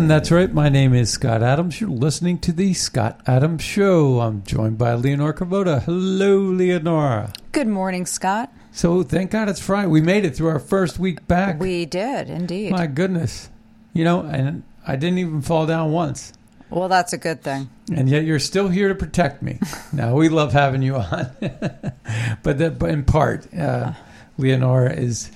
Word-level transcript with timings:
And 0.00 0.10
that's 0.10 0.30
right. 0.30 0.50
My 0.50 0.70
name 0.70 0.94
is 0.94 1.10
Scott 1.10 1.42
Adams. 1.42 1.78
You're 1.78 1.90
listening 1.90 2.38
to 2.38 2.52
the 2.52 2.72
Scott 2.72 3.20
Adams 3.26 3.62
Show. 3.62 4.20
I'm 4.20 4.42
joined 4.44 4.78
by 4.78 4.94
Leonora 4.94 5.34
Cravotta. 5.34 5.82
Hello, 5.82 6.38
Leonora. 6.38 7.34
Good 7.52 7.66
morning, 7.66 8.06
Scott. 8.06 8.50
So 8.72 9.02
thank 9.02 9.30
God 9.30 9.50
it's 9.50 9.60
Friday. 9.60 9.88
We 9.88 10.00
made 10.00 10.24
it 10.24 10.34
through 10.34 10.48
our 10.48 10.58
first 10.58 10.98
week 10.98 11.28
back. 11.28 11.60
We 11.60 11.84
did 11.84 12.30
indeed. 12.30 12.72
My 12.72 12.86
goodness. 12.86 13.50
You 13.92 14.04
know, 14.04 14.22
and 14.22 14.62
I 14.86 14.96
didn't 14.96 15.18
even 15.18 15.42
fall 15.42 15.66
down 15.66 15.92
once. 15.92 16.32
well, 16.70 16.88
that's 16.88 17.12
a 17.12 17.18
good 17.18 17.42
thing. 17.42 17.68
And 17.94 18.08
yet 18.08 18.24
you're 18.24 18.38
still 18.38 18.68
here 18.68 18.88
to 18.88 18.94
protect 18.94 19.42
me. 19.42 19.58
now, 19.92 20.14
we 20.14 20.30
love 20.30 20.54
having 20.54 20.80
you 20.80 20.96
on. 20.96 21.30
but, 22.42 22.56
that, 22.56 22.78
but 22.78 22.88
in 22.88 23.04
part, 23.04 23.52
uh, 23.52 23.92
Leonora 24.38 24.94
is, 24.94 25.30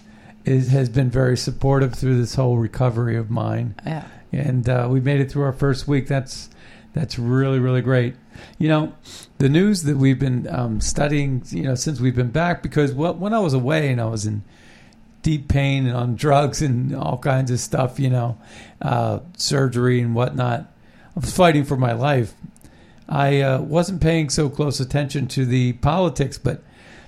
is 0.46 0.68
has 0.68 0.88
been 0.88 1.10
very 1.10 1.36
supportive 1.36 1.92
through 1.92 2.18
this 2.18 2.34
whole 2.34 2.56
recovery 2.56 3.18
of 3.18 3.30
mine. 3.30 3.74
Yeah. 3.84 4.08
And 4.34 4.68
uh, 4.68 4.88
we 4.90 5.00
made 5.00 5.20
it 5.20 5.30
through 5.30 5.44
our 5.44 5.52
first 5.52 5.88
week. 5.88 6.06
That's 6.06 6.50
that's 6.92 7.18
really 7.18 7.58
really 7.58 7.82
great. 7.82 8.14
You 8.58 8.68
know, 8.68 8.94
the 9.38 9.48
news 9.48 9.82
that 9.84 9.96
we've 9.96 10.18
been 10.18 10.48
um, 10.48 10.80
studying, 10.80 11.42
you 11.50 11.62
know, 11.62 11.74
since 11.74 12.00
we've 12.00 12.16
been 12.16 12.30
back, 12.30 12.62
because 12.62 12.92
wh- 12.92 13.20
when 13.20 13.32
I 13.32 13.38
was 13.38 13.54
away 13.54 13.90
and 13.90 14.00
I 14.00 14.06
was 14.06 14.26
in 14.26 14.42
deep 15.22 15.48
pain 15.48 15.86
and 15.86 15.96
on 15.96 16.14
drugs 16.16 16.62
and 16.62 16.94
all 16.94 17.18
kinds 17.18 17.50
of 17.50 17.60
stuff, 17.60 17.98
you 18.00 18.10
know, 18.10 18.38
uh, 18.82 19.20
surgery 19.36 20.00
and 20.00 20.14
whatnot, 20.14 20.60
I 21.16 21.20
was 21.20 21.34
fighting 21.34 21.64
for 21.64 21.76
my 21.76 21.92
life. 21.92 22.34
I 23.08 23.40
uh, 23.40 23.60
wasn't 23.60 24.00
paying 24.00 24.30
so 24.30 24.48
close 24.48 24.80
attention 24.80 25.28
to 25.28 25.44
the 25.44 25.74
politics, 25.74 26.38
but 26.38 26.62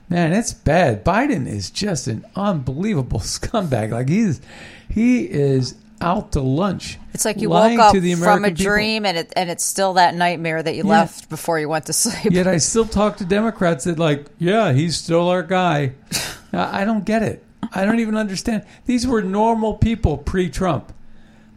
man, 0.08 0.32
it's 0.32 0.52
bad. 0.52 1.04
Biden 1.04 1.46
is 1.46 1.70
just 1.70 2.06
an 2.06 2.24
unbelievable 2.34 3.20
scumbag. 3.20 3.90
Like 3.90 4.08
he's 4.08 4.40
he 4.88 5.24
is 5.24 5.74
out 6.00 6.32
to 6.32 6.40
lunch. 6.40 6.98
It's 7.14 7.24
like 7.24 7.40
you 7.40 7.48
woke 7.50 7.78
up 7.78 7.92
to 7.94 8.00
the 8.00 8.14
from 8.14 8.44
a 8.44 8.48
people. 8.48 8.64
dream 8.64 9.06
and 9.06 9.16
it 9.16 9.32
and 9.34 9.48
it's 9.50 9.64
still 9.64 9.94
that 9.94 10.14
nightmare 10.14 10.62
that 10.62 10.74
you 10.76 10.82
Yeah. 10.84 10.90
left 10.90 11.28
before 11.30 11.58
you 11.58 11.68
went 11.68 11.86
to 11.86 11.92
sleep. 11.94 12.32
Yet 12.32 12.46
I 12.46 12.58
still 12.58 12.84
talk 12.84 13.16
to 13.18 13.24
Democrats 13.24 13.84
that 13.84 13.98
like, 13.98 14.26
yeah, 14.38 14.72
he's 14.72 14.96
still 14.96 15.28
our 15.28 15.42
guy. 15.42 15.92
I 16.52 16.84
don't 16.84 17.04
get 17.04 17.22
it. 17.22 17.42
I 17.72 17.84
don't 17.84 18.00
even 18.00 18.16
understand. 18.16 18.64
These 18.84 19.06
were 19.06 19.22
normal 19.22 19.74
people 19.74 20.18
pre-Trump, 20.18 20.92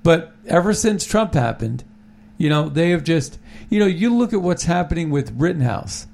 but 0.04 0.34
ever 0.48 0.74
since 0.74 1.06
Trump 1.06 1.34
happened, 1.36 1.84
you 2.38 2.50
know, 2.50 2.68
they 2.70 2.90
have 2.92 3.04
just, 3.04 3.38
you 3.70 3.80
know, 3.80 3.86
you 3.86 4.14
look 4.16 4.34
at 4.34 4.42
what's 4.42 4.64
happening 4.64 5.10
with 5.12 5.32
Rittenhouse. 5.40 6.08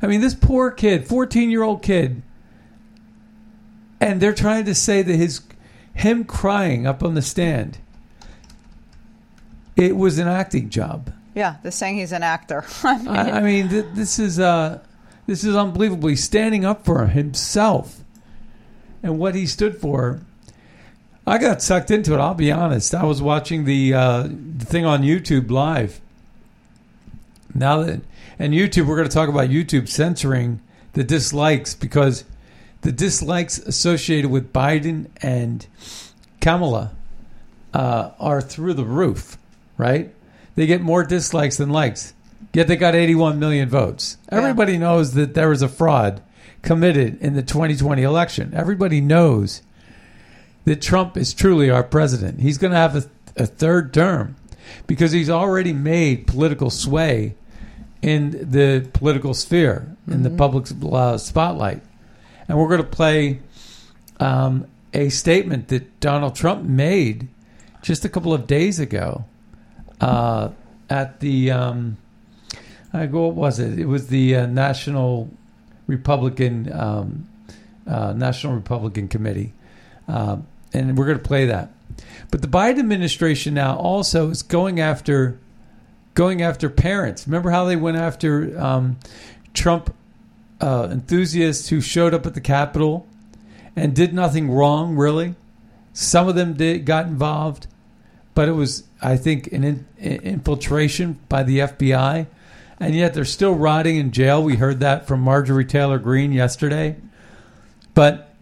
I 0.00 0.06
mean, 0.06 0.20
this 0.20 0.34
poor 0.34 0.70
kid, 0.70 1.08
fourteen-year-old 1.08 1.82
kid, 1.82 2.22
and 4.00 4.20
they're 4.20 4.34
trying 4.34 4.64
to 4.66 4.74
say 4.74 5.02
that 5.02 5.16
his 5.16 5.40
him 5.98 6.24
crying 6.24 6.86
up 6.86 7.02
on 7.02 7.14
the 7.14 7.22
stand, 7.22 7.78
it 9.76 9.96
was 9.96 10.18
an 10.18 10.28
acting 10.28 10.70
job. 10.70 11.12
Yeah, 11.34 11.56
they're 11.62 11.72
saying 11.72 11.96
he's 11.96 12.12
an 12.12 12.22
actor. 12.22 12.64
I, 12.84 13.30
I 13.32 13.40
mean, 13.40 13.68
th- 13.68 13.86
this 13.94 14.18
is 14.18 14.40
uh, 14.40 14.80
this 15.26 15.44
is 15.44 15.54
unbelievable. 15.54 16.08
He's 16.08 16.24
standing 16.24 16.64
up 16.64 16.84
for 16.84 17.06
himself 17.06 18.00
and 19.02 19.18
what 19.18 19.34
he 19.34 19.46
stood 19.46 19.76
for. 19.76 20.20
I 21.26 21.38
got 21.38 21.60
sucked 21.60 21.90
into 21.90 22.14
it. 22.14 22.18
I'll 22.18 22.34
be 22.34 22.50
honest. 22.50 22.94
I 22.94 23.04
was 23.04 23.20
watching 23.20 23.64
the, 23.66 23.92
uh, 23.92 24.22
the 24.22 24.64
thing 24.64 24.86
on 24.86 25.02
YouTube 25.02 25.50
live. 25.50 26.00
Now 27.54 27.82
that 27.82 28.00
and 28.38 28.54
YouTube, 28.54 28.86
we're 28.86 28.96
going 28.96 29.08
to 29.08 29.14
talk 29.14 29.28
about 29.28 29.50
YouTube 29.50 29.88
censoring 29.88 30.60
the 30.92 31.04
dislikes 31.04 31.74
because 31.74 32.24
the 32.82 32.92
dislikes 32.92 33.58
associated 33.58 34.30
with 34.30 34.52
Biden 34.52 35.06
and 35.22 35.66
Kamala 36.40 36.92
uh, 37.74 38.10
are 38.18 38.40
through 38.40 38.74
the 38.74 38.84
roof, 38.84 39.38
right? 39.76 40.14
They 40.54 40.66
get 40.66 40.80
more 40.80 41.04
dislikes 41.04 41.56
than 41.56 41.70
likes. 41.70 42.14
Yet 42.54 42.68
they 42.68 42.76
got 42.76 42.94
81 42.94 43.38
million 43.38 43.68
votes. 43.68 44.16
Everybody 44.30 44.78
knows 44.78 45.14
that 45.14 45.34
there 45.34 45.48
was 45.48 45.62
a 45.62 45.68
fraud 45.68 46.22
committed 46.62 47.20
in 47.20 47.34
the 47.34 47.42
2020 47.42 48.02
election. 48.02 48.52
Everybody 48.54 49.00
knows 49.00 49.62
that 50.64 50.80
Trump 50.82 51.16
is 51.16 51.34
truly 51.34 51.70
our 51.70 51.82
president. 51.82 52.40
He's 52.40 52.58
going 52.58 52.72
to 52.72 52.78
have 52.78 52.96
a, 52.96 53.04
a 53.36 53.46
third 53.46 53.92
term 53.92 54.36
because 54.86 55.12
he's 55.12 55.30
already 55.30 55.72
made 55.72 56.26
political 56.26 56.70
sway 56.70 57.34
in 58.02 58.50
the 58.50 58.88
political 58.92 59.34
sphere, 59.34 59.96
in 60.06 60.22
the 60.22 60.30
public 60.30 60.66
uh, 60.92 61.18
spotlight. 61.18 61.82
And 62.48 62.58
we're 62.58 62.68
going 62.68 62.82
to 62.82 62.88
play 62.88 63.40
um, 64.18 64.66
a 64.94 65.10
statement 65.10 65.68
that 65.68 66.00
Donald 66.00 66.34
Trump 66.34 66.64
made 66.64 67.28
just 67.82 68.04
a 68.04 68.08
couple 68.08 68.32
of 68.32 68.46
days 68.46 68.80
ago 68.80 69.24
uh, 70.00 70.50
at 70.90 71.20
the 71.20 71.50
um, 71.50 71.98
I 72.92 73.06
go 73.06 73.26
what 73.26 73.34
was 73.34 73.58
it? 73.58 73.78
It 73.78 73.86
was 73.86 74.08
the 74.08 74.36
uh, 74.36 74.46
National 74.46 75.30
Republican 75.86 76.72
um, 76.72 77.28
uh, 77.86 78.12
National 78.12 78.54
Republican 78.54 79.08
Committee, 79.08 79.52
um, 80.06 80.46
and 80.72 80.96
we're 80.96 81.06
going 81.06 81.18
to 81.18 81.24
play 81.24 81.46
that. 81.46 81.70
But 82.30 82.42
the 82.42 82.48
Biden 82.48 82.78
administration 82.78 83.54
now 83.54 83.76
also 83.76 84.30
is 84.30 84.42
going 84.42 84.80
after 84.80 85.38
going 86.14 86.42
after 86.42 86.68
parents. 86.68 87.26
Remember 87.26 87.50
how 87.50 87.64
they 87.64 87.76
went 87.76 87.96
after 87.96 88.58
um, 88.58 88.98
Trump 89.54 89.94
uh, 90.60 90.88
enthusiasts 90.90 91.68
who 91.68 91.80
showed 91.80 92.14
up 92.14 92.26
at 92.26 92.34
the 92.34 92.40
Capitol 92.40 93.06
and 93.76 93.94
did 93.94 94.12
nothing 94.12 94.50
wrong, 94.50 94.96
really. 94.96 95.34
Some 95.92 96.28
of 96.28 96.34
them 96.34 96.54
did 96.54 96.84
got 96.84 97.06
involved, 97.06 97.66
but 98.34 98.48
it 98.48 98.52
was, 98.52 98.84
I 99.00 99.16
think, 99.16 99.52
an 99.52 99.64
in, 99.64 99.86
infiltration 99.98 101.18
by 101.28 101.42
the 101.42 101.60
FBI, 101.60 102.26
and 102.80 102.94
yet 102.94 103.14
they're 103.14 103.24
still 103.24 103.54
rotting 103.54 103.96
in 103.96 104.10
jail. 104.12 104.42
We 104.42 104.56
heard 104.56 104.80
that 104.80 105.06
from 105.06 105.20
Marjorie 105.20 105.64
Taylor 105.64 105.98
Greene 105.98 106.32
yesterday, 106.32 106.96
but 107.94 108.32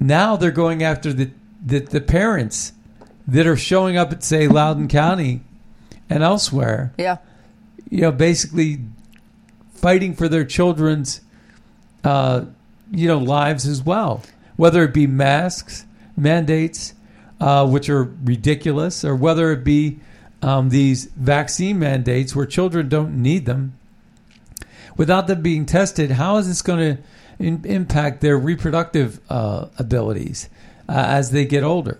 now 0.00 0.36
they're 0.36 0.50
going 0.50 0.82
after 0.82 1.12
the 1.12 1.30
the, 1.64 1.80
the 1.80 2.00
parents 2.00 2.72
that 3.26 3.46
are 3.46 3.56
showing 3.56 3.96
up 3.96 4.12
at 4.12 4.22
say 4.22 4.46
Loudoun 4.46 4.88
County 4.88 5.40
and 6.08 6.22
elsewhere 6.22 6.94
yeah. 6.96 7.16
you 7.90 8.02
know, 8.02 8.12
basically 8.12 8.78
fighting 9.78 10.14
for 10.14 10.28
their 10.28 10.44
children's, 10.44 11.20
uh, 12.04 12.44
you 12.90 13.08
know, 13.08 13.18
lives 13.18 13.66
as 13.66 13.82
well. 13.82 14.22
Whether 14.56 14.82
it 14.84 14.92
be 14.92 15.06
masks, 15.06 15.86
mandates, 16.16 16.94
uh, 17.40 17.66
which 17.66 17.88
are 17.88 18.04
ridiculous, 18.24 19.04
or 19.04 19.14
whether 19.14 19.52
it 19.52 19.64
be 19.64 20.00
um, 20.42 20.68
these 20.68 21.06
vaccine 21.06 21.78
mandates 21.78 22.34
where 22.34 22.46
children 22.46 22.88
don't 22.88 23.22
need 23.22 23.46
them 23.46 23.78
without 24.96 25.28
them 25.28 25.40
being 25.42 25.64
tested, 25.64 26.10
how 26.12 26.36
is 26.36 26.48
this 26.48 26.60
going 26.60 26.96
to 26.96 27.02
in, 27.38 27.64
impact 27.64 28.20
their 28.20 28.36
reproductive 28.36 29.20
uh, 29.30 29.66
abilities 29.78 30.50
uh, 30.88 30.92
as 31.06 31.30
they 31.30 31.44
get 31.44 31.62
older? 31.62 31.98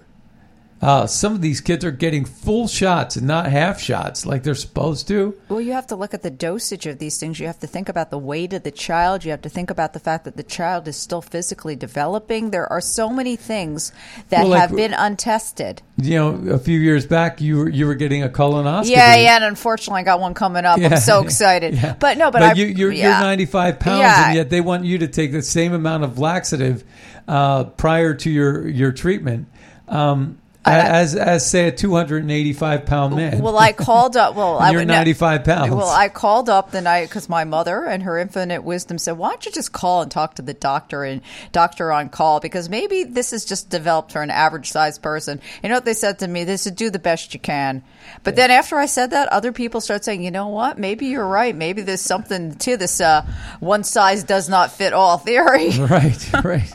Uh, 0.81 1.07
some 1.07 1.35
of 1.35 1.41
these 1.41 1.61
kids 1.61 1.85
are 1.85 1.91
getting 1.91 2.25
full 2.25 2.69
shots 2.69 3.17
and 3.17 3.27
not 3.27 3.47
half 3.47 3.81
shots 3.81 4.25
like 4.25 4.45
they're 4.45 4.55
supposed 4.55 5.09
to. 5.09 5.37
Well, 5.49 5.61
you 5.61 5.73
have 5.73 5.89
to 5.89 5.97
look 5.97 6.15
at 6.15 6.23
the 6.23 6.31
dosage 6.31 6.87
of 6.87 6.99
these 6.99 7.19
things. 7.19 7.41
You 7.41 7.49
have 7.49 7.59
to 7.61 7.67
think 7.67 7.89
about 7.89 8.11
the 8.11 8.19
weight 8.19 8.53
of 8.53 8.63
the 8.63 8.71
child. 8.71 9.25
You 9.25 9.33
have 9.33 9.43
to 9.43 9.49
think 9.49 9.71
about 9.71 9.93
the 9.93 9.99
fact 9.99 10.25
that 10.25 10.37
the 10.37 10.45
child 10.45 10.87
is 10.87 10.97
still 10.97 11.21
physically 11.21 11.75
developing. 11.75 12.51
There 12.51 12.71
are 12.73 12.81
so 12.81 13.11
many 13.11 13.35
things 13.35 13.91
that 14.29 14.43
Well, 14.43 14.51
like- 14.51 14.61
have 14.61 14.77
been 14.77 14.95
untested. 14.95 15.83
You 15.97 16.15
know, 16.15 16.53
a 16.55 16.59
few 16.61 16.79
years 16.79 17.07
back, 17.07 17.41
you 17.41 17.59
were, 17.59 17.69
you 17.69 17.85
were 17.85 17.97
getting 17.97 18.23
a 18.23 18.29
colonoscopy. 18.29 18.91
Yeah, 18.91 19.17
yeah, 19.17 19.35
and 19.35 19.45
unfortunately, 19.45 20.03
I 20.03 20.05
got 20.05 20.21
one 20.21 20.33
coming 20.35 20.65
up. 20.65 20.79
Yeah. 20.79 20.91
I'm 20.93 21.01
so 21.01 21.23
excited. 21.25 21.75
Yeah. 21.75 21.97
But 21.99 22.19
no, 22.19 22.31
but, 22.31 22.43
I, 22.43 22.53
you, 22.53 22.67
you're, 22.67 22.93
yeah. 22.93 23.19
you're 23.19 23.21
95 23.21 23.81
pounds, 23.81 24.05
and 24.05 24.37
yet 24.37 24.49
they 24.49 24.61
want 24.61 24.85
you 24.85 24.99
to 24.99 25.09
take 25.09 25.33
the 25.33 25.43
same 25.43 25.73
amount 25.73 26.05
of 26.05 26.21
laxative 26.21 26.85
uh, 27.27 27.65
prior 27.65 28.15
to 28.15 28.31
your 28.31 28.69
your 28.69 28.93
treatment. 28.93 29.49
Um, 29.89 30.39
as 30.73 31.15
as 31.15 31.49
say 31.49 31.69
a 31.69 31.73
285 31.73 32.87
pound 32.87 33.17
man. 33.17 33.41
Well, 33.41 33.59
I 33.59 33.73
called 33.73 34.17
up. 34.17 34.35
Well, 34.35 34.59
I 34.61 34.71
you're 34.71 34.81
would 34.81 34.89
95 34.89 35.45
pounds. 35.45 35.75
Well, 35.75 35.89
I 35.89 36.09
called 36.09 36.49
up 36.49 36.71
the 36.71 36.81
night 36.81 37.09
because 37.09 37.29
my 37.29 37.45
mother 37.45 37.85
and 37.85 38.03
her 38.03 38.19
infinite 38.19 38.63
wisdom 38.63 38.99
said, 38.99 39.13
"Why 39.13 39.31
don't 39.31 39.47
you 39.47 39.53
just 39.53 39.73
call 39.73 40.03
and 40.03 40.11
talk 40.11 40.35
to 40.35 40.43
the 40.43 40.55
doctor 40.55 41.05
and 41.05 41.23
doctor 41.53 41.93
on 41.93 42.09
call 42.09 42.41
because 42.41 42.69
maybe 42.69 43.05
this 43.05 43.33
is 43.33 43.45
just 43.45 43.71
developed 43.71 44.13
for 44.13 44.23
an 44.23 44.31
average 44.31 44.71
sized 44.71 45.03
person." 45.03 45.41
You 45.63 45.69
know 45.69 45.77
what 45.77 45.85
they 45.85 45.95
said 45.95 46.19
to 46.21 46.29
me? 46.29 46.45
They 46.45 46.57
said, 46.57 46.77
"Do 46.77 46.91
the 46.91 46.99
best 46.99 47.35
you 47.35 47.41
can." 47.41 47.83
But 48.23 48.37
then 48.37 48.51
after 48.51 48.77
I 48.77 48.87
said 48.87 49.11
that, 49.11 49.29
other 49.29 49.53
people 49.53 49.81
start 49.81 50.05
saying, 50.05 50.23
"You 50.23 50.31
know 50.31 50.49
what? 50.49 50.79
Maybe 50.79 51.07
you're 51.07 51.27
right. 51.27 51.55
Maybe 51.55 51.83
there's 51.83 52.01
something 52.01 52.55
to 52.57 52.77
this 52.77 53.01
uh, 53.01 53.27
one 53.61 53.85
size 53.85 54.25
does 54.25 54.49
not 54.49 54.73
fit 54.73 54.93
all 54.93 55.19
theory." 55.19 55.71
right, 55.79 56.33
right. 56.45 56.73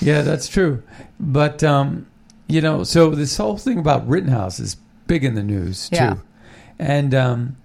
Yeah, 0.00 0.22
that's 0.22 0.48
true. 0.48 0.82
But 1.18 1.62
um, 1.64 2.06
you 2.48 2.60
know, 2.60 2.84
so 2.84 3.10
this 3.10 3.36
whole 3.36 3.56
thing 3.58 3.78
about 3.78 4.08
Rittenhouse 4.08 4.60
is 4.60 4.76
big 5.06 5.24
in 5.24 5.34
the 5.34 5.42
news 5.42 5.88
too, 5.88 5.96
Yeah. 5.96 6.16
and 6.78 7.14
um, 7.14 7.56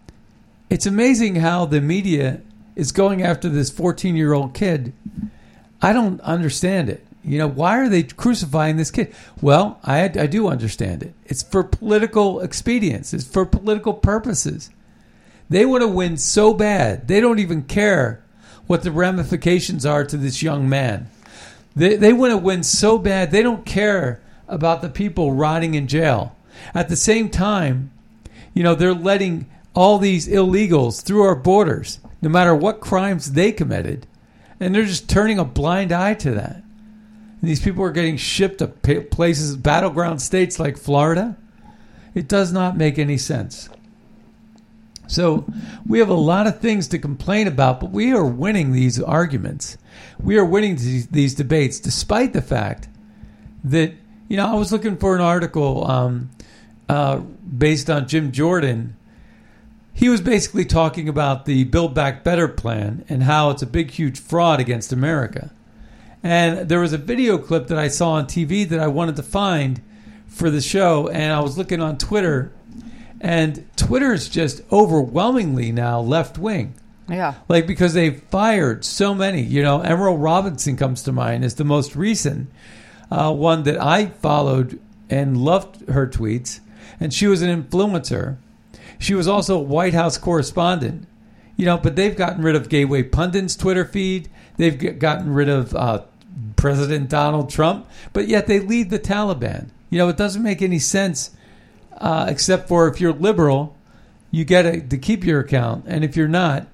it's 0.70 0.86
amazing 0.86 1.36
how 1.36 1.66
the 1.66 1.82
media 1.82 2.42
is 2.76 2.92
going 2.92 3.22
after 3.22 3.50
this 3.50 3.70
14 3.70 4.16
year 4.16 4.34
old 4.34 4.54
kid. 4.54 4.94
I 5.82 5.94
don't 5.94 6.22
understand 6.22 6.90
it. 6.90 7.06
You 7.24 7.38
know, 7.38 7.48
why 7.48 7.78
are 7.80 7.90
they 7.90 8.04
crucifying 8.04 8.78
this 8.78 8.90
kid? 8.90 9.14
Well, 9.42 9.80
I 9.84 10.04
I 10.06 10.28
do 10.28 10.48
understand 10.48 11.04
it. 11.04 11.14
It's 11.26 11.44
for 11.44 11.64
political 11.64 12.42
expedience. 12.42 13.14
It's 13.14 13.24
for 13.28 13.46
political 13.46 13.94
purposes. 13.94 14.70
They 15.50 15.66
want 15.66 15.82
to 15.82 15.88
win 15.88 16.18
so 16.18 16.54
bad, 16.54 17.08
they 17.08 17.20
don't 17.20 17.40
even 17.40 17.64
care 17.64 18.24
what 18.68 18.84
the 18.84 18.92
ramifications 18.92 19.86
are 19.86 20.06
to 20.06 20.16
this 20.16 20.42
young 20.42 20.70
man. 20.70 21.10
They, 21.76 21.98
they 21.98 22.14
want 22.14 22.32
to 22.32 22.38
win 22.38 22.64
so 22.64 22.98
bad, 22.98 23.32
they 23.32 23.44
don't 23.44 23.66
care 23.66 24.22
about 24.52 24.82
the 24.82 24.90
people 24.90 25.34
rotting 25.34 25.74
in 25.74 25.88
jail. 25.88 26.36
At 26.76 26.90
the 26.90 26.96
same 26.96 27.30
time, 27.30 27.92
you 28.54 28.62
know, 28.62 28.76
they're 28.76 28.94
letting 28.94 29.50
all 29.74 29.98
these 29.98 30.28
illegals 30.28 31.02
through 31.02 31.24
our 31.24 31.36
borders, 31.36 32.00
no 32.22 32.30
matter 32.30 32.54
what 32.54 32.82
crimes 32.82 33.32
they 33.32 33.52
committed, 33.52 34.06
and 34.60 34.76
they're 34.76 34.86
just 34.86 35.10
turning 35.10 35.40
a 35.40 35.46
blind 35.46 35.92
eye 35.92 36.14
to 36.16 36.32
that. 36.32 36.58
And 36.58 37.50
these 37.50 37.62
people 37.62 37.84
are 37.84 37.92
getting 37.92 38.18
shipped 38.18 38.60
to 38.60 38.68
places, 38.68 39.56
battleground 39.56 40.22
states 40.22 40.60
like 40.60 40.78
Florida. 40.78 41.38
It 42.14 42.28
does 42.28 42.52
not 42.52 42.78
make 42.78 43.00
any 43.00 43.18
sense. 43.18 43.70
So 45.08 45.46
we 45.88 46.00
have 46.00 46.10
a 46.10 46.14
lot 46.14 46.48
of 46.48 46.60
things 46.60 46.88
to 46.90 47.00
complain 47.00 47.48
about, 47.48 47.80
but 47.80 47.92
we 47.92 48.14
are 48.14 48.26
winning 48.26 48.72
these 48.72 49.02
arguments. 49.02 49.78
We 50.22 50.38
are 50.38 50.46
winning 50.46 50.76
these, 50.76 51.08
these 51.08 51.34
debates, 51.34 51.80
despite 51.80 52.34
the 52.34 52.42
fact 52.42 52.88
that 53.64 53.94
you 54.32 54.38
know 54.38 54.48
I 54.48 54.54
was 54.54 54.72
looking 54.72 54.96
for 54.96 55.14
an 55.14 55.20
article 55.20 55.86
um, 55.92 56.30
uh, 56.88 57.18
based 57.18 57.90
on 57.90 58.08
Jim 58.08 58.32
Jordan. 58.32 58.96
He 59.94 60.08
was 60.08 60.22
basically 60.22 60.64
talking 60.64 61.10
about 61.10 61.44
the 61.44 61.66
Build 61.66 61.94
Back 61.94 62.24
Better 62.24 62.48
plan 62.48 63.04
and 63.10 63.24
how 63.24 63.50
it's 63.50 63.62
a 63.62 63.68
big, 63.68 63.92
huge 63.92 64.18
fraud 64.18 64.62
against 64.62 64.94
America. 64.94 65.52
And 66.24 66.70
there 66.70 66.80
was 66.80 66.94
a 66.94 66.98
video 66.98 67.38
clip 67.38 67.68
that 67.68 67.78
I 67.78 67.90
saw 67.90 68.12
on 68.12 68.26
TV 68.26 68.68
that 68.70 68.80
I 68.80 68.88
wanted 68.88 69.18
to 69.18 69.24
find 69.24 69.82
for 70.28 70.50
the 70.50 70.62
show, 70.62 71.10
and 71.10 71.34
I 71.34 71.42
was 71.42 71.58
looking 71.58 71.82
on 71.82 71.98
Twitter, 71.98 72.54
and 73.20 73.68
Twitter 73.76 74.14
is 74.14 74.30
just 74.30 74.62
overwhelmingly 74.72 75.74
now 75.74 76.00
left 76.00 76.38
wing. 76.38 76.76
Yeah. 77.10 77.34
Like 77.50 77.68
because 77.68 77.94
they 77.94 78.12
fired 78.12 78.86
so 78.86 79.14
many. 79.14 79.42
You 79.42 79.62
know, 79.62 79.82
Emerald 79.82 80.22
Robinson 80.22 80.78
comes 80.78 81.04
to 81.04 81.12
mind 81.12 81.44
as 81.44 81.56
the 81.56 81.66
most 81.66 81.98
recent 81.98 82.50
uh, 83.12 83.34
one 83.34 83.64
that 83.64 83.80
I 83.80 84.08
followed 84.08 84.80
and 85.10 85.38
loved 85.38 85.90
her 85.90 86.08
tweets, 86.08 86.62
and 87.00 87.14
she 87.14 87.28
was 87.28 87.42
an 87.42 87.64
influencer. 87.64 88.38
She 88.98 89.14
was 89.14 89.28
also 89.28 89.58
a 89.58 89.62
White 89.62 89.94
House 89.94 90.18
correspondent. 90.18 91.08
You 91.58 91.66
know, 91.66 91.78
but 91.78 91.96
they've 91.96 92.16
gotten 92.16 92.42
rid 92.42 92.56
of 92.56 92.70
Gateway 92.70 93.04
Pundit's 93.04 93.56
Twitter 93.56 93.86
feed. 93.86 94.30
They've 94.58 94.98
gotten 94.98 95.34
rid 95.34 95.50
of 95.50 95.76
uh, 95.76 96.04
President 96.56 97.10
Donald 97.10 97.50
Trump, 97.50 97.88
but 98.14 98.28
yet 98.28 98.48
they 98.48 98.60
lead 98.60 98.90
the 98.90 98.98
Taliban. 98.98 99.70
You 99.90 100.00
know, 100.00 100.10
it 100.10 100.18
doesn't 100.18 100.42
make 100.42 100.62
any 100.62 100.80
sense, 100.80 101.32
uh, 101.98 102.26
except 102.30 102.68
for 102.68 102.88
if 102.88 103.02
you're 103.02 103.14
liberal, 103.14 103.76
you 104.32 104.46
get 104.46 104.66
a, 104.66 104.80
to 104.80 104.98
keep 104.98 105.26
your 105.26 105.42
account, 105.42 105.86
and 105.88 106.04
if 106.04 106.16
you're 106.16 106.28
not, 106.28 106.68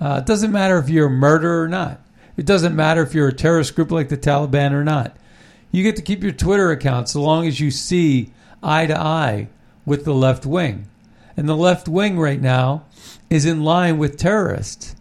uh, 0.00 0.20
it 0.22 0.26
doesn't 0.26 0.50
matter 0.50 0.78
if 0.78 0.88
you're 0.88 1.08
a 1.08 1.10
murderer 1.10 1.62
or 1.62 1.68
not. 1.68 2.00
It 2.36 2.46
doesn't 2.46 2.74
matter 2.74 3.02
if 3.02 3.14
you're 3.14 3.28
a 3.28 3.32
terrorist 3.32 3.74
group 3.74 3.90
like 3.90 4.08
the 4.08 4.16
Taliban 4.16 4.72
or 4.72 4.84
not. 4.84 5.16
You 5.70 5.82
get 5.82 5.96
to 5.96 6.02
keep 6.02 6.22
your 6.22 6.32
Twitter 6.32 6.70
account 6.70 7.08
so 7.08 7.20
long 7.22 7.46
as 7.46 7.60
you 7.60 7.70
see 7.70 8.30
eye 8.62 8.86
to 8.86 8.98
eye 8.98 9.48
with 9.84 10.04
the 10.04 10.14
left 10.14 10.46
wing. 10.46 10.88
And 11.36 11.48
the 11.48 11.56
left 11.56 11.88
wing 11.88 12.18
right 12.18 12.40
now 12.40 12.84
is 13.30 13.44
in 13.46 13.62
line 13.62 13.98
with 13.98 14.16
terrorists. 14.16 14.96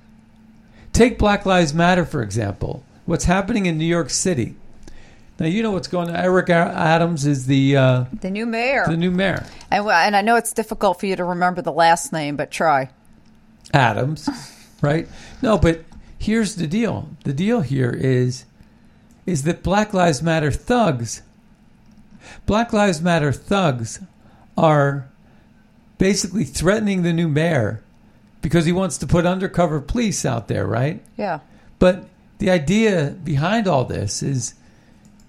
Take 0.94 1.18
Black 1.18 1.46
Lives 1.46 1.74
Matter, 1.74 2.06
for 2.06 2.22
example. 2.22 2.84
What's 3.06 3.26
happening 3.26 3.66
in 3.66 3.78
New 3.78 3.86
York 3.86 4.10
City? 4.10 4.56
Now, 5.40 5.46
you 5.46 5.62
know 5.62 5.72
what's 5.72 5.88
going 5.88 6.10
on. 6.10 6.16
Eric 6.16 6.50
Adams 6.50 7.26
is 7.26 7.46
the, 7.46 7.78
uh, 7.78 8.06
The 8.22 8.32
new 8.32 8.46
mayor. 8.48 8.86
the 8.88 8.98
new 8.98 9.12
mayor. 9.12 9.46
and, 9.72 9.88
and 9.88 10.16
I 10.16 10.22
know 10.22 10.36
it's 10.36 10.52
difficult 10.52 11.00
for 11.00 11.06
you 11.06 11.16
to 11.16 11.24
remember 11.24 11.62
the 11.62 11.72
last 11.72 12.12
name, 12.12 12.36
but 12.36 12.50
try. 12.52 12.90
Adams, 13.74 14.28
right? 14.82 15.08
No, 15.42 15.58
but 15.58 15.82
here's 16.18 16.56
the 16.56 16.66
deal. 16.68 17.10
The 17.24 17.34
deal 17.34 17.62
here 17.62 17.92
is 17.92 18.46
is 19.28 19.44
that 19.44 19.62
Black 19.62 19.94
Lives 19.94 20.24
Matter 20.24 20.50
thugs 20.52 21.22
Black 22.46 22.74
Lives 22.74 23.02
Matter 23.02 23.32
thugs 23.32 24.00
are 24.58 25.08
basically 25.98 26.44
threatening 26.44 27.04
the 27.04 27.14
new 27.14 27.28
mayor 27.28 27.84
because 28.42 28.66
he 28.66 28.72
wants 28.72 28.98
to 29.00 29.08
put 29.08 29.26
undercover 29.26 29.80
police 29.80 30.26
out 30.26 30.48
there, 30.48 30.66
right? 30.66 31.02
Yeah. 31.18 31.40
But 31.80 32.06
the 32.40 32.50
idea 32.50 33.16
behind 33.24 33.68
all 33.68 33.86
this 33.86 34.22
is 34.24 34.54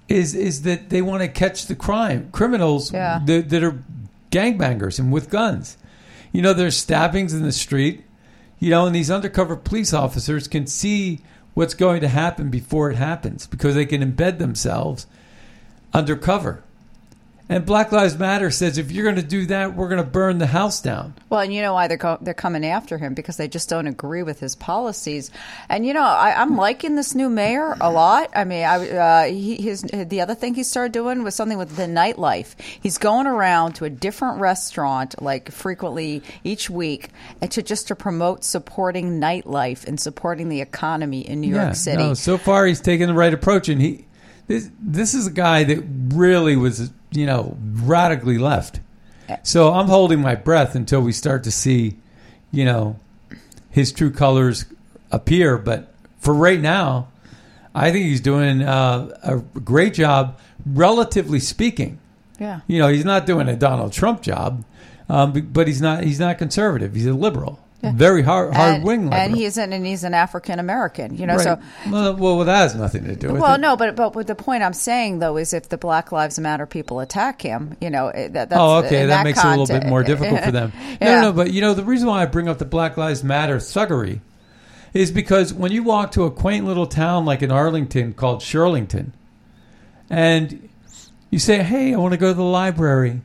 is 0.09 0.35
is 0.35 0.62
that 0.62 0.88
they 0.90 1.02
want 1.02 1.23
to 1.23 1.28
catch 1.28 1.67
the 1.67 1.75
crime 1.75 2.31
criminals 2.33 2.93
Yeah. 2.93 3.21
that, 3.26 3.50
that 3.50 3.62
are 3.62 3.83
gangbangers 4.31 4.99
and 4.99 5.12
with 5.12 5.28
guns. 5.31 5.76
You 6.33 6.43
know, 6.43 6.52
there's 6.55 6.76
stabbings 6.76 7.33
in 7.35 7.43
the 7.43 7.52
street. 7.52 8.05
You 8.61 8.71
know, 8.71 8.87
and 8.87 8.95
these 8.95 9.11
undercover 9.11 9.55
police 9.55 9.93
officers 9.93 10.49
can 10.49 10.67
see 10.67 11.21
what's 11.59 11.75
going 11.75 12.00
to 12.00 12.07
happen 12.07 12.50
before 12.50 12.88
it 12.88 12.95
happens 12.95 13.49
because 13.49 13.75
they 13.75 13.85
can 13.85 14.00
embed 14.00 14.38
themselves 14.38 15.09
undercover. 15.93 16.62
And 17.50 17.64
Black 17.64 17.93
Lives 17.93 18.19
Matter 18.19 18.50
says 18.50 18.76
if 18.76 18.93
you're 18.93 19.05
going 19.05 19.17
to 19.17 19.23
do 19.23 19.47
that, 19.47 19.75
we're 19.75 19.88
going 19.88 20.05
to 20.05 20.09
burn 20.09 20.37
the 20.37 20.47
house 20.47 20.83
down. 20.83 21.14
Well, 21.31 21.40
and 21.40 21.52
you 21.52 21.62
know 21.62 21.73
why 21.73 21.88
they're 21.88 21.97
co- 21.97 22.19
they're 22.21 22.35
coming 22.35 22.64
after 22.64 22.99
him 22.99 23.14
because 23.14 23.38
they 23.38 23.49
just 23.49 23.71
don't 23.71 23.87
agree 23.87 24.23
with 24.23 24.38
his 24.38 24.55
policies. 24.55 25.31
And 25.71 25.87
you 25.87 25.95
know, 25.95 26.02
I, 26.02 26.35
I'm 26.40 26.57
liking 26.57 26.95
this 26.95 27.14
new 27.14 27.31
mayor 27.31 27.75
a 27.81 27.90
lot. 27.90 28.31
I 28.35 28.45
mean, 28.45 28.64
I 28.64 28.90
uh, 28.90 29.25
he, 29.28 29.57
his 29.57 29.83
the 29.83 30.21
other 30.21 30.35
thing 30.35 30.55
he 30.55 30.62
started 30.62 30.93
doing 30.93 31.23
was 31.23 31.35
something 31.35 31.57
with 31.57 31.76
the 31.76 31.85
nightlife. 31.87 32.55
He's 32.61 32.99
going 32.99 33.26
around 33.26 33.75
to 33.76 33.87
a 33.87 33.90
different 33.90 34.40
restaurant 34.40 35.21
like 35.23 35.50
frequently 35.50 36.23
each 36.45 36.69
week, 36.69 37.09
and 37.40 37.50
to 37.52 37.62
just 37.62 37.88
to 37.88 37.97
promote 37.97 38.45
supporting 38.45 39.21
nightlife 39.21 39.87
and 39.87 39.99
supporting 39.99 40.50
the 40.50 40.61
economy 40.61 41.26
in 41.26 41.40
New 41.40 41.55
York 41.55 41.75
City. 41.75 42.02
No, 42.02 42.14
so 42.14 42.37
far 42.37 42.67
he's 42.67 42.83
taken 42.83 43.09
the 43.09 43.14
right 43.14 43.33
approach, 43.33 43.71
and 43.71 43.81
he 43.81 44.05
this 44.49 44.71
this 44.81 45.14
is 45.14 45.26
a 45.26 45.31
guy 45.31 45.62
that 45.64 45.85
really 46.12 46.57
was 46.57 46.90
you 47.12 47.26
know 47.26 47.57
radically 47.61 48.38
left. 48.38 48.81
So 49.43 49.73
I'm 49.73 49.87
holding 49.88 50.21
my 50.21 50.35
breath 50.35 50.75
until 50.75 51.02
we 51.02 51.12
start 51.12 51.45
to 51.45 51.50
see, 51.50 51.99
you 52.50 52.64
know, 52.64 52.99
his 53.69 53.93
true 53.93 54.11
colors 54.11 54.64
appear. 55.12 55.59
But 55.59 55.93
for 56.19 56.33
right 56.33 56.61
now, 56.61 57.09
I 57.75 57.93
think 57.93 58.07
he's 58.07 58.23
doing 58.23 58.62
uh, 58.62 59.19
a 59.23 59.37
great 59.61 59.93
job, 59.95 60.38
relatively 60.64 61.40
speaking. 61.40 61.99
Yeah. 62.40 62.61
You 62.67 62.78
know, 62.78 62.88
he's 62.88 63.05
not 63.05 63.26
doing 63.26 63.49
a 63.49 63.57
Donald 63.57 63.93
Trump 63.93 64.23
job, 64.23 64.64
um, 65.09 65.33
but 65.33 65.67
he's 65.67 65.83
not 65.83 66.05
he's 66.05 66.21
not 66.21 66.38
conservative. 66.38 66.95
He's 66.95 67.07
a 67.07 67.12
liberal, 67.12 67.61
very 67.80 68.23
hard 68.23 68.52
hard 68.54 68.76
and, 68.76 68.85
wing 68.85 69.04
liberal. 69.04 69.20
and 69.20 69.37
he's 69.37 69.56
an 69.56 69.73
and 69.73 69.87
he's 69.87 70.02
an 70.02 70.14
African 70.14 70.58
American. 70.58 71.16
You 71.16 71.26
know, 71.26 71.37
right. 71.37 71.44
so 71.44 71.61
well, 71.90 72.16
well, 72.16 72.38
that 72.44 72.56
has 72.56 72.75
nothing 72.75 73.04
to 73.04 73.14
do 73.14 73.28
with 73.28 73.37
it. 73.37 73.40
well, 73.40 73.54
it. 73.54 73.61
no, 73.61 73.76
but 73.76 73.94
but 73.94 74.26
the 74.26 74.35
point 74.35 74.62
I'm 74.62 74.73
saying 74.73 75.20
though 75.20 75.37
is 75.37 75.52
if 75.52 75.68
the 75.68 75.78
Black 75.78 76.11
Lives 76.11 76.38
Matter 76.38 76.66
people 76.66 77.00
attack 77.00 77.40
him, 77.40 77.76
you 77.80 77.90
know, 77.90 78.08
eh, 78.08 78.28
that, 78.28 78.50
that's 78.50 78.61
Oh, 78.61 78.78
okay. 78.85 79.02
in 79.02 79.08
That, 79.08 79.25
makes 79.25 79.38
it 79.38 79.44
a 79.44 79.50
little 79.50 79.66
bit 79.66 79.87
more 79.87 80.02
difficult 80.02 80.42
for 80.44 80.50
them. 80.50 80.73
No, 81.00 81.06
no, 81.06 81.20
no. 81.23 81.32
But 81.32 81.52
you 81.52 81.61
know, 81.61 81.75
the 81.75 81.85
reason 81.85 82.08
why 82.08 82.23
I 82.23 82.26
bring 82.26 82.49
up 82.49 82.58
the 82.58 82.64
Black 82.64 82.97
Lives 82.97 83.23
Matter 83.23 83.58
thuggery 83.58 84.20
is 84.92 85.11
because 85.12 85.54
when 85.54 85.70
you 85.70 85.82
walk 85.82 86.12
to 86.12 86.25
a 86.25 86.30
quaint 86.30 86.64
little 86.66 86.87
town 86.87 87.25
like 87.25 87.42
in 87.42 87.52
Arlington 87.52 88.14
called 88.14 88.40
Shirlington, 88.40 89.12
and 90.11 90.68
you 91.30 91.38
say, 91.38 91.62
"Hey, 91.62 91.94
I 91.94 91.97
want 91.99 92.12
to 92.12 92.18
go 92.18 92.28
to 92.28 92.35
the 92.35 92.42
library," 92.42 93.20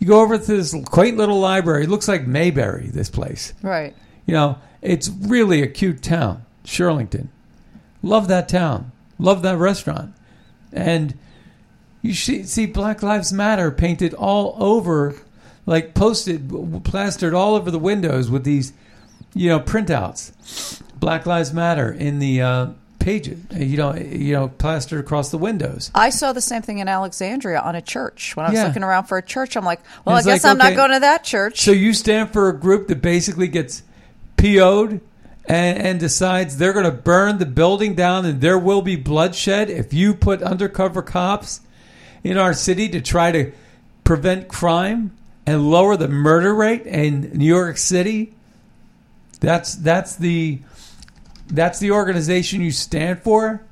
you 0.00 0.06
go 0.06 0.20
over 0.20 0.36
to 0.36 0.44
this 0.44 0.74
quaint 0.86 1.16
little 1.16 1.38
library. 1.38 1.84
It 1.84 1.90
looks 1.90 2.08
like 2.08 2.26
Mayberry. 2.26 2.88
This 2.88 3.10
place. 3.10 3.54
right. 3.62 3.94
You 4.26 4.34
know, 4.34 4.58
it's 4.80 5.08
really 5.08 5.62
a 5.62 5.66
cute 5.66 6.02
town, 6.02 6.44
Shirlington. 6.64 7.28
Love 8.02 8.28
that 8.28 8.48
town. 8.48 8.92
Love 9.18 9.42
that 9.42 9.56
restaurant. 9.56 10.14
And 10.72 11.18
you 12.00 12.14
see, 12.14 12.44
see 12.44 12.66
Black 12.66 13.02
Lives 13.02 13.32
Matter 13.32 13.70
painted 13.70 14.14
all 14.14 14.56
over, 14.58 15.16
like 15.66 15.94
posted, 15.94 16.48
plastered 16.84 17.34
all 17.34 17.54
over 17.56 17.70
the 17.70 17.78
windows 17.78 18.30
with 18.30 18.44
these, 18.44 18.72
you 19.34 19.48
know, 19.48 19.60
printouts. 19.60 20.80
Black 20.98 21.26
Lives 21.26 21.52
Matter 21.52 21.92
in 21.92 22.20
the 22.20 22.40
uh, 22.40 22.66
pages, 23.00 23.40
you 23.52 23.76
know, 23.76 23.94
you 23.94 24.32
know, 24.34 24.48
plastered 24.48 25.00
across 25.00 25.30
the 25.30 25.38
windows. 25.38 25.90
I 25.94 26.10
saw 26.10 26.32
the 26.32 26.40
same 26.40 26.62
thing 26.62 26.78
in 26.78 26.86
Alexandria 26.86 27.58
on 27.58 27.74
a 27.74 27.82
church. 27.82 28.36
When 28.36 28.46
I 28.46 28.50
was 28.50 28.58
Yeah. 28.58 28.66
looking 28.66 28.84
around 28.84 29.04
for 29.06 29.18
a 29.18 29.22
church, 29.22 29.56
I'm 29.56 29.64
like, 29.64 29.80
well, 30.04 30.16
I 30.16 30.22
guess 30.22 30.44
like, 30.44 30.50
I'm 30.50 30.60
okay, 30.60 30.68
not 30.70 30.76
going 30.76 30.92
to 30.92 31.00
that 31.00 31.24
church. 31.24 31.60
So 31.60 31.72
you 31.72 31.92
stand 31.92 32.32
for 32.32 32.48
a 32.48 32.56
group 32.56 32.86
that 32.88 33.02
basically 33.02 33.48
gets 33.48 33.82
PO'd 34.36 35.00
and, 35.48 35.78
and 35.78 35.98
decides 36.00 36.58
they're 36.58 36.72
going 36.72 36.84
to 36.84 36.92
burn 36.92 37.38
the 37.38 37.46
building 37.46 37.94
down 37.94 38.24
and 38.24 38.40
there 38.40 38.58
will 38.58 38.82
be 38.82 38.96
bloodshed 38.96 39.68
if 39.70 39.92
you 39.92 40.14
put 40.14 40.42
undercover 40.42 41.02
cops 41.02 41.60
in 42.22 42.36
our 42.36 42.52
city 42.52 42.88
to 42.90 43.00
try 43.00 43.32
to 43.32 43.50
prevent 44.04 44.46
crime 44.46 45.10
and 45.46 45.70
lower 45.70 45.96
the 45.96 46.08
murder 46.08 46.54
rate 46.54 46.86
in 46.86 47.30
New 47.34 47.46
York 47.46 47.78
City. 47.78 48.34
That's 49.40 49.74
that's 49.74 50.16
the 50.16 50.58
that's 51.50 51.78
the 51.78 51.90
organization 51.90 52.60
you 52.60 52.70
stand 52.70 53.22
for. 53.22 53.62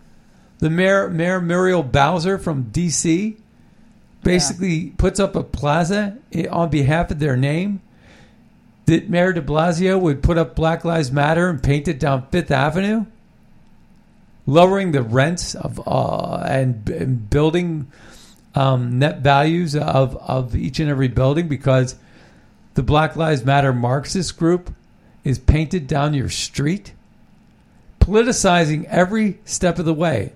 The 0.58 0.70
mayor 0.70 1.08
Mayor 1.08 1.40
Muriel 1.40 1.82
Bowser 1.82 2.38
from 2.38 2.66
DC 2.66 3.36
basically 4.22 4.90
puts 4.90 5.20
up 5.20 5.36
a 5.36 5.42
plaza 5.42 6.18
on 6.50 6.68
behalf 6.70 7.10
of 7.10 7.18
their 7.18 7.36
name. 7.36 7.80
That 8.86 9.08
Mayor 9.08 9.32
de 9.32 9.42
Blasio 9.42 10.00
would 10.00 10.22
put 10.22 10.38
up 10.38 10.54
Black 10.54 10.84
Lives 10.84 11.12
Matter 11.12 11.48
and 11.48 11.62
paint 11.62 11.88
it 11.88 12.00
down 12.00 12.26
Fifth 12.30 12.50
Avenue, 12.50 13.04
lowering 14.46 14.92
the 14.92 15.02
rents 15.02 15.54
of 15.54 15.86
uh, 15.86 16.38
and, 16.38 16.88
and 16.88 17.28
building 17.28 17.92
um, 18.54 18.98
net 18.98 19.20
values 19.20 19.76
of, 19.76 20.16
of 20.16 20.56
each 20.56 20.80
and 20.80 20.90
every 20.90 21.08
building 21.08 21.48
because 21.48 21.96
the 22.74 22.82
Black 22.82 23.14
Lives 23.14 23.44
Matter 23.44 23.72
Marxist 23.72 24.38
group 24.38 24.74
is 25.22 25.38
painted 25.38 25.86
down 25.86 26.14
your 26.14 26.30
street, 26.30 26.92
politicizing 28.08 28.84
every 28.86 29.38
step 29.44 29.78
of 29.78 29.84
the 29.84 29.94
way. 29.94 30.32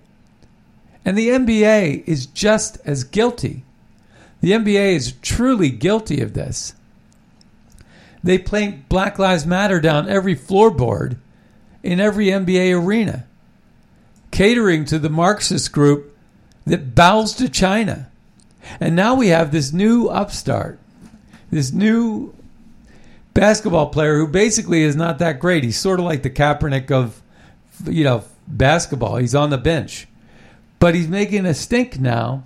And 1.05 1.17
the 1.17 1.31
NBA 1.31 2.07
is 2.07 2.27
just 2.27 2.79
as 2.85 3.03
guilty. 3.03 3.65
The 4.41 4.53
NBA 4.53 4.95
is 4.95 5.13
truly 5.23 5.71
guilty 5.71 6.21
of 6.21 6.35
this. 6.35 6.75
They 8.23 8.39
paint 8.39 8.89
Black 8.89 9.19
Lives 9.19 9.47
Matter 9.47 9.81
down 9.81 10.09
every 10.09 10.37
floorboard 10.37 11.17
in 11.83 11.99
every 11.99 12.27
NBA 12.27 12.81
arena, 12.81 13.27
catering 14.31 14.85
to 14.87 14.99
the 14.99 15.11
Marxist 15.11 15.73
group 15.73 16.17
that 16.67 16.95
bows 16.95 17.35
to 17.35 17.49
China. 17.49 18.09
And 18.79 18.95
now 18.95 19.15
we 19.15 19.29
have 19.29 19.51
this 19.51 19.73
new 19.73 20.09
upstart, 20.09 20.79
this 21.51 21.73
new 21.73 22.33
basketball 23.35 23.87
player 23.87 24.19
who 24.19 24.29
basically 24.29 24.83
is 24.83 24.95
not 24.95 25.19
that 25.19 25.41
great. 25.41 25.65
He's 25.65 25.79
sort 25.79 25.99
of 25.99 26.05
like 26.05 26.23
the 26.23 26.31
Kaepernick 26.31 26.91
of, 26.91 27.22
you 27.85 28.05
know, 28.05 28.25
basketball. 28.47 29.17
He's 29.17 29.35
on 29.35 29.51
the 29.51 29.59
bench, 29.59 30.07
but 30.79 30.95
he's 30.95 31.09
making 31.09 31.47
a 31.47 31.55
stink 31.55 31.99
now, 32.01 32.45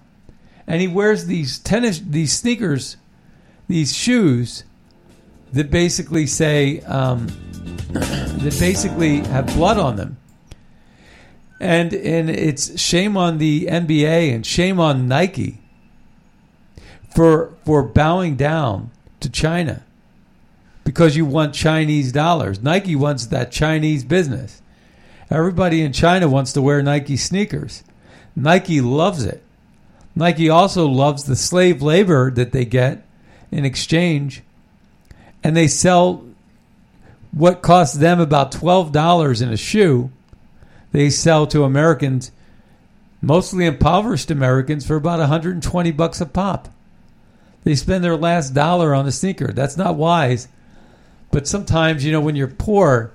and 0.67 0.81
he 0.81 0.89
wears 0.89 1.27
these 1.27 1.59
tennis, 1.59 2.01
these 2.01 2.33
sneakers, 2.33 2.97
these 3.69 3.95
shoes 3.95 4.65
that 5.53 5.71
basically 5.71 6.27
say 6.27 6.81
um, 6.81 7.27
that 7.93 8.57
basically 8.59 9.19
have 9.19 9.47
blood 9.47 9.79
on 9.79 9.97
them. 9.97 10.19
And 11.59 11.95
and 11.95 12.29
it's 12.29 12.79
shame 12.79 13.17
on 13.17 13.39
the 13.39 13.67
NBA 13.67 14.35
and 14.35 14.45
shame 14.45 14.79
on 14.79 15.09
Nike 15.09 15.63
for 17.15 17.55
for 17.65 17.83
bowing 17.83 18.37
down 18.37 18.91
to 19.21 19.31
China 19.31 19.83
because 20.85 21.17
you 21.17 21.25
want 21.25 21.55
Chinese 21.55 22.13
dollars. 22.13 22.63
Nike 22.63 22.95
wants 22.95 23.27
that 23.27 23.51
Chinese 23.51 24.05
business. 24.05 24.61
Everybody 25.31 25.83
in 25.83 25.93
China 25.93 26.29
wants 26.29 26.53
to 26.53 26.63
wear 26.63 26.83
Nike 26.83 27.17
sneakers. 27.17 27.83
Nike 28.35 28.81
loves 28.81 29.25
it. 29.25 29.43
Nike 30.15 30.49
also 30.49 30.87
loves 30.87 31.25
the 31.25 31.37
slave 31.37 31.83
labor 31.83 32.31
that 32.31 32.53
they 32.53 32.65
get 32.65 33.05
in 33.51 33.65
exchange. 33.65 34.43
And 35.43 35.57
they 35.57 35.69
sell 35.69 36.25
what 37.33 37.63
costs 37.63 37.97
them 37.97 38.21
about 38.21 38.53
$12 38.53 39.43
in 39.43 39.51
a 39.51 39.57
shoe. 39.57 40.11
They 40.93 41.11
sell 41.11 41.47
to 41.49 41.65
Americans, 41.65 42.31
mostly 43.21 43.67
impoverished 43.67 44.31
Americans, 44.31 44.87
for 44.87 44.97
about 44.97 45.19
120 45.19 45.91
bucks 45.93 46.21
a 46.21 46.27
pop. 46.27 46.69
They 47.65 47.75
spend 47.75 48.05
their 48.05 48.17
last 48.17 48.55
dollar 48.55 48.95
on 48.95 49.07
a 49.07 49.13
sneaker. 49.13 49.53
That's 49.53 49.77
not 49.77 49.97
wise. 49.97 50.49
But 51.31 51.49
sometimes, 51.49 52.05
you 52.05 52.13
know, 52.13 52.21
when 52.21 52.37
you're 52.37 52.47
poor, 52.47 53.13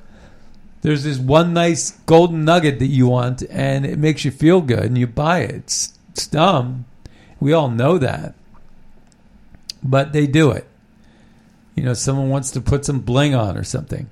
there's 0.82 1.04
this 1.04 1.18
one 1.18 1.54
nice 1.54 1.92
golden 2.06 2.44
nugget 2.44 2.80
that 2.80 2.88
you 2.88 3.08
want 3.08 3.44
and 3.50 3.86
it 3.86 4.00
makes 4.00 4.26
you 4.26 4.32
feel 4.32 4.62
good 4.62 4.84
and 4.84 4.98
you 4.98 5.08
buy 5.08 5.40
it. 5.40 5.56
It's, 5.56 5.98
it's 6.10 6.28
dumb. 6.28 6.86
We 7.40 7.54
all 7.54 7.70
know 7.70 7.98
that. 7.98 8.36
But 9.84 10.14
they 10.14 10.28
do 10.28 10.52
it. 10.52 10.68
You 11.76 11.84
know, 11.84 11.94
someone 11.94 12.30
wants 12.30 12.52
to 12.52 12.62
put 12.62 12.86
some 12.86 13.00
bling 13.00 13.34
on 13.34 13.58
or 13.58 13.64
something. 13.64 14.10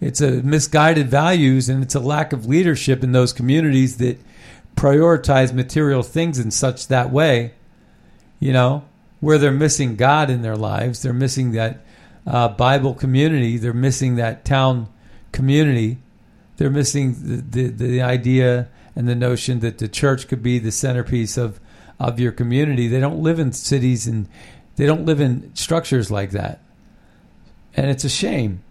It's 0.00 0.20
a 0.20 0.42
misguided 0.42 1.08
values 1.08 1.68
and 1.68 1.82
it's 1.82 1.94
a 1.94 2.00
lack 2.00 2.32
of 2.32 2.46
leadership 2.46 3.02
in 3.02 3.12
those 3.12 3.32
communities 3.32 3.96
that 3.98 4.18
prioritize 4.76 5.52
material 5.52 6.02
things 6.02 6.38
in 6.38 6.50
such 6.50 6.88
that 6.88 7.10
way, 7.10 7.54
you 8.38 8.52
know, 8.52 8.84
where 9.20 9.38
they're 9.38 9.52
missing 9.52 9.96
God 9.96 10.30
in 10.30 10.42
their 10.42 10.56
lives. 10.56 11.02
They're 11.02 11.12
missing 11.12 11.52
that 11.52 11.84
uh, 12.26 12.48
Bible 12.48 12.94
community. 12.94 13.56
They're 13.56 13.72
missing 13.72 14.16
that 14.16 14.44
town 14.44 14.88
community. 15.32 15.98
They're 16.56 16.70
missing 16.70 17.14
the, 17.22 17.36
the, 17.42 17.68
the 17.68 18.02
idea 18.02 18.68
and 18.94 19.08
the 19.08 19.14
notion 19.14 19.60
that 19.60 19.78
the 19.78 19.88
church 19.88 20.26
could 20.26 20.42
be 20.42 20.58
the 20.58 20.72
centerpiece 20.72 21.36
of, 21.36 21.60
of 22.00 22.18
your 22.18 22.32
community. 22.32 22.88
They 22.88 23.00
don't 23.00 23.22
live 23.22 23.38
in 23.38 23.52
cities 23.52 24.06
and 24.06 24.28
they 24.76 24.86
don't 24.86 25.04
live 25.04 25.20
in 25.20 25.54
structures 25.54 26.10
like 26.10 26.30
that. 26.30 26.60
And 27.74 27.90
it's 27.90 28.04
a 28.04 28.08
shame 28.08 28.62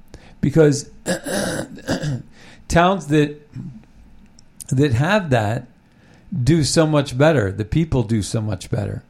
because 0.42 0.90
towns 2.68 3.08
that 3.08 3.42
that 4.70 4.94
have 4.94 5.30
that 5.30 5.68
do 6.44 6.64
so 6.64 6.88
much 6.88 7.18
better. 7.18 7.52
The 7.52 7.66
people 7.66 8.04
do 8.04 8.22
so 8.22 8.42
much 8.42 8.70
better. 8.72 9.04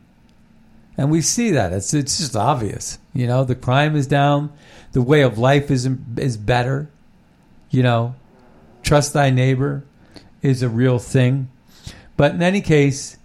And 0.97 1.11
we 1.11 1.21
see 1.21 1.51
that. 1.51 1.73
It's 1.73 1.93
it's 1.93 2.17
just 2.17 2.35
obvious. 2.35 2.99
You 3.13 3.27
know, 3.27 3.43
the 3.43 3.55
crime 3.55 3.95
is 3.95 4.07
down, 4.07 4.51
the 4.93 5.01
way 5.01 5.21
of 5.21 5.37
life 5.37 5.71
is 5.71 5.89
is 6.17 6.37
better. 6.37 6.89
You 7.75 7.84
know, 7.84 8.15
trust 8.84 9.12
thy 9.12 9.32
neighbor 9.32 9.84
is 10.41 10.63
a 10.63 10.70
real 10.70 10.98
thing. 10.98 11.50
But 12.15 12.34
in 12.34 12.41
any 12.41 12.62
case, 12.62 13.17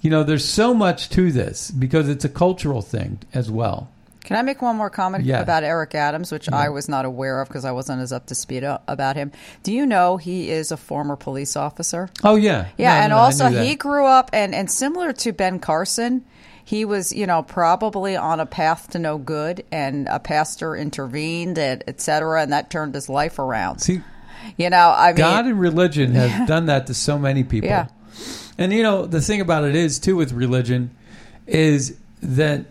you 0.00 0.08
know, 0.08 0.22
there's 0.24 0.44
so 0.48 0.72
much 0.72 1.10
to 1.10 1.30
this 1.30 1.70
because 1.70 2.08
it's 2.08 2.24
a 2.24 2.30
cultural 2.30 2.80
thing 2.80 3.18
as 3.34 3.50
well. 3.50 3.90
Can 4.24 4.38
I 4.38 4.42
make 4.42 4.62
one 4.62 4.76
more 4.76 4.88
comment 4.88 5.24
Yeah. 5.24 5.40
about 5.42 5.64
Eric 5.64 5.94
Adams, 5.94 6.32
which 6.32 6.50
I 6.50 6.70
was 6.70 6.88
not 6.88 7.04
aware 7.04 7.42
of 7.42 7.48
because 7.48 7.66
I 7.66 7.72
wasn't 7.72 8.00
as 8.00 8.10
up 8.10 8.24
to 8.26 8.34
speed 8.34 8.64
uh, 8.64 8.78
about 8.88 9.16
him? 9.16 9.32
Do 9.64 9.70
you 9.70 9.84
know 9.84 10.16
he 10.16 10.48
is 10.48 10.72
a 10.72 10.78
former 10.78 11.16
police 11.16 11.54
officer? 11.54 12.08
Oh 12.24 12.36
yeah, 12.36 12.68
Yeah, 12.78 12.94
No, 12.94 13.00
and 13.02 13.10
no, 13.10 13.16
also 13.18 13.48
he 13.48 13.74
grew 13.74 14.06
up 14.06 14.30
and 14.32 14.54
and 14.54 14.70
similar 14.70 15.12
to 15.12 15.32
Ben 15.32 15.58
Carson, 15.58 16.24
he 16.64 16.84
was 16.84 17.12
you 17.12 17.26
know 17.26 17.42
probably 17.42 18.16
on 18.16 18.40
a 18.40 18.46
path 18.46 18.90
to 18.90 18.98
no 18.98 19.18
good, 19.18 19.64
and 19.72 20.08
a 20.08 20.18
pastor 20.18 20.76
intervened, 20.76 21.58
and 21.58 21.82
et 21.86 22.00
cetera, 22.00 22.42
and 22.42 22.52
that 22.52 22.70
turned 22.70 22.94
his 22.94 23.08
life 23.08 23.38
around. 23.38 23.80
See, 23.80 24.00
You 24.56 24.70
know, 24.70 24.94
I 24.96 25.08
mean, 25.08 25.16
God 25.16 25.46
and 25.46 25.60
religion 25.60 26.14
have 26.14 26.48
done 26.48 26.66
that 26.66 26.86
to 26.88 26.94
so 26.94 27.18
many 27.18 27.44
people. 27.44 27.68
Yeah. 27.68 27.88
And 28.58 28.72
you 28.72 28.82
know, 28.82 29.06
the 29.06 29.20
thing 29.20 29.40
about 29.40 29.64
it 29.64 29.74
is 29.74 29.98
too 29.98 30.16
with 30.16 30.32
religion 30.32 30.90
is 31.46 31.96
that 32.22 32.66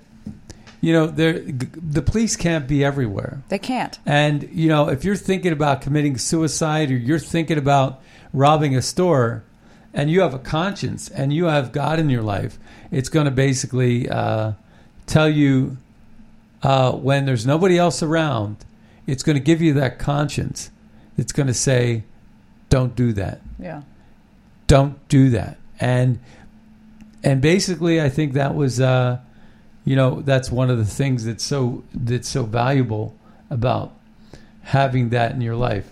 you 0.82 0.94
know, 0.94 1.08
there 1.08 1.40
the 1.40 2.02
police 2.02 2.36
can't 2.36 2.68
be 2.68 2.84
everywhere. 2.84 3.44
they 3.50 3.60
can't. 3.60 4.00
And 4.06 4.50
you 4.52 4.68
know, 4.68 4.90
if 4.90 5.04
you're 5.06 5.16
thinking 5.16 5.52
about 5.52 5.82
committing 5.82 6.18
suicide 6.18 6.90
or 6.92 6.98
you're 6.98 7.20
thinking 7.20 7.58
about 7.58 8.02
robbing 8.34 8.76
a 8.76 8.82
store, 8.82 9.44
and 9.94 10.10
you 10.10 10.22
have 10.22 10.34
a 10.34 10.40
conscience 10.40 11.10
and 11.10 11.34
you 11.34 11.46
have 11.46 11.72
God 11.72 12.00
in 12.00 12.10
your 12.10 12.24
life, 12.24 12.58
it's 12.92 13.10
going 13.10 13.26
to 13.26 13.32
basically 13.32 14.10
uh, 14.10 14.54
tell 15.06 15.30
you 15.30 15.78
uh, 16.62 16.92
when 16.92 17.26
there's 17.26 17.46
nobody 17.46 17.78
else 17.78 18.04
around. 18.04 18.58
It's 19.08 19.24
going 19.24 19.36
to 19.36 19.44
give 19.44 19.62
you 19.62 19.74
that 19.74 19.98
conscience. 19.98 20.70
It's 21.18 21.32
going 21.32 21.48
to 21.48 21.54
say, 21.54 22.04
"Don't 22.70 22.96
do 22.96 23.14
that. 23.14 23.42
Yeah. 23.60 23.82
Don't 24.68 25.08
do 25.08 25.30
that." 25.32 25.58
And 25.80 26.20
and 27.24 27.42
basically, 27.42 28.02
I 28.02 28.10
think 28.10 28.34
that 28.34 28.56
was. 28.56 28.80
Uh, 28.80 29.20
you 29.84 29.96
know 29.96 30.22
that's 30.22 30.52
one 30.52 30.70
of 30.70 30.78
the 30.78 30.86
things 30.86 31.26
that's 31.26 31.44
so 31.44 31.84
that's 31.94 32.30
so 32.30 32.44
valuable 32.44 33.16
about 33.50 33.94
having 34.64 35.10
that 35.10 35.32
in 35.32 35.42
your 35.42 35.56
life 35.56 35.92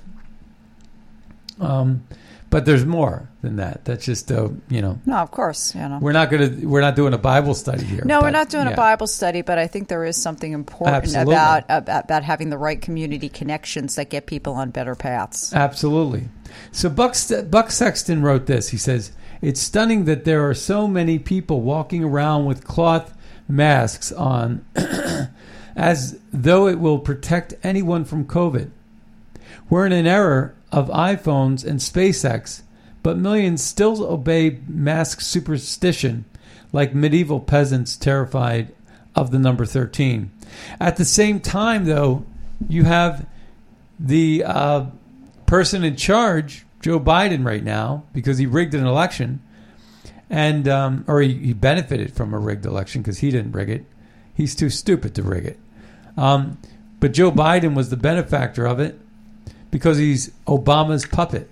um, 1.59 2.03
but 2.49 2.65
there's 2.65 2.85
more 2.85 3.29
than 3.41 3.57
that 3.57 3.85
that's 3.85 4.05
just 4.05 4.31
uh, 4.31 4.49
you 4.69 4.81
know 4.81 4.99
No, 5.05 5.17
of 5.17 5.31
course. 5.31 5.75
You 5.75 5.87
know. 5.87 5.99
we're 6.01 6.11
not 6.11 6.29
gonna 6.29 6.49
we're 6.63 6.81
not 6.81 6.95
doing 6.95 7.13
a 7.13 7.17
bible 7.17 7.53
study 7.53 7.85
here 7.85 8.03
No, 8.05 8.21
we're 8.21 8.31
not 8.31 8.49
doing 8.49 8.67
yeah. 8.67 8.73
a 8.73 8.75
Bible 8.75 9.07
study, 9.07 9.41
but 9.41 9.57
I 9.57 9.67
think 9.67 9.87
there 9.87 10.03
is 10.05 10.17
something 10.17 10.51
important 10.51 10.97
Absolutely. 10.97 11.33
about, 11.33 11.63
about 11.69 12.05
about 12.05 12.23
having 12.23 12.49
the 12.49 12.57
right 12.57 12.81
community 12.81 13.29
connections 13.29 13.95
that 13.95 14.09
get 14.09 14.25
people 14.25 14.53
on 14.53 14.71
better 14.71 14.95
paths. 14.95 15.53
Absolutely. 15.53 16.29
So 16.71 16.89
Buck, 16.89 17.15
Buck 17.49 17.71
Sexton 17.71 18.21
wrote 18.21 18.45
this. 18.45 18.69
He 18.69 18.77
says, 18.77 19.11
It's 19.41 19.61
stunning 19.61 20.05
that 20.05 20.25
there 20.25 20.47
are 20.47 20.53
so 20.53 20.87
many 20.87 21.19
people 21.19 21.61
walking 21.61 22.03
around 22.03 22.45
with 22.45 22.65
cloth 22.65 23.15
masks 23.47 24.11
on 24.11 24.65
as 25.75 26.19
though 26.31 26.67
it 26.67 26.79
will 26.79 26.99
protect 26.99 27.53
anyone 27.63 28.05
from 28.05 28.25
COVID. 28.25 28.71
We're 29.69 29.85
in 29.85 29.91
an 29.91 30.07
era 30.07 30.53
of 30.71 30.87
iPhones 30.89 31.65
and 31.65 31.79
SpaceX, 31.79 32.61
but 33.03 33.17
millions 33.17 33.63
still 33.63 34.03
obey 34.05 34.59
mask 34.67 35.21
superstition 35.21 36.25
like 36.71 36.93
medieval 36.93 37.39
peasants 37.39 37.95
terrified 37.95 38.73
of 39.15 39.31
the 39.31 39.39
number 39.39 39.65
13. 39.65 40.31
At 40.79 40.97
the 40.97 41.05
same 41.05 41.39
time, 41.39 41.85
though, 41.85 42.25
you 42.67 42.83
have 42.83 43.27
the 43.99 44.43
uh, 44.45 44.85
person 45.45 45.83
in 45.83 45.95
charge, 45.95 46.65
Joe 46.81 46.99
Biden, 46.99 47.45
right 47.45 47.63
now, 47.63 48.03
because 48.13 48.37
he 48.37 48.45
rigged 48.45 48.73
an 48.73 48.85
election, 48.85 49.41
and 50.29 50.67
um, 50.67 51.03
or 51.07 51.21
he, 51.21 51.33
he 51.33 51.53
benefited 51.53 52.13
from 52.13 52.33
a 52.33 52.39
rigged 52.39 52.65
election 52.65 53.01
because 53.01 53.19
he 53.19 53.31
didn't 53.31 53.51
rig 53.51 53.69
it. 53.69 53.85
He's 54.33 54.55
too 54.55 54.69
stupid 54.69 55.15
to 55.15 55.23
rig 55.23 55.45
it. 55.45 55.59
Um, 56.15 56.59
but 56.99 57.13
Joe 57.13 57.31
Biden 57.31 57.75
was 57.75 57.89
the 57.89 57.97
benefactor 57.97 58.65
of 58.65 58.79
it 58.79 58.99
because 59.71 59.97
he's 59.97 60.31
Obama's 60.47 61.05
puppet. 61.05 61.49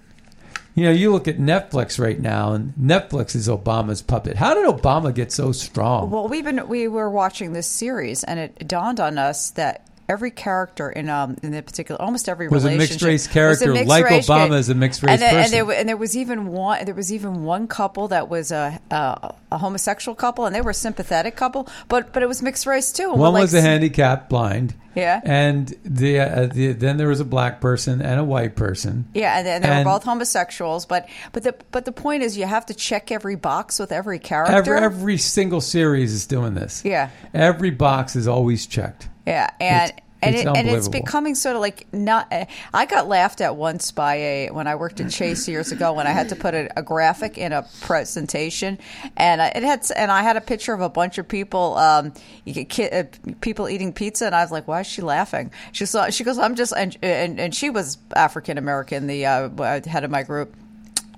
You 0.75 0.83
know, 0.83 0.91
you 0.91 1.12
look 1.12 1.27
at 1.27 1.38
Netflix 1.38 2.00
right 2.00 2.19
now, 2.19 2.53
and 2.53 2.74
Netflix 2.79 3.36
is 3.36 3.47
Obama's 3.47 4.03
puppet. 4.03 4.38
How 4.38 4.53
did 4.53 4.65
Obama 4.65 5.13
get 5.13 5.31
so 5.31 5.51
strong? 5.51 6.12
Well, 6.12 6.27
we've 6.27 6.43
been 6.43 6.67
we 6.67 6.88
were 6.88 7.09
watching 7.09 7.53
this 7.53 7.65
series, 7.65 8.24
and 8.24 8.39
it 8.39 8.67
dawned 8.67 9.00
on 9.00 9.17
us 9.17 9.50
that 9.51 9.87
every 10.09 10.31
character 10.31 10.89
in 10.89 11.09
um 11.09 11.35
in 11.43 11.51
the 11.51 11.61
particular 11.61 12.01
almost 12.01 12.29
every 12.29 12.47
Was 12.47 12.65
a 12.65 12.71
mixed-race 12.71 13.27
character, 13.27 13.73
mixed 13.73 13.87
like 13.89 14.05
race 14.05 14.27
Obama 14.27 14.49
ca- 14.49 14.53
is 14.55 14.69
a 14.69 14.75
mixed-race 14.75 15.11
and, 15.11 15.21
then- 15.21 15.35
and 15.35 15.43
person. 15.51 15.67
there, 15.67 15.77
and 15.79 15.89
there 15.89 15.97
was 15.97 16.15
even 16.15 16.47
one 16.47 16.85
there 16.85 16.95
was 16.95 17.11
even 17.11 17.43
one 17.43 17.67
couple 17.67 18.07
that 18.09 18.29
was 18.29 18.51
a 18.51 18.79
a, 18.91 19.33
a 19.51 19.57
homosexual 19.57 20.15
couple, 20.15 20.45
and 20.45 20.55
they 20.55 20.61
were 20.61 20.71
a 20.71 20.73
sympathetic 20.73 21.35
couple, 21.35 21.67
but 21.87 22.13
but 22.13 22.23
it 22.23 22.27
was 22.27 22.41
mixed 22.41 22.65
race 22.65 22.91
too. 22.91 23.10
One 23.12 23.34
we're 23.34 23.41
was 23.41 23.53
a 23.53 23.62
handicapped 23.62 24.29
blind. 24.29 24.73
Yeah. 24.95 25.21
And 25.23 25.67
the, 25.86 26.19
uh, 26.19 26.45
the 26.47 26.71
then 26.73 26.97
there 26.97 27.08
was 27.10 27.19
a 27.19 27.25
black 27.25 27.62
person 27.62 28.01
and 28.01 28.19
a 28.19 28.23
white 28.23 28.55
person. 28.55 29.08
Yeah, 29.13 29.38
and, 29.38 29.47
and 29.47 29.63
they 29.63 29.69
And- 29.69 29.86
were 29.86 29.93
both 29.93 30.03
homosexuals, 30.05 30.88
but 30.88 31.08
but 31.34 31.43
the 31.43 31.53
but 31.71 31.86
the 31.86 31.91
point 31.91 32.23
is, 32.23 32.36
you 32.36 32.47
have 32.47 32.65
to 32.67 32.73
check 32.73 33.12
every 33.12 33.36
box 33.36 33.77
with 33.77 33.91
every 33.91 34.17
character. 34.17 34.55
Every, 34.55 34.77
every 34.79 35.17
single 35.19 35.62
series 35.62 36.13
is 36.13 36.25
doing 36.25 36.55
this. 36.55 36.82
Yeah. 36.84 37.10
Every 37.32 37.69
box 37.69 38.15
is 38.15 38.27
always 38.27 38.65
checked. 38.65 39.08
Yeah, 39.27 39.49
and 39.59 39.89
It's- 39.91 40.03
and 40.19 40.33
it's 40.33 40.43
it, 40.45 40.47
and 40.57 40.67
it's 40.67 40.87
becoming 40.87 41.35
sort 41.35 41.55
of 41.55 41.61
like 41.61 41.85
not. 41.93 42.33
Uh, 42.33 42.45
I 42.73 42.87
got 42.87 43.07
laughed 43.07 43.39
at 43.39 43.55
once 43.55 43.91
by 43.91 44.15
a 44.15 44.49
when 44.49 44.65
I 44.65 44.73
worked 44.73 44.99
at 44.99 45.11
Chase 45.11 45.47
years 45.47 45.71
ago 45.71 45.93
when 45.93 46.07
I 46.07 46.09
had 46.11 46.29
to 46.29 46.35
put 46.35 46.55
a, 46.55 46.69
a 46.75 46.81
graphic 46.81 47.37
in 47.37 47.53
a 47.53 47.67
presentation, 47.81 48.79
and 49.15 49.43
I, 49.43 49.49
it 49.49 49.61
had 49.61 49.85
and 49.95 50.09
I 50.11 50.23
had 50.23 50.35
a 50.35 50.41
picture 50.41 50.73
of 50.73 50.81
a 50.81 50.89
bunch 50.89 51.19
of 51.19 51.27
people, 51.27 51.77
um, 51.77 52.13
you 52.45 52.53
get 52.53 52.67
ki- 52.69 52.89
uh, 52.89 53.03
people 53.41 53.69
eating 53.69 53.93
pizza, 53.93 54.25
and 54.25 54.33
I 54.33 54.41
was 54.41 54.51
like, 54.51 54.67
why 54.67 54.79
is 54.79 54.87
she 54.87 55.03
laughing? 55.03 55.51
She 55.71 55.85
saw 55.85 56.09
she 56.09 56.23
goes, 56.23 56.39
I'm 56.39 56.55
just 56.55 56.73
and 56.75 56.97
and, 57.03 57.39
and 57.39 57.53
she 57.53 57.69
was 57.69 57.99
African 58.15 58.57
American, 58.57 59.05
the 59.05 59.27
uh, 59.27 59.81
head 59.85 60.03
of 60.03 60.09
my 60.09 60.23
group. 60.23 60.55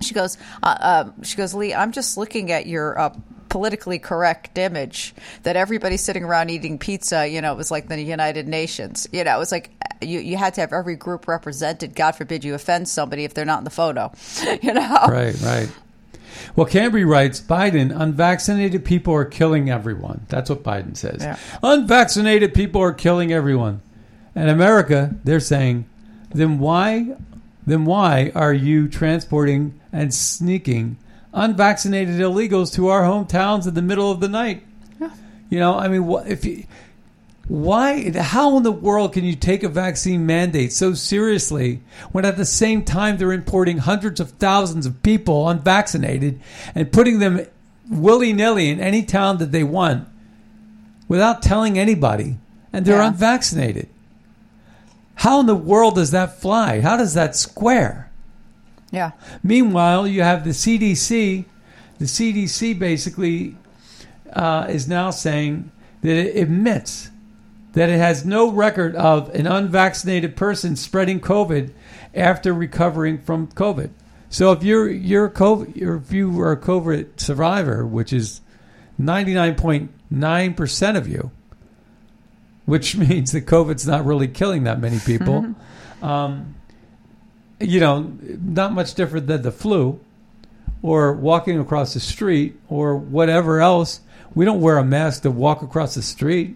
She 0.01 0.13
goes, 0.13 0.37
uh, 0.61 0.75
uh, 0.77 1.11
she 1.23 1.37
goes, 1.37 1.53
Lee, 1.53 1.73
I'm 1.73 1.93
just 1.93 2.17
looking 2.17 2.51
at 2.51 2.65
your 2.67 2.99
uh, 2.99 3.13
politically 3.49 3.99
correct 3.99 4.57
image 4.57 5.13
that 5.43 5.55
everybody's 5.55 6.01
sitting 6.01 6.23
around 6.23 6.49
eating 6.49 6.77
pizza. 6.77 7.27
You 7.27 7.41
know, 7.41 7.51
it 7.51 7.57
was 7.57 7.71
like 7.71 7.87
the 7.87 8.01
United 8.01 8.47
Nations. 8.47 9.07
You 9.11 9.23
know, 9.23 9.35
it 9.35 9.39
was 9.39 9.51
like 9.51 9.71
you, 10.01 10.19
you 10.19 10.37
had 10.37 10.53
to 10.55 10.61
have 10.61 10.73
every 10.73 10.95
group 10.95 11.27
represented. 11.27 11.95
God 11.95 12.11
forbid 12.11 12.43
you 12.43 12.53
offend 12.53 12.87
somebody 12.87 13.23
if 13.23 13.33
they're 13.33 13.45
not 13.45 13.59
in 13.59 13.63
the 13.63 13.69
photo. 13.69 14.11
You 14.61 14.73
know, 14.73 15.05
Right, 15.07 15.39
right. 15.41 15.69
Well, 16.55 16.67
Cambry 16.67 17.07
writes 17.07 17.39
Biden, 17.39 17.97
unvaccinated 17.97 18.83
people 18.83 19.13
are 19.13 19.25
killing 19.25 19.69
everyone. 19.69 20.25
That's 20.27 20.49
what 20.49 20.63
Biden 20.63 20.97
says. 20.97 21.21
Yeah. 21.21 21.37
Unvaccinated 21.63 22.53
people 22.53 22.81
are 22.81 22.91
killing 22.91 23.31
everyone. 23.31 23.81
And 24.35 24.49
America, 24.49 25.15
they're 25.23 25.39
saying, 25.39 25.85
then 26.31 26.59
why 26.59 27.15
then 27.69 27.85
why 27.85 28.31
are 28.33 28.53
you 28.53 28.87
transporting 28.87 29.79
and 29.93 30.13
sneaking 30.13 30.97
unvaccinated 31.33 32.15
illegals 32.19 32.73
to 32.75 32.87
our 32.87 33.03
hometowns 33.03 33.67
in 33.67 33.73
the 33.73 33.81
middle 33.81 34.11
of 34.11 34.19
the 34.19 34.29
night? 34.29 34.63
You 35.49 35.59
know, 35.59 35.75
I 35.77 35.87
mean, 35.87 36.05
what 36.05 36.27
if 36.27 36.45
you 36.45 36.65
why 37.47 38.11
how 38.15 38.55
in 38.57 38.63
the 38.63 38.71
world 38.71 39.13
can 39.13 39.23
you 39.25 39.35
take 39.35 39.63
a 39.63 39.69
vaccine 39.69 40.23
mandate 40.27 40.71
so 40.71 40.93
seriously 40.93 41.81
when 42.11 42.23
at 42.23 42.37
the 42.37 42.45
same 42.45 42.83
time 42.85 43.17
they're 43.17 43.31
importing 43.31 43.79
hundreds 43.79 44.19
of 44.19 44.29
thousands 44.33 44.85
of 44.85 45.01
people 45.01 45.49
unvaccinated 45.49 46.39
and 46.75 46.91
putting 46.91 47.17
them 47.17 47.43
willy-nilly 47.89 48.69
in 48.69 48.79
any 48.79 49.01
town 49.01 49.39
that 49.39 49.51
they 49.51 49.63
want 49.63 50.07
without 51.07 51.41
telling 51.41 51.79
anybody 51.79 52.37
and 52.71 52.85
they're 52.85 52.97
Yeah. 52.97 53.07
unvaccinated 53.07 53.89
how 55.15 55.39
in 55.39 55.47
the 55.47 55.55
world 55.55 55.95
does 55.95 56.11
that 56.11 56.39
fly 56.39 56.81
how 56.81 56.97
does 56.97 57.15
that 57.15 57.35
square 57.35 58.08
yeah, 58.91 59.11
Meanwhile, 59.43 60.07
you 60.07 60.23
have 60.23 60.43
the 60.43 60.51
CDC. 60.51 61.45
The 61.99 62.05
CDC 62.05 62.77
basically 62.79 63.55
uh, 64.33 64.67
is 64.69 64.87
now 64.87 65.11
saying 65.11 65.71
that 66.01 66.15
it 66.15 66.41
admits 66.41 67.09
that 67.73 67.89
it 67.89 67.97
has 67.97 68.25
no 68.25 68.51
record 68.51 68.95
of 68.95 69.29
an 69.35 69.45
unvaccinated 69.45 70.35
person 70.35 70.75
spreading 70.75 71.19
COVID 71.19 71.71
after 72.15 72.53
recovering 72.53 73.19
from 73.19 73.47
COVID. 73.47 73.91
So 74.29 74.51
if 74.51 74.63
you're 74.63 74.89
you're 74.89 75.25
a 75.25 75.31
COVID, 75.31 75.81
or 75.81 75.95
if 75.97 76.11
you 76.11 76.39
are 76.41 76.51
a 76.51 76.57
COVID 76.57 77.19
survivor, 77.19 77.85
which 77.85 78.13
is 78.13 78.41
ninety 78.97 79.33
nine 79.33 79.55
point 79.55 79.91
nine 80.09 80.53
percent 80.53 80.97
of 80.97 81.07
you, 81.07 81.31
which 82.65 82.95
means 82.97 83.31
that 83.31 83.45
COVID's 83.45 83.87
not 83.87 84.05
really 84.05 84.27
killing 84.27 84.63
that 84.63 84.79
many 84.79 84.99
people. 84.99 85.55
um, 86.01 86.55
you 87.59 87.79
know, 87.79 88.11
not 88.21 88.73
much 88.73 88.93
different 88.93 89.27
than 89.27 89.41
the 89.41 89.51
flu 89.51 89.99
or 90.81 91.13
walking 91.13 91.59
across 91.59 91.93
the 91.93 91.99
street 91.99 92.57
or 92.69 92.95
whatever 92.95 93.59
else. 93.59 94.01
We 94.33 94.45
don't 94.45 94.61
wear 94.61 94.77
a 94.77 94.83
mask 94.83 95.23
to 95.23 95.31
walk 95.31 95.61
across 95.61 95.95
the 95.95 96.01
street 96.01 96.55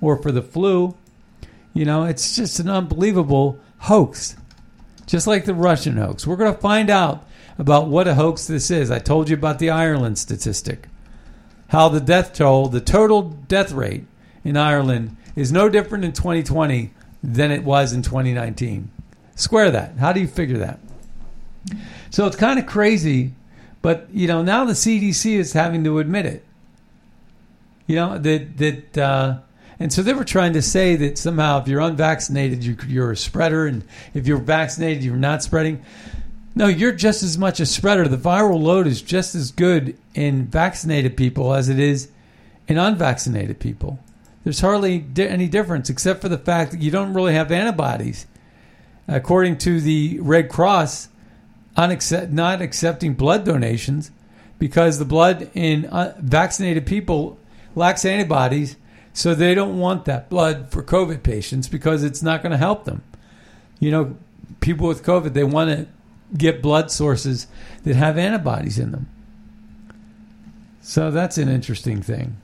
or 0.00 0.20
for 0.20 0.32
the 0.32 0.42
flu. 0.42 0.96
You 1.72 1.84
know, 1.84 2.04
it's 2.04 2.36
just 2.36 2.58
an 2.58 2.68
unbelievable 2.68 3.58
hoax, 3.78 4.36
just 5.06 5.26
like 5.26 5.44
the 5.44 5.54
Russian 5.54 5.96
hoax. 5.96 6.26
We're 6.26 6.36
going 6.36 6.54
to 6.54 6.60
find 6.60 6.90
out 6.90 7.26
about 7.58 7.88
what 7.88 8.08
a 8.08 8.14
hoax 8.14 8.46
this 8.46 8.70
is. 8.70 8.90
I 8.90 8.98
told 8.98 9.28
you 9.28 9.36
about 9.36 9.58
the 9.58 9.70
Ireland 9.70 10.18
statistic, 10.18 10.88
how 11.68 11.88
the 11.88 12.00
death 12.00 12.32
toll, 12.32 12.68
the 12.68 12.80
total 12.80 13.22
death 13.22 13.72
rate 13.72 14.04
in 14.42 14.56
Ireland 14.56 15.16
is 15.36 15.52
no 15.52 15.68
different 15.68 16.04
in 16.04 16.12
2020 16.12 16.92
than 17.22 17.50
it 17.50 17.64
was 17.64 17.92
in 17.92 18.02
2019. 18.02 18.90
Square 19.36 19.72
that. 19.72 19.96
How 19.98 20.12
do 20.12 20.20
you 20.20 20.28
figure 20.28 20.58
that? 20.58 20.78
So 22.10 22.26
it's 22.26 22.36
kind 22.36 22.58
of 22.58 22.66
crazy, 22.66 23.32
but 23.82 24.08
you 24.12 24.28
know 24.28 24.42
now 24.42 24.64
the 24.64 24.74
CDC 24.74 25.32
is 25.32 25.52
having 25.52 25.82
to 25.84 25.98
admit 25.98 26.26
it. 26.26 26.44
You 27.86 27.96
know 27.96 28.18
that 28.18 28.56
that, 28.58 28.98
uh, 28.98 29.38
And 29.78 29.92
so 29.92 30.02
they 30.02 30.12
were 30.12 30.24
trying 30.24 30.52
to 30.52 30.62
say 30.62 30.94
that 30.96 31.18
somehow 31.18 31.60
if 31.60 31.68
you're 31.68 31.80
unvaccinated, 31.80 32.62
you, 32.62 32.76
you're 32.86 33.12
a 33.12 33.16
spreader, 33.16 33.66
and 33.66 33.84
if 34.14 34.26
you're 34.26 34.38
vaccinated, 34.38 35.02
you're 35.02 35.16
not 35.16 35.42
spreading. 35.42 35.82
No, 36.54 36.68
you're 36.68 36.92
just 36.92 37.24
as 37.24 37.36
much 37.36 37.58
a 37.58 37.66
spreader. 37.66 38.06
The 38.06 38.16
viral 38.16 38.62
load 38.62 38.86
is 38.86 39.02
just 39.02 39.34
as 39.34 39.50
good 39.50 39.98
in 40.14 40.46
vaccinated 40.46 41.16
people 41.16 41.52
as 41.52 41.68
it 41.68 41.80
is 41.80 42.10
in 42.68 42.78
unvaccinated 42.78 43.58
people. 43.58 43.98
There's 44.44 44.60
hardly 44.60 45.04
any 45.16 45.48
difference 45.48 45.90
except 45.90 46.20
for 46.20 46.28
the 46.28 46.38
fact 46.38 46.70
that 46.70 46.80
you 46.80 46.90
don't 46.90 47.14
really 47.14 47.32
have 47.32 47.50
antibodies. 47.50 48.26
According 49.06 49.58
to 49.58 49.80
the 49.80 50.18
Red 50.20 50.48
Cross, 50.48 51.08
unaccept- 51.76 52.30
not 52.30 52.62
accepting 52.62 53.14
blood 53.14 53.44
donations 53.44 54.10
because 54.58 54.98
the 54.98 55.04
blood 55.04 55.50
in 55.54 55.86
uh, 55.86 56.14
vaccinated 56.18 56.86
people 56.86 57.38
lacks 57.74 58.04
antibodies, 58.04 58.76
so 59.12 59.34
they 59.34 59.54
don't 59.54 59.78
want 59.78 60.04
that 60.06 60.30
blood 60.30 60.70
for 60.70 60.82
COVID 60.82 61.22
patients 61.22 61.68
because 61.68 62.02
it's 62.02 62.22
not 62.22 62.42
going 62.42 62.52
to 62.52 62.58
help 62.58 62.84
them. 62.84 63.02
You 63.78 63.90
know, 63.90 64.16
people 64.60 64.88
with 64.88 65.04
COVID, 65.04 65.34
they 65.34 65.44
want 65.44 65.70
to 65.70 65.86
get 66.36 66.62
blood 66.62 66.90
sources 66.90 67.46
that 67.84 67.96
have 67.96 68.16
antibodies 68.16 68.78
in 68.78 68.92
them. 68.92 69.08
So 70.80 71.10
that's 71.10 71.38
an 71.38 71.48
interesting 71.48 72.02
thing. 72.02 72.36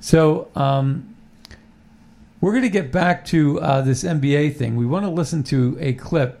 So 0.00 0.48
um, 0.54 1.15
we're 2.40 2.52
going 2.52 2.62
to 2.62 2.68
get 2.68 2.92
back 2.92 3.24
to 3.26 3.60
uh, 3.60 3.82
this 3.82 4.04
NBA 4.04 4.56
thing. 4.56 4.76
We 4.76 4.86
want 4.86 5.04
to 5.04 5.10
listen 5.10 5.42
to 5.44 5.76
a 5.80 5.94
clip. 5.94 6.40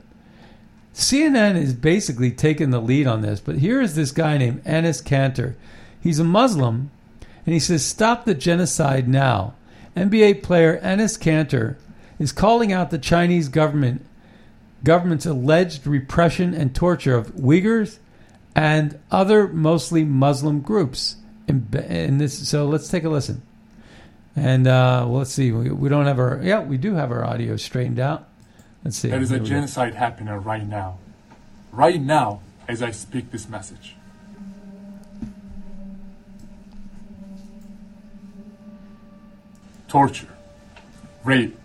CNN 0.94 1.56
is 1.56 1.74
basically 1.74 2.30
taking 2.30 2.70
the 2.70 2.80
lead 2.80 3.06
on 3.06 3.22
this, 3.22 3.40
but 3.40 3.58
here 3.58 3.80
is 3.80 3.94
this 3.94 4.12
guy 4.12 4.38
named 4.38 4.64
Enes 4.64 5.02
Kanter. 5.02 5.54
He's 6.00 6.18
a 6.18 6.24
Muslim, 6.24 6.90
and 7.44 7.52
he 7.52 7.60
says, 7.60 7.84
"Stop 7.84 8.24
the 8.24 8.34
genocide 8.34 9.08
now." 9.08 9.54
NBA 9.94 10.42
player 10.42 10.78
Enes 10.80 11.18
Kanter 11.18 11.76
is 12.18 12.32
calling 12.32 12.72
out 12.72 12.90
the 12.90 12.98
Chinese 12.98 13.48
government 13.48 14.04
government's 14.84 15.26
alleged 15.26 15.86
repression 15.86 16.54
and 16.54 16.74
torture 16.74 17.16
of 17.16 17.34
Uyghurs 17.34 17.98
and 18.54 18.98
other 19.10 19.48
mostly 19.48 20.04
Muslim 20.04 20.60
groups. 20.60 21.16
In, 21.48 21.68
in 21.88 22.18
this, 22.18 22.48
so 22.48 22.66
let's 22.66 22.88
take 22.88 23.04
a 23.04 23.08
listen. 23.08 23.42
And 24.36 24.66
uh, 24.66 25.06
let's 25.08 25.32
see, 25.32 25.50
we, 25.50 25.70
we 25.70 25.88
don't 25.88 26.04
have 26.04 26.18
our 26.18 26.40
yeah, 26.42 26.60
we 26.60 26.76
do 26.76 26.94
have 26.94 27.10
our 27.10 27.24
audio 27.24 27.56
straightened 27.56 27.98
out. 27.98 28.28
Let's 28.84 28.98
see. 28.98 29.08
There 29.08 29.20
is 29.20 29.30
a 29.30 29.34
we 29.34 29.40
go. 29.40 29.46
genocide 29.46 29.94
happening 29.94 30.32
right 30.34 30.66
now. 30.66 30.98
Right 31.72 32.00
now, 32.00 32.40
as 32.68 32.82
I 32.82 32.90
speak 32.90 33.30
this 33.30 33.48
message. 33.48 33.96
Torture, 39.88 40.28
rape, 41.24 41.56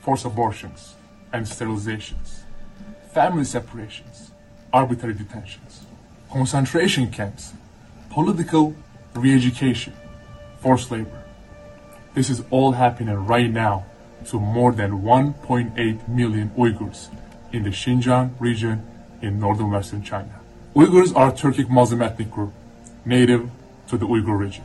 forced 0.00 0.24
abortions, 0.24 0.94
and 1.32 1.44
sterilizations, 1.44 2.40
family 3.12 3.44
separations, 3.44 4.30
arbitrary 4.72 5.14
detentions, 5.14 5.84
concentration 6.30 7.10
camps, 7.10 7.52
political 8.10 8.74
re 9.14 9.34
education, 9.34 9.92
forced 10.60 10.90
labor. 10.90 11.17
This 12.18 12.30
is 12.30 12.42
all 12.50 12.72
happening 12.72 13.14
right 13.14 13.48
now 13.48 13.86
to 14.30 14.40
more 14.40 14.72
than 14.72 15.02
1.8 15.02 16.08
million 16.08 16.50
Uyghurs 16.58 17.10
in 17.52 17.62
the 17.62 17.70
Xinjiang 17.70 18.32
region 18.40 18.84
in 19.22 19.38
northern 19.38 19.70
western 19.70 20.02
China. 20.02 20.40
Uyghurs 20.74 21.14
are 21.14 21.28
a 21.28 21.32
Turkic 21.32 21.70
Muslim 21.70 22.02
ethnic 22.02 22.28
group 22.28 22.52
native 23.04 23.48
to 23.86 23.96
the 23.96 24.04
Uyghur 24.04 24.36
region. 24.36 24.64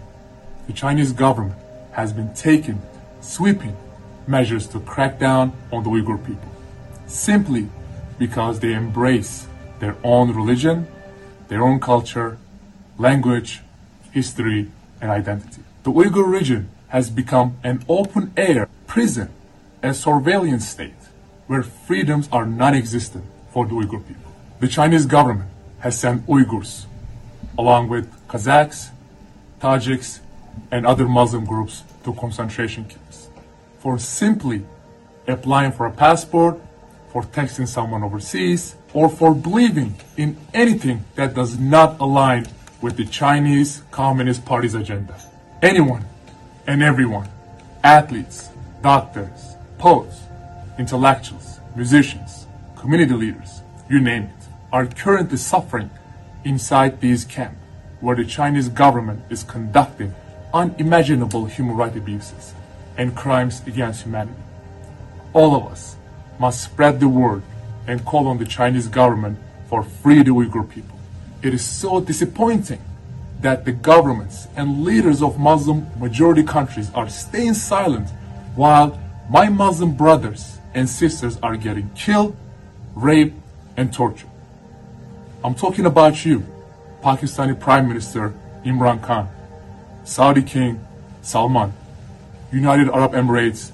The 0.66 0.74
Chinese 0.74 1.12
government 1.12 1.60
has 1.92 2.12
been 2.12 2.34
taking 2.34 2.82
sweeping 3.22 3.78
measures 4.26 4.66
to 4.70 4.80
crack 4.80 5.20
down 5.20 5.54
on 5.72 5.84
the 5.84 5.92
Uyghur 5.92 6.26
people 6.26 6.52
simply 7.06 7.70
because 8.18 8.62
they 8.62 8.74
embrace 8.74 9.46
their 9.78 9.96
own 10.04 10.34
religion, 10.34 10.88
their 11.50 11.62
own 11.62 11.80
culture, 11.80 12.39
language, 12.98 13.62
history, 14.10 14.72
and 15.00 15.12
identity. 15.12 15.62
The 15.84 15.92
Uyghur 15.92 16.26
region 16.26 16.70
has 16.93 17.10
become 17.10 17.58
an 17.63 17.84
open 17.89 18.32
air 18.38 18.69
prison, 18.86 19.27
a 19.82 19.91
surveillance 19.95 20.67
state 20.69 20.93
where 21.47 21.63
freedoms 21.63 22.29
are 22.32 22.45
non 22.45 22.75
existent 22.75 23.25
for 23.51 23.65
the 23.65 23.73
Uyghur 23.73 24.08
people. 24.08 24.32
The 24.60 24.67
Chinese 24.67 25.08
government 25.08 25.49
has 25.79 25.99
sent 25.99 26.27
Uyghurs, 26.27 26.86
along 27.58 27.89
with 27.89 28.06
Kazakhs, 28.27 28.91
Tajiks, 29.60 30.19
and 30.69 30.86
other 30.86 31.08
Muslim 31.08 31.45
groups, 31.45 31.82
to 32.03 32.13
concentration 32.13 32.86
camps 32.86 33.27
for 33.79 33.97
simply 33.97 34.63
applying 35.27 35.71
for 35.71 35.88
a 35.88 35.91
passport, 35.91 36.62
for 37.12 37.23
texting 37.23 37.67
someone 37.67 38.03
overseas, 38.03 38.75
or 38.93 39.10
for 39.10 39.34
believing 39.34 39.95
in 40.15 40.38
anything 40.53 41.03
that 41.15 41.34
does 41.34 41.58
not 41.58 41.99
align 41.99 42.45
with 42.82 42.97
the 42.97 43.06
Chinese 43.06 43.82
Communist 43.89 44.45
Party's 44.45 44.75
agenda. 44.75 45.19
Anyone 45.62 46.06
and 46.65 46.82
everyone, 46.82 47.28
athletes, 47.84 48.49
doctors, 48.82 49.56
poets, 49.78 50.21
intellectuals, 50.80 51.60
musicians, 51.76 52.47
community 52.78 53.13
leaders, 53.13 53.62
you 53.89 53.99
name 53.99 54.23
it, 54.23 54.47
are 54.71 54.86
currently 54.86 55.38
suffering 55.38 55.89
inside 56.45 57.02
these 57.02 57.26
camps 57.26 57.60
where 57.99 58.15
the 58.15 58.26
Chinese 58.26 58.69
government 58.69 59.21
is 59.30 59.43
conducting 59.43 60.13
unimaginable 60.54 61.45
human 61.45 61.76
rights 61.76 61.97
abuses 61.97 62.54
and 62.97 63.15
crimes 63.15 63.62
against 63.65 64.04
humanity. 64.04 64.38
All 65.34 65.56
of 65.56 65.71
us 65.71 65.95
must 66.39 66.63
spread 66.63 66.99
the 66.99 67.08
word 67.10 67.43
and 67.88 68.06
call 68.06 68.28
on 68.28 68.38
the 68.38 68.45
Chinese 68.45 68.88
government 68.88 69.38
for 69.67 69.84
free 69.84 70.23
the 70.23 70.32
Uyghur 70.32 70.69
people. 70.69 70.97
It 71.41 71.54
is 71.54 71.65
so 71.65 71.99
disappointing 71.99 72.82
that 73.43 73.65
the 73.65 73.73
governments 73.73 74.47
and 74.56 74.86
leaders 74.86 75.21
of 75.21 75.38
Muslim 75.38 75.86
majority 75.99 76.43
countries 76.43 76.89
are 76.95 77.10
staying 77.10 77.53
silent 77.53 78.10
while 78.56 78.97
my 79.29 79.49
Muslim 79.49 79.93
brothers 79.93 80.60
and 80.73 80.89
sisters 80.89 81.38
are 81.43 81.58
getting 81.58 81.89
killed, 81.89 82.36
raped, 82.95 83.36
and 83.75 83.93
tortured. 83.93 84.29
I'm 85.43 85.56
talking 85.56 85.86
about 85.86 86.25
you, 86.25 86.45
Pakistani 87.03 87.60
Prime 87.60 87.89
Minister 87.89 88.34
Imran 88.63 89.03
Khan, 89.03 89.27
Saudi 90.06 90.41
King 90.41 90.79
Salman, 91.21 91.73
United 92.51 92.88
Arab 92.89 93.12
Emirates 93.12 93.71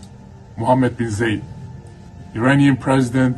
Mohammed 0.57 0.97
bin 0.97 1.09
Zayed, 1.09 1.43
Iranian 2.33 2.75
President 2.75 3.37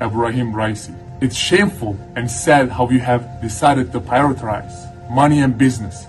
Ebrahim 0.00 0.52
Raisi. 0.52 0.98
It's 1.22 1.36
shameful 1.36 1.96
and 2.16 2.28
sad 2.28 2.70
how 2.70 2.90
you 2.90 2.98
have 2.98 3.40
decided 3.40 3.92
to 3.92 4.00
prioritize 4.00 4.90
money 5.10 5.40
and 5.40 5.56
business 5.56 6.06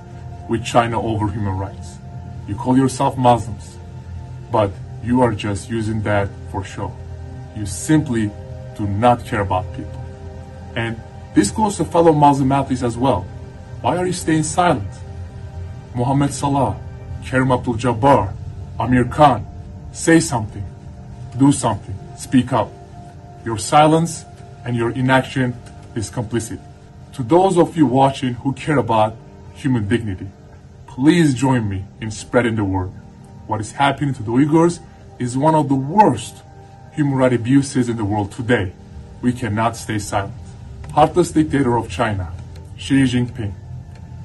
with 0.49 0.63
China 0.63 1.01
over 1.01 1.27
human 1.27 1.57
rights. 1.57 1.97
You 2.47 2.55
call 2.55 2.77
yourself 2.77 3.17
Muslims, 3.17 3.77
but 4.51 4.71
you 5.03 5.21
are 5.21 5.33
just 5.33 5.69
using 5.69 6.01
that 6.03 6.29
for 6.51 6.63
show. 6.63 6.95
You 7.55 7.65
simply 7.65 8.31
do 8.77 8.87
not 8.87 9.25
care 9.25 9.41
about 9.41 9.65
people. 9.75 10.03
And 10.75 10.99
this 11.33 11.51
goes 11.51 11.77
to 11.77 11.85
fellow 11.85 12.13
Muslim 12.13 12.51
athletes 12.51 12.83
as 12.83 12.97
well. 12.97 13.21
Why 13.81 13.97
are 13.97 14.05
you 14.05 14.13
staying 14.13 14.43
silent? 14.43 14.89
Muhammad 15.95 16.33
Salah, 16.33 16.77
Kareem 17.23 17.53
Abdul 17.57 17.75
Jabbar, 17.75 18.33
Amir 18.79 19.05
Khan, 19.05 19.45
say 19.91 20.19
something, 20.19 20.65
do 21.37 21.51
something, 21.51 21.97
speak 22.17 22.51
up. 22.51 22.69
Your 23.45 23.57
silence 23.57 24.25
and 24.65 24.75
your 24.75 24.91
inaction 24.91 25.55
is 25.95 26.09
complicit. 26.11 26.59
To 27.15 27.23
those 27.23 27.57
of 27.57 27.77
you 27.77 27.85
watching 27.85 28.33
who 28.33 28.51
care 28.51 28.77
about 28.77 29.15
human 29.53 29.87
dignity, 29.87 30.27
please 30.85 31.33
join 31.33 31.69
me 31.69 31.85
in 32.01 32.11
spreading 32.11 32.57
the 32.57 32.65
word. 32.65 32.91
What 33.47 33.61
is 33.61 33.71
happening 33.71 34.13
to 34.15 34.21
the 34.21 34.31
Uyghurs 34.31 34.81
is 35.17 35.37
one 35.37 35.55
of 35.55 35.69
the 35.69 35.75
worst 35.75 36.43
human 36.91 37.15
rights 37.15 37.35
abuses 37.35 37.87
in 37.87 37.95
the 37.95 38.03
world 38.03 38.33
today. 38.33 38.73
We 39.21 39.31
cannot 39.31 39.77
stay 39.77 39.97
silent. 39.97 40.33
Heartless 40.91 41.31
dictator 41.31 41.77
of 41.77 41.89
China, 41.89 42.33
Xi 42.75 43.03
Jinping, 43.03 43.53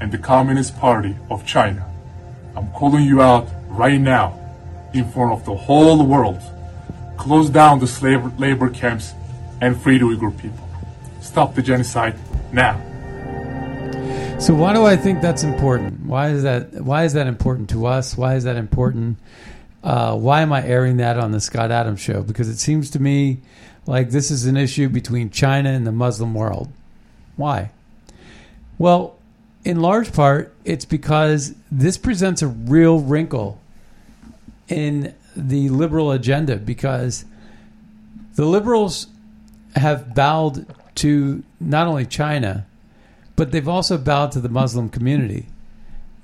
and 0.00 0.10
the 0.10 0.18
Communist 0.18 0.76
Party 0.76 1.14
of 1.30 1.46
China, 1.46 1.88
I'm 2.56 2.72
calling 2.72 3.04
you 3.04 3.22
out 3.22 3.48
right 3.68 4.00
now 4.00 4.36
in 4.94 5.08
front 5.12 5.30
of 5.30 5.44
the 5.44 5.54
whole 5.54 6.04
world. 6.04 6.42
Close 7.16 7.50
down 7.50 7.78
the 7.78 7.86
slave 7.86 8.36
labor 8.40 8.68
camps 8.68 9.14
and 9.60 9.80
free 9.80 9.98
the 9.98 10.06
Uyghur 10.06 10.36
people. 10.36 10.68
Stop 11.20 11.54
the 11.54 11.62
genocide 11.62 12.16
now. 12.52 12.78
So 14.40 14.54
why 14.54 14.72
do 14.72 14.84
I 14.86 14.96
think 14.96 15.20
that's 15.20 15.42
important? 15.42 16.06
Why 16.06 16.30
is 16.30 16.44
that? 16.44 16.72
Why 16.72 17.04
is 17.04 17.12
that 17.12 17.26
important 17.26 17.68
to 17.70 17.86
us? 17.86 18.16
Why 18.16 18.36
is 18.36 18.44
that 18.44 18.56
important? 18.56 19.18
Uh, 19.84 20.16
why 20.16 20.40
am 20.40 20.52
I 20.52 20.64
airing 20.64 20.96
that 20.96 21.18
on 21.18 21.32
the 21.32 21.40
Scott 21.40 21.70
Adams 21.70 22.00
show? 22.00 22.22
Because 22.22 22.48
it 22.48 22.56
seems 22.56 22.90
to 22.90 23.00
me 23.00 23.38
like 23.86 24.10
this 24.10 24.30
is 24.30 24.46
an 24.46 24.56
issue 24.56 24.88
between 24.88 25.30
China 25.30 25.70
and 25.70 25.86
the 25.86 25.92
Muslim 25.92 26.32
world. 26.34 26.72
Why? 27.36 27.70
Well, 28.78 29.18
in 29.64 29.80
large 29.80 30.12
part, 30.12 30.54
it's 30.64 30.84
because 30.84 31.54
this 31.70 31.98
presents 31.98 32.40
a 32.40 32.48
real 32.48 32.98
wrinkle 32.98 33.60
in 34.68 35.14
the 35.36 35.68
liberal 35.68 36.12
agenda 36.12 36.56
because 36.56 37.24
the 38.36 38.46
liberals 38.46 39.06
have 39.76 40.14
bowed 40.14 40.66
to 41.00 41.42
not 41.58 41.86
only 41.86 42.04
China, 42.04 42.66
but 43.36 43.52
they've 43.52 43.68
also 43.68 43.96
bowed 43.96 44.32
to 44.32 44.40
the 44.40 44.50
Muslim 44.50 44.90
community. 44.90 45.46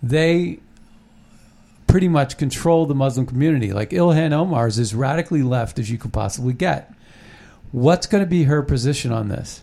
They 0.02 0.58
pretty 1.86 2.08
much 2.08 2.36
control 2.36 2.84
the 2.84 2.94
Muslim 2.94 3.24
community. 3.24 3.72
Like 3.72 3.90
Ilhan 3.90 4.32
Omar 4.32 4.66
is 4.66 4.78
as 4.78 4.94
radically 4.94 5.42
left 5.42 5.78
as 5.78 5.90
you 5.90 5.96
could 5.96 6.12
possibly 6.12 6.52
get. 6.52 6.92
What's 7.72 8.06
going 8.06 8.22
to 8.22 8.28
be 8.28 8.44
her 8.44 8.62
position 8.62 9.12
on 9.12 9.28
this? 9.28 9.62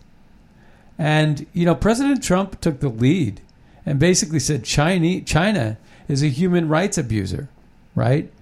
And, 0.98 1.46
you 1.52 1.64
know, 1.64 1.76
President 1.76 2.22
Trump 2.22 2.60
took 2.60 2.80
the 2.80 2.88
lead 2.88 3.40
and 3.86 4.00
basically 4.00 4.40
said 4.40 4.64
China, 4.64 5.20
China 5.20 5.76
is 6.08 6.24
a 6.24 6.28
human 6.28 6.68
rights 6.68 6.98
abuser, 6.98 7.48
right? 7.94 8.32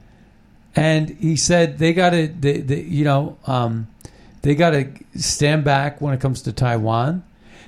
And 0.74 1.11
he 1.11 1.37
said 1.37 1.78
they 1.78 1.92
got 1.92 2.11
to, 2.11 2.28
you 2.28 3.04
know, 3.04 3.37
um, 3.46 3.88
they 4.42 4.55
got 4.55 4.70
to 4.70 4.92
stand 5.16 5.64
back 5.64 6.00
when 6.00 6.12
it 6.14 6.20
comes 6.20 6.42
to 6.42 6.52
Taiwan. 6.52 7.24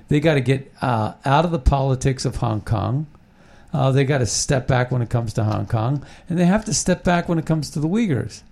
They 0.09 0.21
got 0.21 0.35
to 0.35 0.41
get 0.41 0.73
uh, 0.83 1.15
out 1.25 1.45
of 1.45 1.51
the 1.51 1.59
politics 1.59 2.25
of 2.25 2.37
Hong 2.37 2.61
Kong. 2.61 3.07
Uh, 3.73 3.91
they 3.91 4.05
got 4.05 4.19
to 4.19 4.27
step 4.27 4.69
back 4.69 4.91
when 4.91 5.03
it 5.03 5.11
comes 5.11 5.33
to 5.35 5.45
Hong 5.45 5.67
Kong, 5.67 6.05
and 6.29 6.39
they 6.39 6.45
have 6.45 6.65
to 6.67 6.75
step 6.75 7.03
back 7.03 7.29
when 7.29 7.39
it 7.39 7.47
comes 7.47 7.71
to 7.71 7.81
the 7.81 7.89
Uyghurs. 7.89 8.43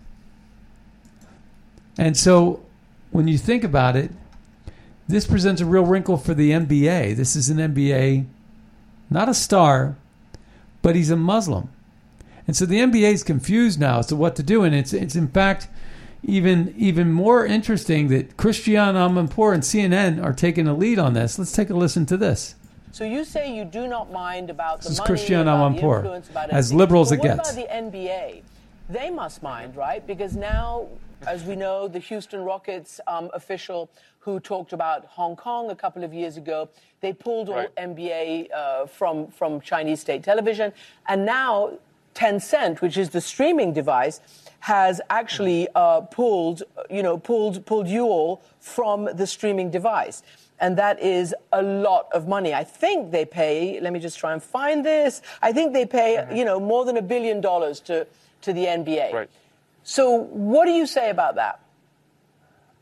And 1.99 2.17
so, 2.17 2.65
when 3.11 3.29
you 3.29 3.39
think 3.39 3.63
about 3.63 3.95
it, 3.95 4.11
this 5.07 5.27
presents 5.27 5.61
a 5.61 5.67
real 5.67 5.85
wrinkle 5.85 6.17
for 6.17 6.35
the 6.35 6.51
NBA. 6.51 7.17
This 7.17 7.37
is 7.37 7.51
an 7.51 7.59
NBA, 7.59 8.27
not 9.11 9.29
a 9.29 9.35
star, 9.35 9.97
but 10.81 10.97
he's 10.97 11.11
a 11.11 11.17
Muslim. 11.17 11.69
And 12.47 12.57
so 12.57 12.67
the 12.67 12.81
NBA 12.81 13.13
is 13.13 13.23
confused 13.23 13.79
now 13.79 13.99
as 13.99 14.07
to 14.07 14.17
what 14.17 14.37
to 14.37 14.43
do. 14.43 14.65
And 14.65 14.75
it's, 14.75 14.93
it's 14.93 15.15
in 15.15 15.29
fact 15.29 15.69
even 16.25 16.75
even 16.77 17.11
more 17.13 17.45
interesting 17.45 18.09
that 18.09 18.37
Christiane 18.37 18.95
Amanpour 18.95 19.55
and 19.55 19.63
CNN 19.63 20.23
are 20.23 20.33
taking 20.33 20.65
the 20.67 20.75
lead 20.75 20.99
on 20.99 21.15
this. 21.15 21.39
Let's 21.39 21.53
take 21.53 21.71
a 21.71 21.75
listen 21.75 22.07
to 22.07 22.17
this. 22.17 22.55
So 22.93 23.05
you 23.05 23.25
say 23.25 23.55
you 23.55 23.65
do 23.65 23.87
not 23.89 24.13
mind 24.13 24.51
about 24.51 24.83
the 24.83 24.89
This 24.89 24.93
is 24.93 24.99
money, 24.99 25.09
Christiane 25.09 25.49
about 25.49 25.75
the 25.75 25.81
Amanpour, 25.81 25.97
influence, 25.97 26.29
about 26.31 26.51
as 26.51 26.67
everything. 26.67 26.79
liberal 26.79 27.03
as 27.03 27.09
But 27.09 27.15
it 27.15 27.19
what 27.19 27.37
gets. 27.37 27.51
about 27.53 27.69
the 27.69 27.75
NBA? 27.75 28.43
They 28.91 29.11
must 29.11 29.43
mind, 29.43 29.75
right? 29.77 30.07
Because 30.07 30.37
now, 30.37 30.87
as 31.27 31.45
we 31.45 31.57
know, 31.57 31.89
the 31.89 31.99
Houston 32.01 32.43
Rockets 32.45 33.01
um, 33.07 33.31
official 33.33 33.89
who 34.19 34.39
talked 34.39 34.73
about 34.73 35.07
Hong 35.07 35.35
Kong 35.35 35.71
a 35.71 35.75
couple 35.75 36.05
of 36.05 36.13
years 36.13 36.37
ago, 36.37 36.69
they 37.01 37.13
pulled 37.13 37.49
all 37.49 37.57
Right. 37.57 37.75
NBA 37.77 38.49
uh, 38.55 38.87
from 38.87 39.29
from 39.29 39.61
Chinese 39.61 40.01
state 40.01 40.23
television, 40.23 40.73
and 41.09 41.25
now 41.25 41.73
Tencent, 42.15 42.83
which 42.83 42.99
is 42.99 43.09
the 43.11 43.21
streaming 43.23 43.73
device, 43.73 44.21
has 44.63 45.01
actually 45.11 45.67
uh, 45.75 46.03
pulled, 46.03 46.63
you 46.89 47.03
know, 47.03 47.19
pulled 47.19 47.67
pulled 47.67 47.89
you 47.89 48.05
all 48.05 48.41
from 48.61 49.09
the 49.13 49.27
streaming 49.27 49.73
device. 49.73 50.23
And 50.61 50.79
that 50.79 51.03
is 51.03 51.35
a 51.53 51.61
lot 51.61 52.07
of 52.13 52.29
money. 52.29 52.55
I 52.55 52.63
think 52.63 53.11
they 53.11 53.25
pay. 53.25 53.81
Let 53.81 53.93
me 53.93 53.99
just 53.99 54.21
try 54.21 54.33
and 54.33 54.41
find 54.41 54.85
this. 54.85 55.21
I 55.43 55.53
think 55.53 55.73
they 55.73 55.85
pay, 55.85 56.25
you 56.33 56.45
know, 56.45 56.61
more 56.61 56.85
than 56.85 56.97
a 56.97 57.03
billion 57.03 57.41
dollars 57.41 57.81
to 57.81 58.07
to 58.43 58.53
the 58.53 58.67
NBA. 58.67 59.13
Right. 59.13 59.31
So, 59.83 60.11
what 60.13 60.67
do 60.67 60.71
you 60.71 60.87
say 60.87 61.11
about 61.11 61.35
that? 61.35 61.59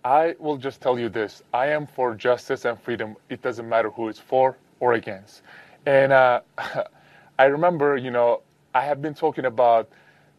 I 0.05 0.35
will 0.39 0.59
just 0.59 0.83
tell 0.83 0.99
you 0.99 1.09
this. 1.09 1.43
I 1.55 1.69
am 1.69 1.87
for 1.87 2.15
justice 2.15 2.67
and 2.67 2.79
freedom. 2.79 3.17
It 3.31 3.41
doesn't 3.41 3.67
matter 3.67 3.89
who 3.89 4.09
it's 4.09 4.19
for 4.19 4.59
or 4.81 4.93
against. 4.93 5.41
And 5.87 6.13
uh, 6.13 6.41
I 7.39 7.45
remember, 7.45 7.97
you 7.97 8.11
know, 8.11 8.43
I 8.75 8.83
have 8.83 9.01
been 9.01 9.15
talking 9.15 9.47
about 9.47 9.89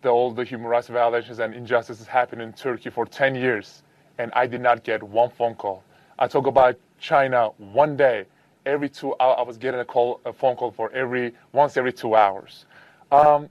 the, 0.01 0.09
all 0.09 0.31
the 0.31 0.43
human 0.43 0.67
rights 0.67 0.87
violations 0.87 1.39
and 1.39 1.53
injustices 1.53 2.07
happening 2.07 2.47
in 2.47 2.53
Turkey 2.53 2.89
for 2.89 3.05
10 3.05 3.35
years, 3.35 3.83
and 4.17 4.31
I 4.35 4.47
did 4.47 4.61
not 4.61 4.83
get 4.83 5.01
one 5.01 5.29
phone 5.29 5.55
call. 5.55 5.83
I 6.19 6.27
talk 6.27 6.47
about 6.47 6.77
China 6.99 7.49
one 7.57 7.95
day. 7.97 8.25
Every 8.65 8.89
two 8.89 9.15
hours, 9.19 9.37
I 9.39 9.41
was 9.41 9.57
getting 9.57 9.79
a 9.79 9.85
call, 9.85 10.19
a 10.23 10.31
phone 10.31 10.55
call 10.55 10.69
for 10.71 10.91
every 10.91 11.33
once 11.51 11.77
every 11.77 11.93
two 11.93 12.15
hours. 12.15 12.65
Um, 13.11 13.49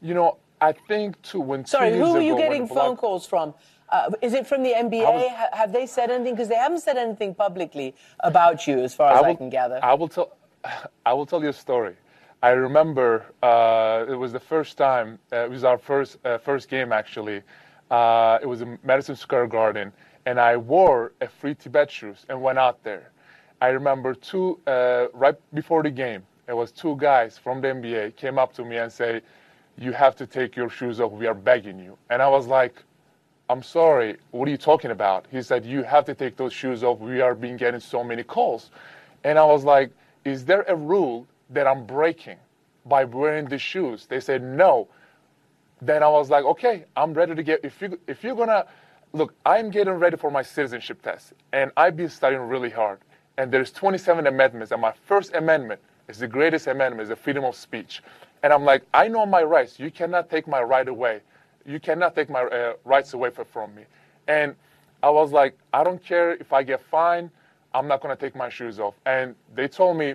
you 0.00 0.14
know, 0.14 0.38
I 0.62 0.72
think 0.72 1.20
too 1.20 1.40
when 1.40 1.66
Sorry, 1.66 1.92
who 1.96 2.16
are 2.16 2.20
you 2.20 2.36
getting 2.36 2.66
Black- 2.66 2.78
phone 2.78 2.96
calls 2.96 3.26
from? 3.26 3.52
Uh, 3.90 4.10
is 4.22 4.32
it 4.32 4.46
from 4.46 4.62
the 4.62 4.72
NBA? 4.72 5.00
Was- 5.02 5.30
Ha- 5.30 5.48
have 5.52 5.72
they 5.72 5.84
said 5.86 6.10
anything? 6.10 6.34
Because 6.34 6.48
they 6.48 6.54
haven't 6.54 6.80
said 6.80 6.96
anything 6.96 7.34
publicly 7.34 7.94
about 8.20 8.66
you, 8.66 8.80
as 8.80 8.94
far 8.94 9.12
as 9.12 9.22
I, 9.22 9.28
will, 9.28 9.36
can 9.36 9.50
gather. 9.50 9.78
I 9.82 9.92
will 9.92 10.08
tell. 10.08 10.36
I 11.06 11.12
will 11.12 11.26
tell 11.26 11.42
you 11.42 11.50
a 11.50 11.52
story. 11.52 11.94
I 12.42 12.50
remember 12.50 13.26
uh, 13.42 14.04
it 14.08 14.14
was 14.14 14.32
the 14.32 14.40
first 14.40 14.78
time. 14.78 15.18
Uh, 15.32 15.38
it 15.38 15.50
was 15.50 15.64
our 15.64 15.78
first 15.78 16.18
uh, 16.24 16.38
first 16.38 16.68
game 16.68 16.92
actually. 16.92 17.42
Uh, 17.90 18.38
it 18.40 18.46
was 18.46 18.60
in 18.60 18.78
Madison 18.84 19.16
Square 19.16 19.48
Garden, 19.48 19.92
and 20.24 20.38
I 20.38 20.56
wore 20.56 21.12
a 21.20 21.28
free 21.28 21.54
Tibet 21.54 21.90
shoes 21.90 22.26
and 22.28 22.40
went 22.40 22.58
out 22.58 22.82
there. 22.84 23.10
I 23.60 23.68
remember 23.68 24.14
two 24.14 24.60
uh, 24.68 25.06
right 25.12 25.34
before 25.52 25.82
the 25.82 25.90
game. 25.90 26.22
It 26.46 26.52
was 26.52 26.70
two 26.70 26.96
guys 26.96 27.36
from 27.36 27.60
the 27.60 27.68
NBA 27.68 28.14
came 28.16 28.38
up 28.38 28.52
to 28.54 28.64
me 28.64 28.76
and 28.76 28.92
say, 28.92 29.20
"You 29.76 29.90
have 29.92 30.14
to 30.16 30.26
take 30.26 30.54
your 30.54 30.70
shoes 30.70 31.00
off. 31.00 31.10
We 31.10 31.26
are 31.26 31.34
begging 31.34 31.80
you." 31.80 31.98
And 32.08 32.22
I 32.22 32.28
was 32.28 32.46
like, 32.46 32.84
I'm 33.50 33.62
sorry, 33.62 34.18
what 34.30 34.46
are 34.46 34.50
you 34.50 34.58
talking 34.58 34.90
about? 34.90 35.26
He 35.30 35.40
said, 35.42 35.64
You 35.64 35.82
have 35.82 36.04
to 36.04 36.14
take 36.14 36.36
those 36.36 36.52
shoes 36.52 36.84
off. 36.84 36.98
We 36.98 37.22
are 37.22 37.34
being 37.34 37.56
getting 37.56 37.80
so 37.80 38.04
many 38.04 38.22
calls. 38.22 38.70
And 39.24 39.38
I 39.38 39.44
was 39.44 39.64
like, 39.64 39.90
Is 40.24 40.44
there 40.44 40.66
a 40.68 40.76
rule 40.76 41.26
that 41.50 41.66
I'm 41.66 41.84
breaking 41.84 42.38
by 42.86 43.04
wearing 43.04 43.46
the 43.46 43.58
shoes? 43.58 44.06
They 44.06 44.20
said, 44.20 44.42
No. 44.42 44.88
Then 45.80 46.02
I 46.02 46.08
was 46.08 46.30
like, 46.30 46.44
Okay, 46.44 46.84
I'm 46.96 47.14
ready 47.14 47.34
to 47.34 47.42
get 47.42 47.60
if 47.64 47.80
you 47.80 47.98
if 48.06 48.24
you're 48.24 48.36
gonna 48.36 48.66
look, 49.12 49.34
I'm 49.46 49.70
getting 49.70 49.94
ready 49.94 50.16
for 50.16 50.30
my 50.30 50.42
citizenship 50.42 51.02
test. 51.02 51.32
And 51.52 51.70
I've 51.76 51.96
been 51.96 52.10
studying 52.10 52.42
really 52.42 52.70
hard. 52.70 53.00
And 53.38 53.52
there's 53.52 53.70
27 53.70 54.26
amendments, 54.26 54.72
and 54.72 54.82
my 54.82 54.92
first 55.06 55.34
amendment 55.34 55.80
is 56.08 56.18
the 56.18 56.26
greatest 56.26 56.66
amendment, 56.66 57.02
is 57.02 57.08
the 57.08 57.16
freedom 57.16 57.44
of 57.44 57.54
speech. 57.54 58.02
And 58.42 58.52
I'm 58.52 58.64
like, 58.64 58.82
I 58.92 59.08
know 59.08 59.24
my 59.26 59.42
rights. 59.42 59.78
You 59.78 59.90
cannot 59.90 60.28
take 60.28 60.48
my 60.48 60.60
right 60.60 60.88
away 60.88 61.20
you 61.68 61.78
cannot 61.78 62.14
take 62.14 62.30
my 62.30 62.44
uh, 62.44 62.72
rights 62.84 63.12
away 63.12 63.30
from, 63.30 63.74
me. 63.74 63.82
And 64.26 64.56
I 65.02 65.10
was 65.10 65.32
like, 65.32 65.56
I 65.72 65.84
don't 65.84 66.02
care 66.02 66.32
if 66.32 66.52
I 66.52 66.62
get 66.62 66.80
fined, 66.80 67.30
I'm 67.74 67.86
not 67.86 68.00
to 68.02 68.16
take 68.16 68.34
my 68.34 68.48
shoes 68.48 68.80
off. 68.80 68.94
And 69.04 69.34
they 69.54 69.68
told 69.68 69.98
me, 69.98 70.14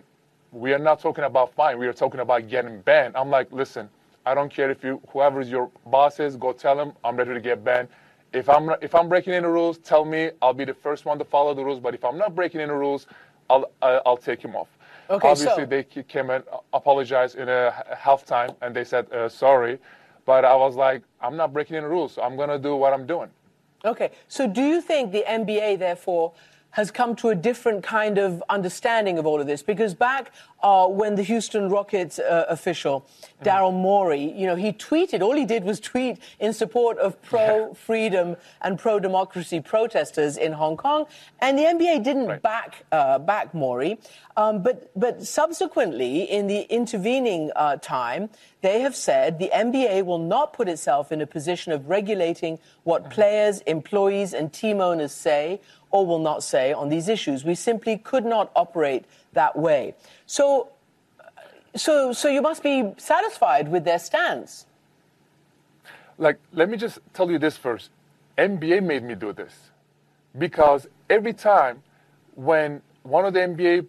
we 0.54 0.72
are 0.72 0.80
not 0.80 1.00
talking 1.00 1.24
about 1.24 1.54
fine, 1.54 1.80
we 1.80 1.88
are 1.88 1.94
talking 1.94 2.20
about 2.20 2.48
getting 2.48 2.80
banned. 2.82 3.18
I'm 3.18 3.30
like, 3.30 3.52
listen, 3.52 3.90
I 4.26 4.36
don't 4.36 4.54
care 4.54 4.70
if 4.70 4.84
you, 4.84 5.02
whoever 5.10 5.42
is 5.42 5.50
your 5.50 5.70
boss 5.88 6.20
is, 6.20 6.38
go 6.38 6.54
tell 6.54 6.80
him 6.80 6.94
I'm 7.04 7.18
ready 7.18 7.34
to 7.34 7.42
get 7.42 7.64
banned. 7.64 7.90
If 8.32 8.50
I'm, 8.50 8.70
if 8.82 8.96
I'm 8.96 9.10
breaking 9.10 9.34
any 9.34 9.48
rules, 9.48 9.80
tell 9.80 10.06
me, 10.06 10.32
I'll 10.42 10.54
be 10.54 10.66
the 10.66 10.74
first 10.74 11.06
one 11.06 11.18
to 11.20 11.26
follow 11.26 11.54
the 11.54 11.64
rules. 11.64 11.80
But 11.80 11.94
if 11.94 12.06
I'm 12.06 12.18
not 12.18 12.36
breaking 12.36 12.62
any 12.62 12.72
rules, 12.72 13.08
I'll, 13.50 13.70
uh, 13.82 14.00
I'll 14.06 14.18
take 14.18 14.42
him 14.42 14.56
off. 14.56 14.70
Okay, 15.10 15.28
Obviously, 15.28 15.64
so- 15.64 15.66
they 15.66 15.84
came 15.84 16.30
and 16.30 16.44
apologized 16.72 17.36
in 17.36 17.50
a 17.50 17.84
halftime, 17.94 18.56
and 18.62 18.76
they 18.76 18.84
said 18.84 19.12
uh, 19.12 19.28
sorry. 19.30 19.80
But 20.26 20.46
I 20.46 20.56
was 20.56 20.76
like, 20.76 21.04
I'm 21.20 21.36
not 21.36 21.52
breaking 21.52 21.76
any 21.76 21.86
rules, 21.86 22.14
so 22.14 22.22
I'm 22.22 22.38
gonna 22.38 22.58
do 22.58 22.76
what 22.76 22.94
I'm 22.94 23.06
doing. 23.06 23.30
Okay, 23.84 24.12
so 24.30 24.48
do 24.48 24.62
you 24.62 24.80
think 24.82 25.12
the 25.12 25.26
NBA, 25.28 25.78
therefore, 25.78 26.32
has 26.74 26.90
come 26.90 27.16
to 27.16 27.30
a 27.30 27.36
different 27.36 27.84
kind 27.84 28.18
of 28.18 28.44
understanding 28.50 29.20
of 29.20 29.26
all 29.28 29.40
of 29.40 29.46
this? 29.46 29.62
Because 29.62 29.94
back 29.94 30.32
uh, 30.64 30.88
when 30.88 31.14
the 31.16 31.22
Houston 31.22 31.70
Rockets 31.70 32.18
uh, 32.18 32.46
official, 32.50 33.06
Daryl 33.44 33.72
Morey, 33.72 34.32
you 34.36 34.48
know, 34.48 34.56
he 34.56 34.74
tweeted, 34.74 35.22
all 35.22 35.36
he 35.36 35.46
did 35.46 35.64
was 35.64 35.80
tweet 35.80 36.18
in 36.40 36.52
support 36.52 36.98
of 36.98 37.22
pro 37.22 37.74
freedom 37.76 38.36
and 38.62 38.80
pro 38.80 39.00
democracy 39.00 39.60
protesters 39.60 40.36
in 40.36 40.52
Hong 40.54 40.76
Kong, 40.76 41.06
and 41.40 41.58
the 41.58 41.64
NBA 41.64 42.04
didn't 42.04 42.28
Right. 42.28 42.42
back, 42.42 42.86
uh, 42.92 43.20
back 43.20 43.54
Morey. 43.54 44.00
Um, 44.36 44.64
but, 44.64 44.90
but 44.96 45.24
subsequently, 45.24 46.24
in 46.24 46.48
the 46.48 46.62
intervening 46.74 47.52
uh, 47.56 47.78
time, 47.78 48.30
they 48.64 48.80
have 48.80 48.96
said 48.96 49.40
the 49.40 49.52
NBA 49.54 50.06
will 50.06 50.18
not 50.18 50.54
put 50.54 50.70
itself 50.70 51.12
in 51.12 51.20
a 51.20 51.28
position 51.28 51.74
of 51.74 51.90
regulating 51.90 52.60
what 52.84 53.02
mm-hmm. 53.02 53.12
players, 53.12 53.60
employees, 53.68 54.34
and 54.34 54.52
team 54.54 54.80
owners 54.80 55.12
say 55.12 55.60
or 55.92 56.06
will 56.06 56.20
not 56.20 56.44
say 56.44 56.72
on 56.72 56.88
these 56.88 57.10
issues. 57.10 57.44
We 57.44 57.56
simply 57.56 57.98
could 57.98 58.24
not 58.24 58.52
operate 58.56 59.04
that 59.34 59.58
way. 59.58 59.96
So, 60.26 60.70
so, 61.76 62.14
so 62.14 62.30
you 62.30 62.42
must 62.42 62.64
be 62.64 62.94
satisfied 62.98 63.68
with 63.68 63.84
their 63.84 64.00
stance. 64.00 64.66
Like, 66.18 66.40
let 66.54 66.70
me 66.70 66.78
just 66.78 67.00
tell 67.14 67.30
you 67.30 67.40
this 67.40 67.58
first. 67.58 67.90
NBA 68.38 68.82
made 68.82 69.04
me 69.04 69.14
do 69.14 69.34
this 69.34 69.54
because 70.38 70.88
every 71.10 71.34
time 71.34 71.84
when 72.36 72.82
one 73.04 73.26
of 73.26 73.34
the 73.34 73.42
NBA 73.42 73.88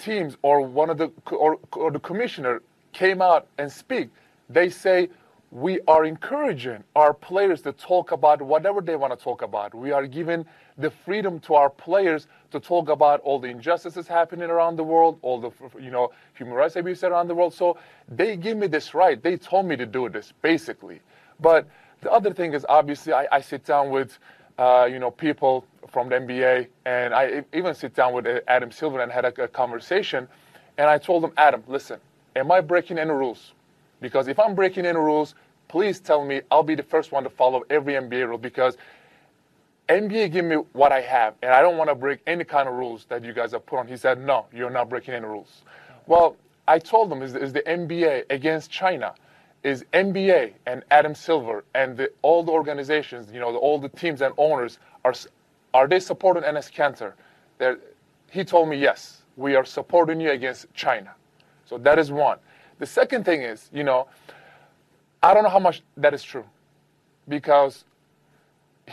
teams 0.00 0.36
or 0.42 0.62
one 0.62 0.90
of 0.90 0.98
the 0.98 1.12
or, 1.30 1.58
or 1.72 1.92
the 1.92 2.00
commissioner 2.00 2.60
came 2.96 3.20
out 3.20 3.46
and 3.58 3.70
speak, 3.70 4.08
they 4.48 4.70
say 4.70 5.10
we 5.50 5.78
are 5.86 6.06
encouraging 6.06 6.82
our 6.96 7.12
players 7.12 7.60
to 7.60 7.72
talk 7.72 8.10
about 8.10 8.40
whatever 8.40 8.80
they 8.80 8.96
want 8.96 9.16
to 9.16 9.22
talk 9.22 9.42
about. 9.42 9.74
We 9.74 9.92
are 9.92 10.06
giving 10.06 10.46
the 10.78 10.90
freedom 10.90 11.38
to 11.40 11.54
our 11.54 11.68
players 11.68 12.26
to 12.52 12.58
talk 12.58 12.88
about 12.88 13.20
all 13.20 13.38
the 13.38 13.48
injustices 13.48 14.08
happening 14.08 14.48
around 14.48 14.76
the 14.76 14.82
world, 14.82 15.18
all 15.20 15.38
the 15.38 15.50
you 15.78 15.90
know 15.90 16.10
human 16.34 16.54
rights 16.54 16.76
abuse 16.76 17.04
around 17.04 17.28
the 17.28 17.34
world. 17.34 17.52
So 17.52 17.76
they 18.08 18.34
give 18.36 18.56
me 18.56 18.66
this 18.66 18.94
right. 18.94 19.22
They 19.22 19.36
told 19.36 19.66
me 19.66 19.76
to 19.76 19.86
do 19.86 20.08
this 20.08 20.32
basically. 20.40 21.00
But 21.38 21.68
the 22.00 22.10
other 22.10 22.32
thing 22.32 22.54
is 22.54 22.64
obviously 22.66 23.12
I, 23.12 23.26
I 23.30 23.40
sit 23.42 23.62
down 23.64 23.90
with, 23.90 24.18
uh, 24.58 24.88
you 24.90 24.98
know, 24.98 25.10
people 25.10 25.66
from 25.88 26.08
the 26.08 26.16
NBA, 26.16 26.68
and 26.86 27.14
I 27.14 27.44
even 27.52 27.74
sit 27.74 27.94
down 27.94 28.14
with 28.14 28.26
uh, 28.26 28.40
Adam 28.48 28.72
Silver 28.72 29.00
and 29.00 29.12
had 29.12 29.26
a, 29.26 29.42
a 29.42 29.48
conversation, 29.48 30.26
and 30.78 30.88
I 30.88 30.98
told 30.98 31.24
him, 31.24 31.32
Adam, 31.36 31.62
listen, 31.68 32.00
am 32.36 32.52
I 32.52 32.60
breaking 32.60 32.98
any 32.98 33.10
rules? 33.10 33.52
Because 34.00 34.28
if 34.28 34.38
I'm 34.38 34.54
breaking 34.54 34.86
any 34.86 34.98
rules, 34.98 35.34
please 35.68 35.98
tell 35.98 36.24
me. 36.24 36.42
I'll 36.50 36.62
be 36.62 36.74
the 36.74 36.82
first 36.82 37.10
one 37.10 37.24
to 37.24 37.30
follow 37.30 37.64
every 37.70 37.94
NBA 37.94 38.28
rule 38.28 38.38
because 38.38 38.76
NBA 39.88 40.32
give 40.32 40.44
me 40.44 40.56
what 40.72 40.92
I 40.92 41.00
have, 41.00 41.34
and 41.42 41.52
I 41.52 41.62
don't 41.62 41.76
want 41.76 41.90
to 41.90 41.94
break 41.94 42.20
any 42.26 42.44
kind 42.44 42.68
of 42.68 42.74
rules 42.74 43.06
that 43.08 43.24
you 43.24 43.32
guys 43.32 43.52
have 43.52 43.64
put 43.66 43.78
on. 43.78 43.88
He 43.88 43.96
said, 43.96 44.20
no, 44.20 44.46
you're 44.52 44.70
not 44.70 44.88
breaking 44.88 45.14
any 45.14 45.26
rules. 45.26 45.62
Well, 46.06 46.36
I 46.68 46.78
told 46.78 47.10
him, 47.10 47.22
is, 47.22 47.34
is 47.34 47.52
the 47.52 47.62
NBA 47.62 48.24
against 48.30 48.70
China? 48.70 49.14
Is 49.62 49.84
NBA 49.92 50.52
and 50.66 50.84
Adam 50.90 51.14
Silver 51.14 51.64
and 51.74 51.96
the, 51.96 52.12
all 52.22 52.42
the 52.42 52.52
organizations, 52.52 53.32
you 53.32 53.40
know, 53.40 53.52
the, 53.52 53.58
all 53.58 53.78
the 53.78 53.88
teams 53.88 54.22
and 54.22 54.34
owners, 54.38 54.78
are, 55.04 55.14
are 55.74 55.88
they 55.88 55.98
supporting 55.98 56.42
Enes 56.42 56.72
Kanter? 56.72 57.14
They're, 57.58 57.78
he 58.30 58.44
told 58.44 58.68
me, 58.68 58.76
yes, 58.76 59.22
we 59.36 59.54
are 59.54 59.64
supporting 59.64 60.20
you 60.20 60.30
against 60.30 60.72
China. 60.74 61.14
So 61.66 61.78
that 61.78 61.98
is 61.98 62.10
one. 62.10 62.38
The 62.78 62.86
second 62.86 63.24
thing 63.24 63.42
is, 63.42 63.68
you 63.72 63.84
know, 63.84 64.08
I 65.22 65.34
don't 65.34 65.42
know 65.42 65.50
how 65.50 65.58
much 65.58 65.82
that 65.96 66.14
is 66.14 66.22
true 66.22 66.44
because 67.28 67.84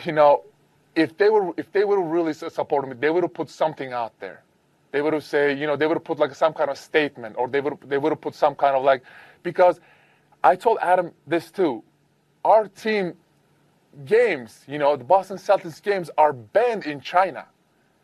you 0.04 0.12
know, 0.12 0.42
if 0.94 1.16
they 1.16 1.28
were 1.28 1.52
if 1.56 1.70
they 1.72 1.84
would 1.84 1.98
have 1.98 2.08
really 2.08 2.32
su- 2.32 2.50
supported 2.50 2.88
me, 2.88 2.96
they 2.98 3.10
would 3.10 3.22
have 3.22 3.34
put 3.34 3.50
something 3.50 3.92
out 3.92 4.18
there. 4.20 4.42
They 4.92 5.02
would 5.02 5.12
have 5.12 5.24
say, 5.24 5.54
you 5.54 5.66
know, 5.66 5.76
they 5.76 5.86
would 5.86 5.96
have 5.96 6.04
put 6.04 6.18
like 6.18 6.34
some 6.34 6.52
kind 6.52 6.70
of 6.70 6.78
statement, 6.78 7.36
or 7.38 7.48
they 7.48 7.60
would 7.60 7.78
they 7.86 7.98
would 7.98 8.10
have 8.10 8.20
put 8.20 8.34
some 8.34 8.54
kind 8.54 8.76
of 8.76 8.84
like, 8.84 9.02
because 9.42 9.80
I 10.42 10.56
told 10.56 10.78
Adam 10.82 11.12
this 11.26 11.50
too. 11.50 11.82
Our 12.44 12.68
team 12.68 13.14
games, 14.04 14.64
you 14.68 14.78
know, 14.78 14.96
the 14.96 15.04
Boston 15.04 15.38
Celtics 15.38 15.80
games 15.82 16.10
are 16.18 16.32
banned 16.32 16.84
in 16.84 17.00
China, 17.00 17.46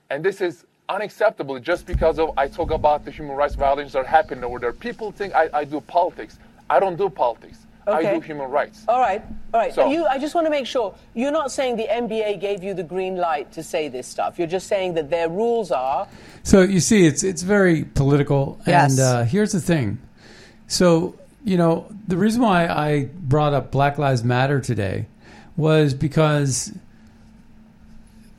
and 0.09 0.25
this 0.25 0.41
is 0.41 0.65
unacceptable 0.91 1.59
just 1.59 1.87
because 1.87 2.19
of 2.19 2.37
I 2.37 2.49
talk 2.49 2.71
about 2.71 3.05
the 3.05 3.11
human 3.11 3.37
rights 3.37 3.55
violations 3.55 3.93
that 3.93 4.01
are 4.01 4.05
happening 4.05 4.45
over 4.45 4.59
there. 4.59 4.73
People 4.73 5.13
think 5.13 5.35
I, 5.35 5.49
I 5.53 5.65
do 5.65 5.81
politics. 5.81 6.39
I 6.69 6.81
don't 6.81 6.97
do 6.97 7.09
politics. 7.09 7.59
I 7.87 8.15
do 8.15 8.21
human 8.21 8.49
rights. 8.51 8.85
All 8.87 9.01
right, 9.01 9.23
all 9.53 9.61
right. 9.61 9.75
So- 9.75 9.91
you, 9.91 10.07
I 10.07 10.19
just 10.19 10.35
want 10.35 10.47
to 10.47 10.51
make 10.51 10.67
sure 10.67 10.95
you're 11.15 11.33
not 11.33 11.51
saying 11.51 11.77
the 11.77 11.89
NBA 11.91 12.41
gave 12.41 12.63
you 12.63 12.75
the 12.75 12.83
green 12.85 13.17
light 13.17 13.51
to 13.53 13.63
say 13.63 13.89
this 13.89 14.07
stuff. 14.07 14.39
You're 14.39 14.47
just 14.49 14.69
saying 14.69 14.95
that 14.95 15.11
their 15.11 15.29
rules 15.29 15.73
are. 15.73 16.07
So 16.43 16.63
you 16.63 16.81
see, 16.81 17.07
it's 17.07 17.25
it's 17.25 17.43
very 17.43 17.85
political. 17.85 18.61
Yes. 18.67 18.93
And 18.93 19.01
uh, 19.01 19.25
here's 19.25 19.53
the 19.53 19.61
thing. 19.61 19.99
So 20.69 21.19
you 21.45 21.57
know, 21.57 21.87
the 22.07 22.17
reason 22.17 22.43
why 22.43 22.69
I 22.69 23.09
brought 23.15 23.55
up 23.55 23.71
Black 23.73 23.99
Lives 23.99 24.23
Matter 24.23 24.61
today 24.61 25.07
was 25.57 25.95
because 25.95 26.73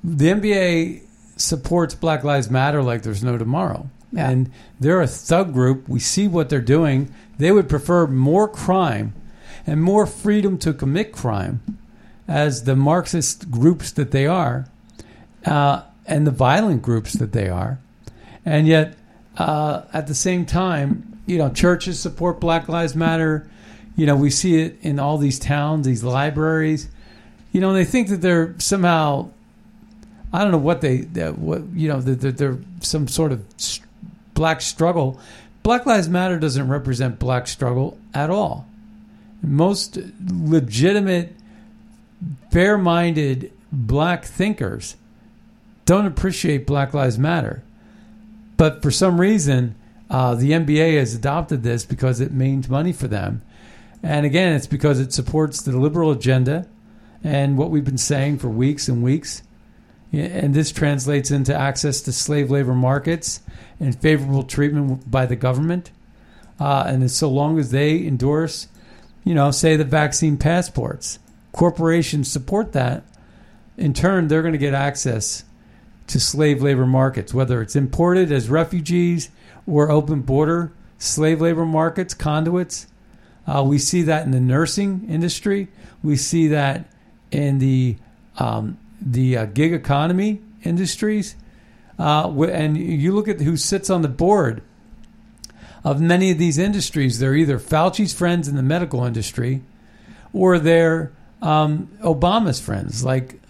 the 0.04 0.28
NBA 0.30 1.02
supports 1.42 1.96
Black 1.96 2.24
Lives 2.24 2.50
Matter 2.50 2.82
like 2.84 3.04
there's 3.04 3.24
no 3.24 3.38
tomorrow. 3.38 3.90
Yeah. 4.12 4.30
And 4.30 4.52
they're 4.80 5.02
a 5.02 5.08
thug 5.08 5.54
group. 5.54 5.88
We 5.88 6.00
see 6.00 6.28
what 6.28 6.50
they're 6.50 6.62
doing. 6.62 7.14
They 7.38 7.52
would 7.52 7.70
prefer 7.70 8.08
more 8.08 8.48
crime 8.48 9.14
and 9.66 9.82
more 9.82 10.06
freedom 10.06 10.58
to 10.60 10.74
commit 10.74 11.12
crime 11.12 11.80
as 12.28 12.64
the 12.64 12.76
Marxist 12.76 13.50
groups 13.52 13.92
that 13.92 14.12
they 14.12 14.26
are 14.26 14.68
uh, 15.46 15.84
and 16.06 16.26
the 16.26 16.32
violent 16.32 16.82
groups 16.82 17.14
that 17.14 17.32
they 17.32 17.50
are. 17.50 17.80
And 18.46 18.68
yet, 18.68 18.98
uh, 19.38 19.84
at 19.94 20.08
the 20.08 20.16
same 20.16 20.46
time, 20.46 21.20
you 21.26 21.38
know, 21.38 21.50
churches 21.50 22.00
support 22.00 22.40
Black 22.40 22.68
Lives 22.68 22.96
Matter. 22.96 23.50
You 23.96 24.06
know, 24.06 24.16
we 24.16 24.30
see 24.30 24.62
it 24.62 24.78
in 24.82 25.00
all 25.00 25.18
these 25.18 25.40
towns, 25.40 25.86
these 25.86 26.04
libraries. 26.04 26.90
You 27.52 27.62
know, 27.62 27.74
they 27.74 27.86
think 27.86 28.10
that 28.10 28.22
they're 28.22 28.56
somehow, 28.60 29.30
I 30.34 30.44
don't 30.44 30.52
know 30.52 30.58
what 30.58 30.82
they, 30.82 31.00
what 31.00 31.64
you 31.74 31.88
know, 31.88 32.00
that 32.02 32.38
they're 32.38 32.60
some 32.80 33.08
sort 33.08 33.32
of 33.32 33.44
black 34.34 34.62
struggle. 34.62 35.20
Black 35.64 35.86
Lives 35.86 36.10
Matter 36.10 36.40
doesn't 36.40 36.68
represent 36.68 37.20
black 37.20 37.48
struggle 37.48 37.98
at 38.14 38.30
all. 38.30 38.68
Most 39.44 39.98
legitimate, 40.30 41.36
fair-minded 42.52 43.52
black 43.72 44.26
thinkers 44.26 44.96
don't 45.86 46.06
appreciate 46.06 46.68
Black 46.68 46.94
Lives 46.94 47.18
Matter. 47.18 47.64
But 48.58 48.82
for 48.82 48.92
some 48.92 49.20
reason, 49.20 49.76
uh, 50.10 50.36
the 50.36 50.52
NBA 50.52 50.98
has 50.98 51.16
adopted 51.16 51.64
this 51.64 51.86
because 51.86 52.20
it 52.20 52.32
means 52.32 52.70
money 52.70 52.94
for 52.94 53.08
them. 53.08 53.42
And 54.04 54.26
again, 54.26 54.54
it's 54.54 54.68
because 54.68 55.00
it 55.00 55.14
supports 55.14 55.62
the 55.62 55.78
liberal 55.78 56.12
agenda 56.12 56.68
and 57.24 57.58
what 57.58 57.72
we've 57.72 57.84
been 57.84 57.98
saying 57.98 58.40
for 58.40 58.50
weeks 58.50 58.88
and 58.88 59.04
weeks. 59.04 59.44
And 60.12 60.54
this 60.54 60.72
translates 60.72 61.32
into 61.32 61.56
access 61.56 62.02
to 62.02 62.12
slave 62.12 62.52
labor 62.52 62.74
markets 62.74 63.42
and 63.80 64.00
favorable 64.00 64.44
treatment 64.44 65.10
by 65.10 65.26
the 65.26 65.38
government. 65.38 65.92
Uh, 66.60 66.84
and 66.86 67.10
so 67.10 67.30
long 67.30 67.58
as 67.58 67.72
they 67.72 68.06
endorse, 68.06 68.68
you 69.24 69.34
know, 69.34 69.52
say 69.52 69.76
the 69.76 69.86
vaccine 69.86 70.38
passports, 70.38 71.20
corporations 71.54 72.32
support 72.32 72.74
that. 72.74 73.04
In 73.78 73.94
turn, 73.94 74.28
they're 74.28 74.42
going 74.42 74.52
to 74.54 74.58
get 74.58 74.74
access 74.74 75.46
to 76.08 76.20
slave 76.20 76.62
labor 76.62 76.86
markets, 76.86 77.34
whether 77.34 77.62
it's 77.62 77.76
imported 77.76 78.32
as 78.32 78.50
refugees 78.50 79.30
or 79.66 79.90
open 79.90 80.22
border 80.22 80.74
slave 81.02 81.42
labor 81.42 81.66
markets, 81.66 82.14
conduits. 82.14 82.88
Uh, 83.48 83.64
we 83.66 83.80
see 83.80 84.04
that 84.04 84.24
in 84.26 84.32
the 84.32 84.40
nursing 84.40 85.08
industry. 85.10 85.68
We 86.04 86.16
see 86.16 86.48
that 86.50 86.86
in 87.32 87.58
the 87.60 87.98
um, 88.38 88.78
the 89.02 89.38
uh, 89.38 89.46
gig 89.46 89.74
economy 89.74 90.42
industries. 90.64 91.36
Uh, 91.98 92.30
and 92.44 92.78
you 92.78 93.12
look 93.12 93.28
at 93.28 93.42
who 93.42 93.58
sits 93.58 93.90
on 93.90 94.02
the 94.02 94.08
board 94.08 94.62
of 95.84 96.00
many 96.00 96.32
of 96.32 96.38
these 96.38 96.58
industries. 96.58 97.20
They're 97.20 97.36
either 97.36 97.60
Fauci's 97.60 98.14
friends 98.14 98.48
in 98.48 98.56
the 98.56 98.64
medical 98.64 99.04
industry, 99.04 99.64
or 100.34 100.60
they're 100.60 101.12
um, 101.42 101.90
Obama's 102.02 102.60
friends, 102.60 103.04
like 103.04 103.41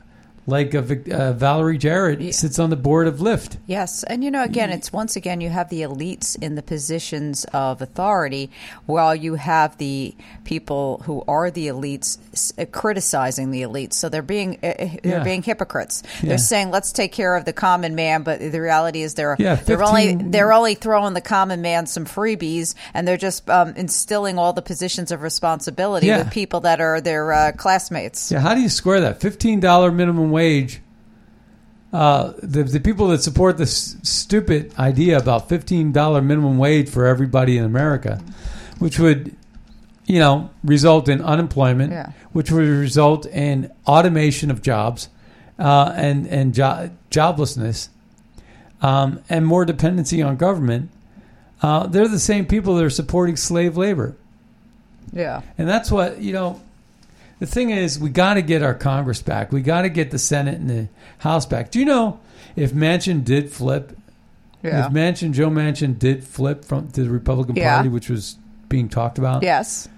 like 0.47 0.71
Vic- 0.71 1.09
uh, 1.11 1.33
Valerie 1.33 1.77
Jarrett 1.77 2.33
sits 2.33 2.59
on 2.59 2.69
the 2.69 2.75
board 2.75 3.07
of 3.07 3.17
Lyft. 3.19 3.57
Yes, 3.67 4.03
and 4.03 4.23
you 4.23 4.31
know, 4.31 4.43
again, 4.43 4.69
it's 4.71 4.91
once 4.91 5.15
again 5.15 5.39
you 5.41 5.49
have 5.49 5.69
the 5.69 5.81
elites 5.81 6.41
in 6.41 6.55
the 6.55 6.61
positions 6.63 7.45
of 7.53 7.81
authority, 7.81 8.49
while 8.85 9.15
you 9.15 9.35
have 9.35 9.77
the 9.77 10.15
people 10.43 11.01
who 11.05 11.23
are 11.27 11.51
the 11.51 11.67
elites 11.67 12.17
uh, 12.59 12.65
criticizing 12.65 13.51
the 13.51 13.61
elites. 13.61 13.93
So 13.93 14.09
they're 14.09 14.21
being 14.21 14.55
uh, 14.63 14.73
they're 14.77 14.99
Yeah. 15.03 15.23
being 15.23 15.43
hypocrites. 15.43 16.03
Yeah. 16.21 16.29
They're 16.29 16.37
saying 16.37 16.71
let's 16.71 16.91
take 16.91 17.11
care 17.11 17.35
of 17.35 17.45
the 17.45 17.53
common 17.53 17.95
man, 17.95 18.23
but 18.23 18.39
the 18.39 18.59
reality 18.61 19.01
is 19.01 19.13
they're 19.13 19.35
Yeah, 19.39 19.55
they're 19.55 19.83
only 19.83 20.15
they're 20.15 20.53
only 20.53 20.75
throwing 20.75 21.13
the 21.13 21.21
common 21.21 21.61
man 21.61 21.85
some 21.85 22.05
freebies, 22.05 22.75
and 22.93 23.07
they're 23.07 23.17
just 23.17 23.49
um, 23.49 23.73
instilling 23.75 24.37
all 24.39 24.53
the 24.53 24.61
positions 24.61 25.11
of 25.11 25.21
responsibility 25.21 26.09
with 26.09 26.31
people 26.31 26.61
that 26.61 26.81
are 26.81 26.99
their 27.01 27.31
uh, 27.31 27.51
classmates. 27.53 28.31
Yeah, 28.31 28.39
how 28.39 28.55
do 28.55 28.61
you 28.61 28.69
square 28.69 29.01
that? 29.01 29.21
Fifteen 29.21 29.59
dollar 29.59 29.91
minimum 29.91 30.30
wage. 30.31 30.81
Uh, 31.93 32.31
the 32.41 32.63
the 32.63 32.79
people 32.79 33.09
that 33.09 33.21
support 33.21 33.57
this 33.57 33.97
stupid 34.01 34.73
idea 34.79 35.17
about 35.17 35.49
fifteen 35.49 35.91
dollar 35.91 36.21
minimum 36.21 36.57
wage 36.57 36.89
for 36.89 37.05
everybody 37.05 37.57
in 37.57 37.65
America, 37.65 38.21
which 38.79 38.97
would, 38.97 39.35
you 40.05 40.17
know, 40.17 40.49
result 40.63 41.09
in 41.09 41.21
unemployment, 41.21 41.91
Yeah. 41.91 42.11
which 42.31 42.49
would 42.49 42.65
result 42.65 43.25
in 43.25 43.69
automation 43.85 44.49
of 44.49 44.61
jobs, 44.61 45.09
uh, 45.59 45.91
and 45.95 46.27
and 46.27 46.53
jo- 46.53 46.91
joblessness, 47.09 47.89
um, 48.81 49.19
and 49.29 49.45
more 49.45 49.65
dependency 49.65 50.21
on 50.21 50.37
government. 50.37 50.89
Uh, 51.61 51.87
they're 51.87 52.07
the 52.07 52.19
same 52.19 52.45
people 52.45 52.75
that 52.75 52.85
are 52.85 52.89
supporting 52.89 53.35
slave 53.35 53.75
labor. 53.75 54.15
Yeah. 55.13 55.41
And 55.57 55.67
that's 55.67 55.91
what, 55.91 56.21
you 56.21 56.31
know, 56.31 56.61
the 57.41 57.47
thing 57.47 57.71
is, 57.71 57.99
we 57.99 58.09
got 58.11 58.35
to 58.35 58.41
get 58.43 58.61
our 58.61 58.75
Congress 58.75 59.19
back. 59.21 59.51
We 59.51 59.61
got 59.61 59.81
to 59.81 59.89
get 59.89 60.11
the 60.11 60.19
Senate 60.19 60.59
and 60.59 60.69
the 60.69 60.87
House 61.17 61.45
back. 61.47 61.71
Do 61.71 61.79
you 61.79 61.85
know 61.85 62.19
if 62.55 62.71
Manchin 62.71 63.23
did 63.25 63.51
flip, 63.51 63.97
Yeah. 64.63 64.85
if 64.85 64.91
Manchin, 64.93 65.33
Joe 65.33 65.49
Manchin 65.49 65.97
did 65.97 66.23
flip 66.23 66.63
from 66.63 66.89
to 66.91 67.03
the 67.03 67.09
Republican 67.09 67.55
Yeah. 67.55 67.73
Party, 67.75 67.89
which 67.89 68.09
was 68.11 68.37
being 68.69 68.89
talked 68.89 69.17
about, 69.17 69.41
Yes. 69.41 69.89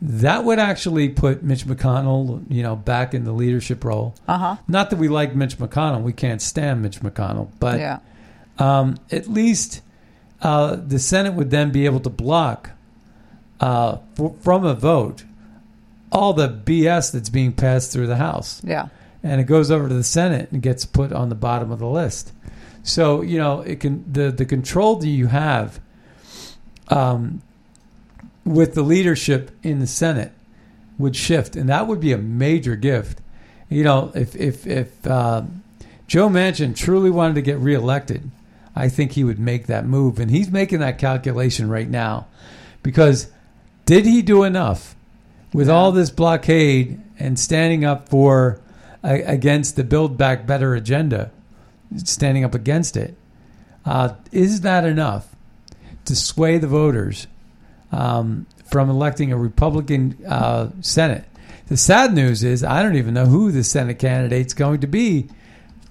that 0.00 0.44
would 0.44 0.58
actually 0.58 1.10
put 1.10 1.42
Mitch 1.42 1.66
McConnell, 1.66 2.42
you 2.48 2.62
know, 2.62 2.74
back 2.74 3.12
in 3.12 3.24
the 3.24 3.32
leadership 3.32 3.84
role. 3.84 4.14
Uh 4.26 4.38
huh. 4.38 4.56
Not 4.66 4.88
that 4.90 4.96
we 4.98 5.08
like 5.08 5.34
Mitch 5.34 5.58
McConnell, 5.58 6.02
we 6.02 6.14
can't 6.14 6.40
stand 6.40 6.80
Mitch 6.80 7.00
McConnell, 7.00 7.48
but 7.60 7.78
Yeah. 7.78 7.98
um, 8.58 8.96
at 9.12 9.28
least 9.28 9.82
uh, 10.40 10.76
the 10.76 10.98
Senate 11.00 11.34
would 11.34 11.50
then 11.50 11.70
be 11.70 11.84
able 11.84 12.00
to 12.00 12.08
block 12.10 12.70
uh, 13.60 13.98
f- 14.18 14.32
from 14.40 14.64
a 14.64 14.72
vote 14.72 15.24
all 16.12 16.32
the 16.32 16.48
BS 16.48 17.12
that's 17.12 17.28
being 17.28 17.52
passed 17.52 17.92
through 17.92 18.06
the 18.06 18.16
House, 18.16 18.62
Yeah. 18.64 18.88
and 19.22 19.40
it 19.40 19.44
goes 19.44 19.70
over 19.70 19.88
to 19.88 19.94
the 19.94 20.02
Senate 20.04 20.50
and 20.52 20.62
gets 20.62 20.84
put 20.84 21.12
on 21.12 21.28
the 21.28 21.34
bottom 21.34 21.70
of 21.70 21.78
the 21.78 21.86
list. 21.88 22.32
So 22.82 23.20
you 23.22 23.38
know 23.38 23.60
it 23.60 23.80
can 23.80 24.04
the 24.10 24.30
the 24.30 24.44
control 24.46 24.96
that 24.96 25.08
you 25.08 25.26
have 25.26 25.80
um, 26.88 27.42
with 28.44 28.74
the 28.74 28.82
leadership 28.82 29.50
in 29.62 29.78
the 29.80 29.86
Senate 29.86 30.32
would 30.98 31.14
shift, 31.14 31.54
and 31.56 31.68
that 31.68 31.86
would 31.86 32.00
be 32.00 32.12
a 32.12 32.18
major 32.18 32.76
gift. 32.76 33.20
You 33.68 33.84
know, 33.84 34.10
if 34.14 34.34
if 34.36 34.66
if 34.66 35.06
uh, 35.06 35.42
Joe 36.06 36.28
Manchin 36.28 36.74
truly 36.74 37.10
wanted 37.10 37.34
to 37.34 37.42
get 37.42 37.58
reelected, 37.58 38.30
I 38.74 38.88
think 38.88 39.12
he 39.12 39.24
would 39.24 39.38
make 39.38 39.66
that 39.66 39.84
move, 39.86 40.18
and 40.18 40.30
he's 40.30 40.50
making 40.50 40.78
that 40.78 40.98
calculation 40.98 41.68
right 41.68 41.88
now, 41.90 42.26
because 42.82 43.30
did 43.84 44.06
he 44.06 44.22
do 44.22 44.44
enough 44.44 44.94
with 45.52 45.68
all 45.68 45.92
this 45.92 46.10
blockade 46.10 47.00
and 47.18 47.38
standing 47.38 47.84
up 47.84 48.08
for 48.08 48.60
uh, 49.02 49.18
against 49.24 49.76
the 49.76 49.84
Build 49.84 50.16
Back 50.16 50.46
Better 50.46 50.74
agenda, 50.74 51.30
standing 51.96 52.44
up 52.44 52.54
against 52.54 52.96
it? 52.96 53.16
Uh, 53.84 54.14
is 54.32 54.60
that 54.62 54.84
enough 54.84 55.34
to 56.04 56.14
sway 56.14 56.58
the 56.58 56.66
voters 56.66 57.26
um, 57.92 58.46
from 58.70 58.90
electing 58.90 59.32
a 59.32 59.36
Republican 59.36 60.18
uh, 60.26 60.68
Senate? 60.80 61.24
The 61.68 61.76
sad 61.76 62.14
news 62.14 62.42
is 62.44 62.64
I 62.64 62.82
don't 62.82 62.96
even 62.96 63.14
know 63.14 63.26
who 63.26 63.52
the 63.52 63.62
Senate 63.62 63.98
candidate's 63.98 64.54
going 64.54 64.80
to 64.80 64.86
be 64.86 65.28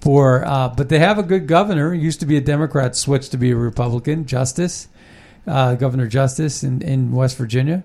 for, 0.02 0.46
uh, 0.46 0.70
but 0.70 0.90
they 0.90 1.00
have 1.00 1.18
a 1.18 1.24
good 1.24 1.48
governor. 1.48 1.94
Used 1.94 2.20
to 2.20 2.26
be 2.26 2.38
a 2.38 2.42
Democrat, 2.42 2.96
switched 2.96 3.32
to 3.32 3.38
be 3.38 3.52
a 3.52 3.56
Republican, 3.56 4.26
Justice, 4.26 4.88
uh, 5.46 5.76
Governor 5.76 6.08
Justice 6.08 6.64
in, 6.64 6.82
in 6.82 7.12
West 7.12 7.38
Virginia. 7.38 7.84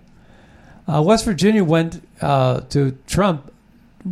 Uh, 0.86 1.02
West 1.02 1.24
Virginia 1.24 1.62
went 1.62 2.06
uh, 2.20 2.60
to 2.70 2.96
Trump. 3.06 3.52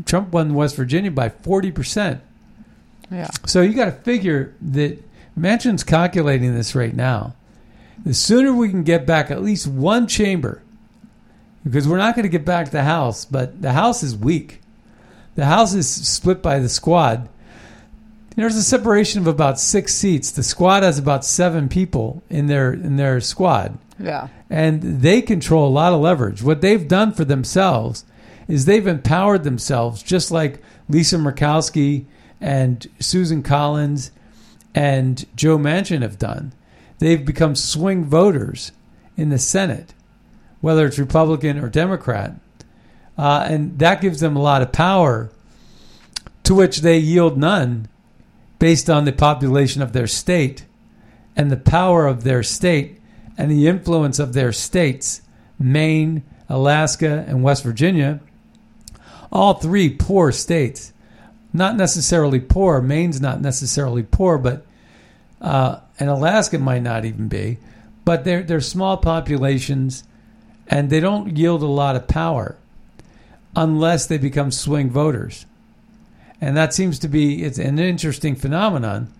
Trump 0.05 0.33
won 0.33 0.55
West 0.55 0.77
Virginia 0.77 1.11
by 1.11 1.29
40%. 1.29 2.21
Yeah. 3.11 3.29
So 3.47 3.61
you 3.61 3.75
got 3.75 3.87
to 3.87 3.93
figure 3.93 4.55
that 4.63 5.03
Manchin's 5.39 5.83
calculating 5.83 6.55
this 6.55 6.75
right 6.75 6.95
now. 6.95 7.35
The 8.05 8.15
sooner 8.15 8.53
we 8.53 8.69
can 8.69 8.85
get 8.85 9.05
back 9.05 9.31
at 9.31 9.43
least 9.43 9.67
one 9.67 10.07
chamber, 10.07 10.63
because 11.65 11.89
we're 11.89 11.99
not 11.99 12.15
going 12.15 12.23
to 12.23 12.31
get 12.31 12.45
back 12.45 12.71
the 12.71 12.85
House, 12.85 13.25
but 13.25 13.61
the 13.61 13.73
House 13.73 14.03
is 14.03 14.17
weak. 14.17 14.61
The 15.35 15.47
House 15.47 15.75
is 15.75 15.89
split 15.89 16.41
by 16.41 16.61
the 16.61 16.69
squad. 16.69 17.29
There's 18.37 18.57
a 18.57 18.63
separation 18.63 19.21
of 19.21 19.27
about 19.27 19.61
six 19.61 19.95
seats. 19.95 20.31
The 20.31 20.43
squad 20.43 20.83
has 20.83 20.99
about 20.99 21.25
seven 21.25 21.69
people 21.69 22.23
in 22.31 22.47
their 22.47 22.73
in 22.73 22.97
their 22.97 23.21
squad 23.21 23.77
Yeah. 24.01 24.29
and 24.49 25.03
they 25.03 25.21
control 25.21 25.69
a 25.69 25.71
lot 25.71 25.93
of 25.93 26.01
leverage. 26.01 26.43
What 26.43 26.61
they've 26.61 26.89
done 26.89 27.13
for 27.13 27.25
themselves 27.25 28.05
is 28.49 28.65
they've 28.65 28.87
empowered 28.87 29.45
themselves, 29.45 30.03
just 30.03 30.31
like 30.31 30.63
Lisa 30.89 31.17
Murkowski 31.17 32.07
and 32.41 32.87
Susan 32.99 33.43
Collins 33.43 34.11
and 34.75 35.25
Joe 35.37 35.59
Manchin 35.59 36.03
have 36.03 36.19
done. 36.19 36.53
They've 36.99 37.25
become 37.25 37.55
swing 37.55 38.05
voters 38.05 38.73
in 39.17 39.31
the 39.31 39.39
Senate, 39.39 39.95
whether 40.61 40.87
it's 40.87 40.99
Republican 40.99 41.59
or 41.59 41.69
Democrat, 41.69 42.35
uh, 43.19 43.47
and 43.49 43.79
that 43.79 44.01
gives 44.01 44.21
them 44.21 44.37
a 44.37 44.43
lot 44.43 44.63
of 44.63 44.73
power, 44.73 45.31
to 46.45 46.55
which 46.55 46.79
they 46.79 46.99
yield 46.99 47.37
none, 47.37 47.89
based 48.59 48.89
on 48.91 49.05
the 49.05 49.13
population 49.13 49.83
of 49.83 49.93
their 49.93 50.07
state 50.07 50.65
and 51.37 51.51
the 51.51 51.57
power 51.57 52.07
of 52.07 52.25
their 52.25 52.43
state 52.43 53.00
and 53.41 53.51
the 53.51 53.69
influence 53.69 54.19
of 54.19 54.35
their 54.35 54.53
states, 54.53 55.23
Maine, 55.59 56.23
Alaska, 56.51 57.25
and 57.27 57.43
West 57.43 57.65
Virginia, 57.65 58.21
all 59.33 59.55
three 59.55 59.89
poor 59.89 60.31
states. 60.31 60.93
Not 61.51 61.75
necessarily 61.75 62.39
poor. 62.39 62.83
Maine's 62.83 63.19
not 63.19 63.41
necessarily 63.41 64.03
poor, 64.03 64.37
but 64.37 64.67
uh, 65.41 65.81
and 65.99 66.11
Alaska 66.11 66.59
might 66.59 66.83
not 66.83 67.07
even 67.07 67.29
be. 67.29 67.57
But 68.05 68.25
they're 68.25 68.43
they're 68.43 68.61
small 68.61 68.99
populations, 68.99 70.05
and 70.69 70.91
they 70.91 71.01
don't 71.01 71.35
yield 71.35 71.63
a 71.63 71.67
lot 71.67 71.97
of 71.97 72.07
power 72.07 72.59
unless 73.57 74.07
they 74.07 74.19
become 74.19 74.51
swing 74.51 74.91
voters. 74.91 75.47
And 76.43 76.59
that 76.59 76.75
seems 76.75 76.99
to 76.99 77.09
be 77.09 77.43
it's 77.43 77.59
an 77.59 77.79
interesting 77.79 78.37
phenomenon. 78.37 79.11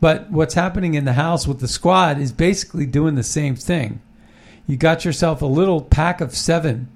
But 0.00 0.30
what's 0.30 0.54
happening 0.54 0.94
in 0.94 1.04
the 1.04 1.12
House 1.12 1.46
with 1.46 1.60
the 1.60 1.68
squad 1.68 2.18
is 2.18 2.32
basically 2.32 2.86
doing 2.86 3.14
the 3.16 3.22
same 3.22 3.54
thing. 3.54 4.00
You 4.66 4.76
got 4.76 5.04
yourself 5.04 5.42
a 5.42 5.46
little 5.46 5.82
pack 5.82 6.20
of 6.20 6.34
seven, 6.34 6.88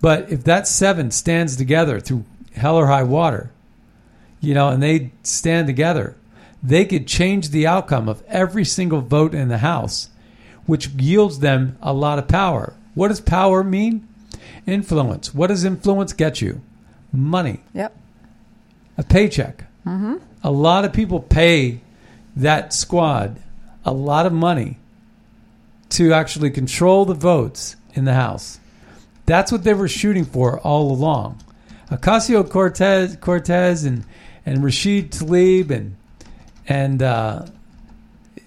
but 0.00 0.30
if 0.30 0.44
that 0.44 0.66
seven 0.68 1.10
stands 1.10 1.56
together 1.56 2.00
through 2.00 2.24
hell 2.54 2.76
or 2.76 2.88
high 2.88 3.02
water, 3.02 3.50
you 4.40 4.52
know, 4.52 4.68
and 4.68 4.82
they 4.82 5.12
stand 5.22 5.66
together, 5.66 6.16
they 6.62 6.84
could 6.84 7.06
change 7.06 7.48
the 7.50 7.66
outcome 7.66 8.08
of 8.08 8.22
every 8.28 8.64
single 8.64 9.00
vote 9.00 9.34
in 9.34 9.48
the 9.48 9.58
House, 9.58 10.08
which 10.66 10.88
yields 10.88 11.38
them 11.38 11.78
a 11.80 11.92
lot 11.92 12.18
of 12.18 12.28
power. 12.28 12.74
What 12.94 13.08
does 13.08 13.20
power 13.20 13.64
mean? 13.64 14.06
Influence. 14.66 15.34
What 15.34 15.48
does 15.48 15.64
influence 15.64 16.12
get 16.12 16.40
you? 16.40 16.60
Money 17.12 17.60
Yep. 17.74 17.96
a 18.98 19.02
paycheck. 19.02 19.64
Mm-hmm. 19.86 20.16
A 20.42 20.50
lot 20.50 20.84
of 20.84 20.92
people 20.92 21.20
pay 21.20 21.80
that 22.36 22.72
squad 22.72 23.40
a 23.84 23.92
lot 23.92 24.26
of 24.26 24.32
money 24.32 24.78
to 25.90 26.12
actually 26.12 26.50
control 26.50 27.04
the 27.04 27.14
votes 27.14 27.76
in 27.92 28.04
the 28.04 28.14
House. 28.14 28.58
That's 29.26 29.52
what 29.52 29.64
they 29.64 29.74
were 29.74 29.88
shooting 29.88 30.24
for 30.24 30.58
all 30.60 30.90
along. 30.90 31.42
Ocasio 31.90 32.48
Cortez, 32.48 33.16
Cortez, 33.20 33.84
and 33.84 34.04
and 34.46 34.62
Rashid 34.64 35.12
Tlaib, 35.12 35.70
and 35.70 35.96
and 36.66 37.02
uh, 37.02 37.46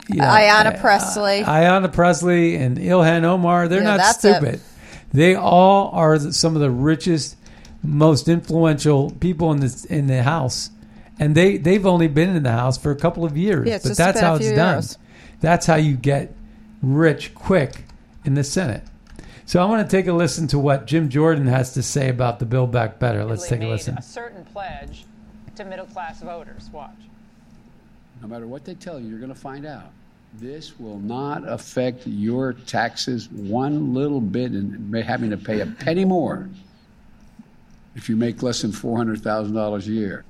you 0.09 0.17
know, 0.17 0.23
Ayanna 0.25 0.77
uh, 0.77 0.81
Presley. 0.81 1.43
Ayanna 1.43 1.91
Presley, 1.91 2.55
and 2.55 2.77
Ilhan 2.77 3.23
Omar. 3.23 3.67
They're 3.67 3.81
Yeah, 3.81 3.97
not 3.97 4.15
it. 4.15 4.19
stupid. 4.19 4.61
They 5.13 5.35
all 5.35 5.89
are 5.93 6.19
some 6.31 6.55
of 6.55 6.61
the 6.61 6.69
richest, 6.71 7.38
most 7.81 8.27
influential 8.27 9.11
people 9.11 9.51
in 9.51 9.61
the 9.61 9.85
in 9.89 10.07
the 10.07 10.23
House, 10.23 10.69
and 11.20 11.36
they 11.36 11.57
they've 11.57 11.86
only 11.86 12.07
been 12.07 12.36
in 12.36 12.43
the 12.43 12.51
House 12.51 12.78
for 12.78 12.91
a 12.91 12.95
couple 12.95 13.26
of 13.26 13.38
years. 13.38 13.68
Yeah, 13.68 13.78
but 13.78 13.84
just 13.89 13.97
that's 13.97 14.18
been 14.18 14.24
a 14.24 14.28
how 14.28 14.36
it's 14.36 14.51
done. 14.51 14.76
years. 14.76 14.97
That's 15.39 15.65
how 15.65 15.76
you 15.76 15.95
get 15.95 16.34
rich 16.82 17.34
quick 17.36 17.84
in 18.26 18.34
the 18.34 18.43
Senate. 18.43 18.84
So 19.45 19.61
I 19.61 19.65
want 19.65 19.89
to 19.89 19.97
take 19.97 20.07
a 20.07 20.13
listen 20.13 20.47
to 20.47 20.59
what 20.59 20.88
Jim 20.88 21.07
Jordan 21.09 21.47
has 21.47 21.74
to 21.76 21.84
say 21.84 22.09
about 22.09 22.39
the 22.39 22.45
Build 22.45 22.72
Back 22.72 22.99
Better. 22.99 23.24
Let's 23.24 23.47
take 23.47 23.61
a 23.61 23.68
listen. 23.68 23.97
A 23.97 24.01
certain 24.01 24.43
pledge 24.45 25.05
to 25.55 25.63
middle 25.63 25.86
class 25.86 26.22
voters. 26.22 26.70
Watch. 26.74 26.91
No 28.22 28.28
matter 28.28 28.45
what 28.45 28.65
they 28.65 28.74
tell 28.74 28.99
you, 28.99 29.07
you're 29.07 29.20
going 29.20 29.34
to 29.34 29.39
find 29.39 29.65
out. 29.65 29.91
This 30.34 30.78
will 30.78 30.99
not 30.99 31.47
affect 31.47 32.05
your 32.05 32.53
taxes 32.53 33.30
one 33.30 33.93
little 33.93 34.20
bit 34.20 34.53
in 34.53 34.91
may- 34.91 35.01
having 35.01 35.30
to 35.30 35.38
pay 35.38 35.61
a 35.61 35.65
penny 35.65 36.03
more 36.03 36.49
if 37.95 38.09
you 38.09 38.18
make 38.18 38.43
less 38.43 38.61
than 38.61 38.72
$400,000 38.72 39.88
a 39.88 39.91
year. 39.91 40.26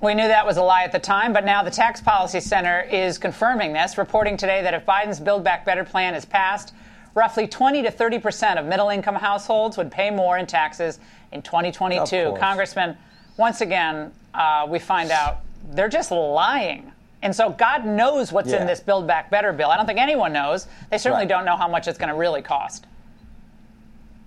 We 0.00 0.14
knew 0.14 0.28
that 0.28 0.46
was 0.46 0.56
a 0.56 0.62
lie 0.62 0.84
at 0.84 0.92
the 0.92 0.98
time, 0.98 1.34
but 1.34 1.44
now 1.44 1.62
the 1.62 1.70
Tax 1.70 2.00
Policy 2.00 2.40
Center 2.40 2.80
is 2.90 3.18
confirming 3.18 3.74
this, 3.74 3.98
reporting 3.98 4.38
today 4.38 4.62
that 4.62 4.72
if 4.72 4.86
Biden's 4.86 5.20
Build 5.20 5.44
Back 5.44 5.66
Better 5.66 5.84
plan 5.84 6.14
is 6.14 6.24
passed, 6.24 6.72
roughly 7.14 7.46
20 7.46 7.82
to 7.82 7.90
30 7.90 8.18
percent 8.18 8.58
of 8.58 8.64
middle 8.64 8.88
income 8.88 9.14
households 9.16 9.76
would 9.76 9.90
pay 9.90 10.10
more 10.10 10.38
in 10.38 10.46
taxes 10.46 11.00
in 11.32 11.42
2022. 11.42 12.34
Congressman, 12.40 12.96
once 13.36 13.60
again, 13.60 14.10
uh, 14.32 14.66
we 14.66 14.78
find 14.78 15.10
out 15.10 15.40
they're 15.72 15.88
just 15.88 16.10
lying. 16.10 16.92
And 17.22 17.36
so 17.36 17.50
God 17.50 17.84
knows 17.84 18.32
what's 18.32 18.52
in 18.52 18.66
this 18.66 18.80
Build 18.80 19.06
Back 19.06 19.28
Better 19.30 19.52
bill. 19.52 19.68
I 19.68 19.76
don't 19.76 19.84
think 19.84 19.98
anyone 20.00 20.32
knows. 20.32 20.66
They 20.88 20.96
certainly 20.96 21.24
Right. 21.24 21.28
don't 21.28 21.44
know 21.44 21.56
how 21.56 21.68
much 21.68 21.86
it's 21.86 21.98
going 21.98 22.08
to 22.08 22.14
really 22.14 22.40
cost. 22.40 22.86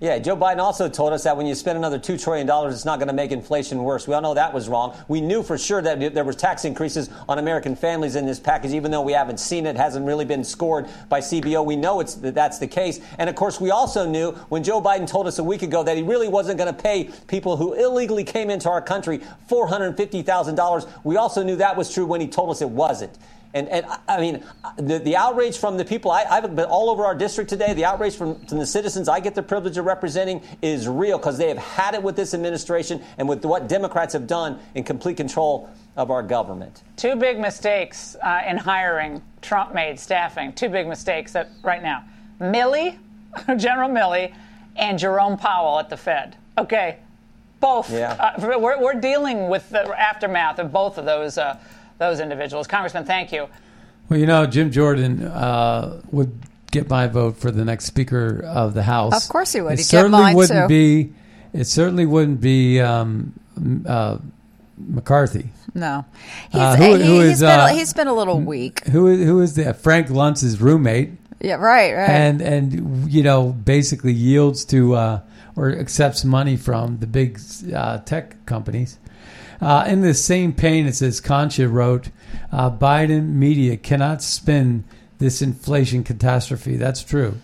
Yeah, 0.03 0.19
Joe 0.19 0.35
Biden 0.35 0.57
also 0.57 0.89
told 0.89 1.13
us 1.13 1.23
that 1.23 1.37
when 1.37 1.45
you 1.45 1.55
spend 1.55 1.77
another 1.77 1.97
$2 1.97 2.21
trillion, 2.21 2.45
it's 2.69 2.83
not 2.83 2.99
going 2.99 3.07
to 3.07 3.13
make 3.13 3.31
inflation 3.31 3.85
worse. 3.85 4.05
We 4.05 4.13
all 4.13 4.21
know 4.21 4.33
that 4.33 4.53
was 4.53 4.67
wrong. 4.67 4.97
We 5.07 5.21
knew 5.21 5.43
for 5.43 5.57
sure 5.57 5.81
that 5.81 6.13
there 6.13 6.25
was 6.25 6.35
tax 6.35 6.65
increases 6.65 7.09
on 7.29 7.39
American 7.39 7.73
families 7.73 8.17
in 8.17 8.25
this 8.25 8.37
package, 8.37 8.73
even 8.73 8.91
though 8.91 8.99
we 9.01 9.13
haven't 9.13 9.39
seen 9.39 9.65
it, 9.65 9.77
hasn't 9.77 10.05
really 10.05 10.25
been 10.25 10.43
scored 10.43 10.89
by 11.07 11.21
CBO. 11.21 11.65
We 11.65 11.77
know 11.77 12.01
it's, 12.01 12.15
that 12.15 12.35
that's 12.35 12.59
the 12.59 12.67
case. 12.67 12.99
And 13.17 13.29
of 13.29 13.37
course, 13.37 13.61
we 13.61 13.71
also 13.71 14.05
knew 14.05 14.33
when 14.49 14.61
Joe 14.61 14.81
Biden 14.81 15.07
told 15.07 15.25
us 15.25 15.39
a 15.39 15.43
week 15.43 15.61
ago 15.61 15.83
that 15.83 15.95
he 15.95 16.03
really 16.03 16.27
wasn't 16.27 16.57
going 16.57 16.75
to 16.75 16.83
pay 16.83 17.09
people 17.27 17.55
who 17.55 17.71
illegally 17.71 18.25
came 18.25 18.49
into 18.49 18.69
our 18.69 18.81
country 18.81 19.21
$450,000. 19.49 20.89
We 21.05 21.15
also 21.15 21.43
knew 21.43 21.55
that 21.55 21.77
was 21.77 21.93
true 21.93 22.05
when 22.05 22.19
he 22.19 22.27
told 22.27 22.49
us 22.49 22.61
it 22.61 22.69
wasn't. 22.69 23.17
And, 23.53 23.69
and 23.69 23.85
I- 24.07 24.19
mean, 24.19 24.43
the, 24.77 24.99
the 24.99 25.15
outrage 25.15 25.57
from 25.57 25.77
the 25.77 25.85
people, 25.85 26.11
I, 26.11 26.25
I've 26.29 26.55
been 26.55 26.65
all 26.65 26.89
over 26.89 27.05
our 27.05 27.15
district 27.15 27.49
today. 27.49 27.73
The 27.73 27.85
outrage 27.85 28.15
from, 28.15 28.35
from 28.45 28.57
the 28.57 28.65
citizens 28.65 29.07
I 29.07 29.19
get 29.19 29.35
the 29.35 29.43
privilege 29.43 29.77
of 29.77 29.85
representing 29.85 30.41
is 30.61 30.87
real 30.87 31.17
because 31.17 31.37
they 31.37 31.49
have 31.49 31.57
had 31.57 31.93
it 31.93 32.01
with 32.01 32.15
this 32.15 32.33
administration 32.33 33.01
and 33.17 33.29
with 33.29 33.45
what 33.45 33.67
Democrats 33.67 34.13
have 34.13 34.27
done 34.27 34.59
in 34.75 34.83
complete 34.83 35.17
control 35.17 35.69
of 35.95 36.09
our 36.09 36.23
government. 36.23 36.81
Two 36.97 37.15
big 37.15 37.39
mistakes 37.39 38.15
uh, 38.23 38.41
in 38.47 38.57
hiring 38.57 39.21
Trump 39.41 39.73
made 39.73 39.99
staffing. 39.99 40.53
Two 40.53 40.69
big 40.69 40.87
mistakes 40.87 41.33
that 41.33 41.49
right 41.63 41.83
now. 41.83 42.03
Milley, 42.41 42.97
General 43.57 43.89
Milley, 43.89 44.33
and 44.75 44.97
Jerome 44.97 45.37
Powell 45.37 45.77
at 45.79 45.89
the 45.89 45.97
Fed. 45.97 46.35
Okay, 46.57 46.97
both. 47.59 47.91
Yeah. 47.91 48.13
Uh, 48.13 48.57
we're, 48.59 48.81
we're 48.81 48.99
dealing 48.99 49.49
with 49.49 49.69
the 49.69 49.83
aftermath 49.99 50.57
of 50.59 50.71
both 50.71 50.97
of 50.97 51.05
those 51.05 51.37
uh, 51.37 51.57
those 51.97 52.19
individuals. 52.19 52.67
Congressman, 52.67 53.05
thank 53.05 53.31
you. 53.31 53.47
Well, 54.09 54.19
you 54.19 54.25
know, 54.25 54.45
Jim 54.45 54.71
Jordan 54.71 55.23
uh, 55.25 56.01
would 56.11 56.31
get 56.71 56.89
my 56.89 57.07
vote 57.07 57.37
for 57.37 57.51
the 57.51 57.63
next 57.63 57.85
Speaker 57.85 58.43
of 58.45 58.73
the 58.73 58.83
House. 58.83 59.13
Of 59.25 59.29
course 59.31 59.53
he 59.53 59.61
would. 59.61 59.73
It 59.73 59.79
He'd 59.79 59.83
get 59.83 59.85
certainly 59.89 60.19
mine, 60.21 60.35
wouldn't 60.35 60.63
too. 60.63 60.67
be 60.67 61.13
It 61.53 61.65
certainly 61.65 62.05
wouldn't 62.05 62.41
be 62.41 62.79
um, 62.81 63.33
uh, 63.87 64.17
McCarthy. 64.77 65.49
No, 65.75 66.05
he's, 66.51 66.61
Uh, 66.61 66.75
who- 66.75 66.95
he, 66.95 67.03
who 67.05 67.19
has 67.21 67.39
been, 67.39 67.49
uh, 67.49 67.67
he's 67.67 67.93
been 67.93 68.07
a 68.07 68.13
little 68.13 68.39
weak. 68.39 68.85
Who 68.87 69.07
is 69.07 69.23
who 69.25 69.41
is 69.41 69.55
that? 69.55 69.77
Frank 69.81 70.09
Luntz's 70.09 70.61
roommate, 70.61 71.11
Yeah, 71.41 71.55
right, 71.55 71.93
right. 71.95 72.09
and 72.09 72.41
and 72.41 73.11
you 73.11 73.23
know 73.23 73.53
basically 73.53 74.13
yields 74.13 74.65
to 74.65 74.93
uh, 74.95 75.19
or 75.55 75.69
accepts 75.71 76.23
money 76.25 76.57
from 76.57 76.99
the 76.99 77.07
big 77.07 77.39
uh, 77.73 77.99
tech 77.99 78.45
companies. 78.45 78.99
Uh, 79.63 79.85
in 79.87 80.01
the 80.01 80.13
same 80.13 80.51
vein, 80.53 80.85
it 80.85 80.95
says 80.95 81.21
Concha 81.21 81.67
wrote, 81.69 82.09
uh, 82.51 82.69
"Biden 82.69 83.29
media 83.29 83.77
cannot 83.77 84.21
spin 84.21 84.83
this 85.19 85.41
inflation 85.41 86.03
catastrophe." 86.03 86.75
That's 86.75 87.01
true. 87.03 87.35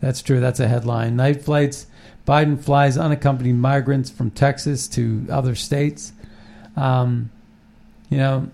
That's 0.00 0.22
true. 0.22 0.40
That's 0.40 0.60
a 0.60 0.68
headline. 0.68 1.16
Night 1.16 1.42
flights. 1.42 1.86
Biden 2.26 2.58
flies 2.58 2.96
unaccompanied 2.98 3.56
migrants 3.56 4.10
from 4.10 4.30
Texas 4.30 4.88
to 4.88 5.26
other 5.30 5.54
states. 5.54 6.12
Um, 6.76 7.30
you 8.10 8.18
know, 8.18 8.48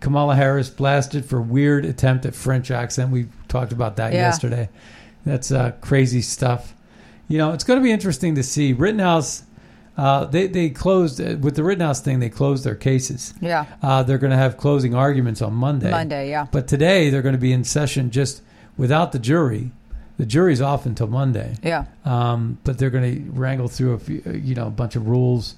Kamala 0.00 0.34
Harris 0.34 0.68
blasted 0.68 1.24
for 1.24 1.40
weird 1.40 1.84
attempt 1.84 2.26
at 2.26 2.34
French 2.34 2.70
accent. 2.70 3.10
We 3.10 3.26
talked 3.48 3.72
about 3.72 3.96
that 3.96 4.12
Yeah. 4.12 4.20
yesterday. 4.20 4.68
That's 5.24 5.50
uh, 5.50 5.72
crazy 5.80 6.20
stuff. 6.20 6.74
You 7.28 7.38
know, 7.38 7.52
it's 7.52 7.64
going 7.64 7.80
to 7.80 7.82
be 7.84 7.90
interesting 7.90 8.34
to 8.36 8.42
see. 8.42 8.72
Rittenhouse, 8.72 9.42
uh, 9.96 10.26
they 10.26 10.46
they 10.46 10.70
closed 10.70 11.20
uh, 11.20 11.36
with 11.40 11.56
the 11.56 11.64
Rittenhouse 11.64 12.00
thing. 12.00 12.20
They 12.20 12.28
closed 12.28 12.64
their 12.64 12.74
cases. 12.74 13.32
Yeah. 13.40 13.66
Uh, 13.82 14.02
they're 14.02 14.18
going 14.18 14.30
to 14.30 14.36
have 14.36 14.56
closing 14.56 14.94
arguments 14.94 15.40
on 15.40 15.54
Monday. 15.54 15.90
Monday, 15.90 16.30
yeah. 16.30 16.46
But 16.50 16.68
today 16.68 17.10
they're 17.10 17.22
going 17.22 17.34
to 17.34 17.40
be 17.40 17.52
in 17.52 17.64
session 17.64 18.10
just 18.10 18.42
without 18.76 19.12
the 19.12 19.18
jury. 19.18 19.70
The 20.18 20.26
jury's 20.26 20.60
off 20.60 20.86
until 20.86 21.08
Monday. 21.08 21.56
Yeah. 21.62 21.86
Um, 22.04 22.58
but 22.64 22.78
they're 22.78 22.90
going 22.90 23.26
to 23.26 23.30
wrangle 23.32 23.68
through 23.68 23.94
a 23.94 23.98
few, 23.98 24.22
uh, 24.26 24.30
you 24.30 24.54
know, 24.54 24.66
a 24.66 24.70
bunch 24.70 24.96
of 24.96 25.06
rules 25.06 25.56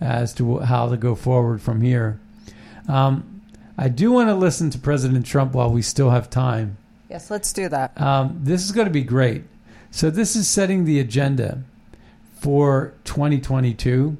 as 0.00 0.32
to 0.34 0.58
how 0.58 0.88
to 0.88 0.96
go 0.96 1.14
forward 1.14 1.60
from 1.60 1.80
here. 1.80 2.20
Um, 2.88 3.42
I 3.76 3.88
do 3.88 4.12
want 4.12 4.28
to 4.28 4.34
listen 4.34 4.70
to 4.70 4.78
President 4.78 5.26
Trump 5.26 5.52
while 5.52 5.70
we 5.70 5.82
still 5.82 6.10
have 6.10 6.30
time. 6.30 6.78
Yes, 7.08 7.30
let's 7.30 7.52
do 7.52 7.68
that. 7.68 8.00
Um, 8.00 8.40
this 8.42 8.64
is 8.64 8.72
going 8.72 8.86
to 8.86 8.92
be 8.92 9.02
great. 9.02 9.44
So 9.90 10.10
this 10.10 10.36
is 10.36 10.48
setting 10.48 10.84
the 10.84 11.00
agenda 11.00 11.62
for 12.40 12.94
2022. 13.04 14.16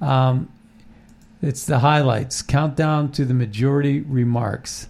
Um, 0.00 0.48
it's 1.40 1.64
the 1.64 1.80
highlights, 1.80 2.42
countdown 2.42 3.12
to 3.12 3.24
the 3.24 3.34
majority 3.34 4.00
remarks, 4.00 4.88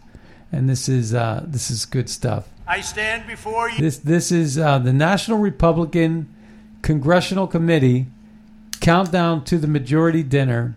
and 0.51 0.69
this 0.69 0.89
is 0.89 1.13
uh, 1.13 1.45
this 1.47 1.71
is 1.71 1.85
good 1.85 2.09
stuff. 2.09 2.49
I 2.67 2.81
stand 2.81 3.27
before 3.27 3.69
you. 3.69 3.79
This 3.79 3.99
this 3.99 4.33
is 4.33 4.59
uh, 4.59 4.79
the 4.79 4.93
National 4.93 5.39
Republican 5.39 6.35
Congressional 6.81 7.47
Committee 7.47 8.07
countdown 8.81 9.45
to 9.45 9.59
the 9.59 9.67
majority 9.67 10.23
dinner. 10.23 10.77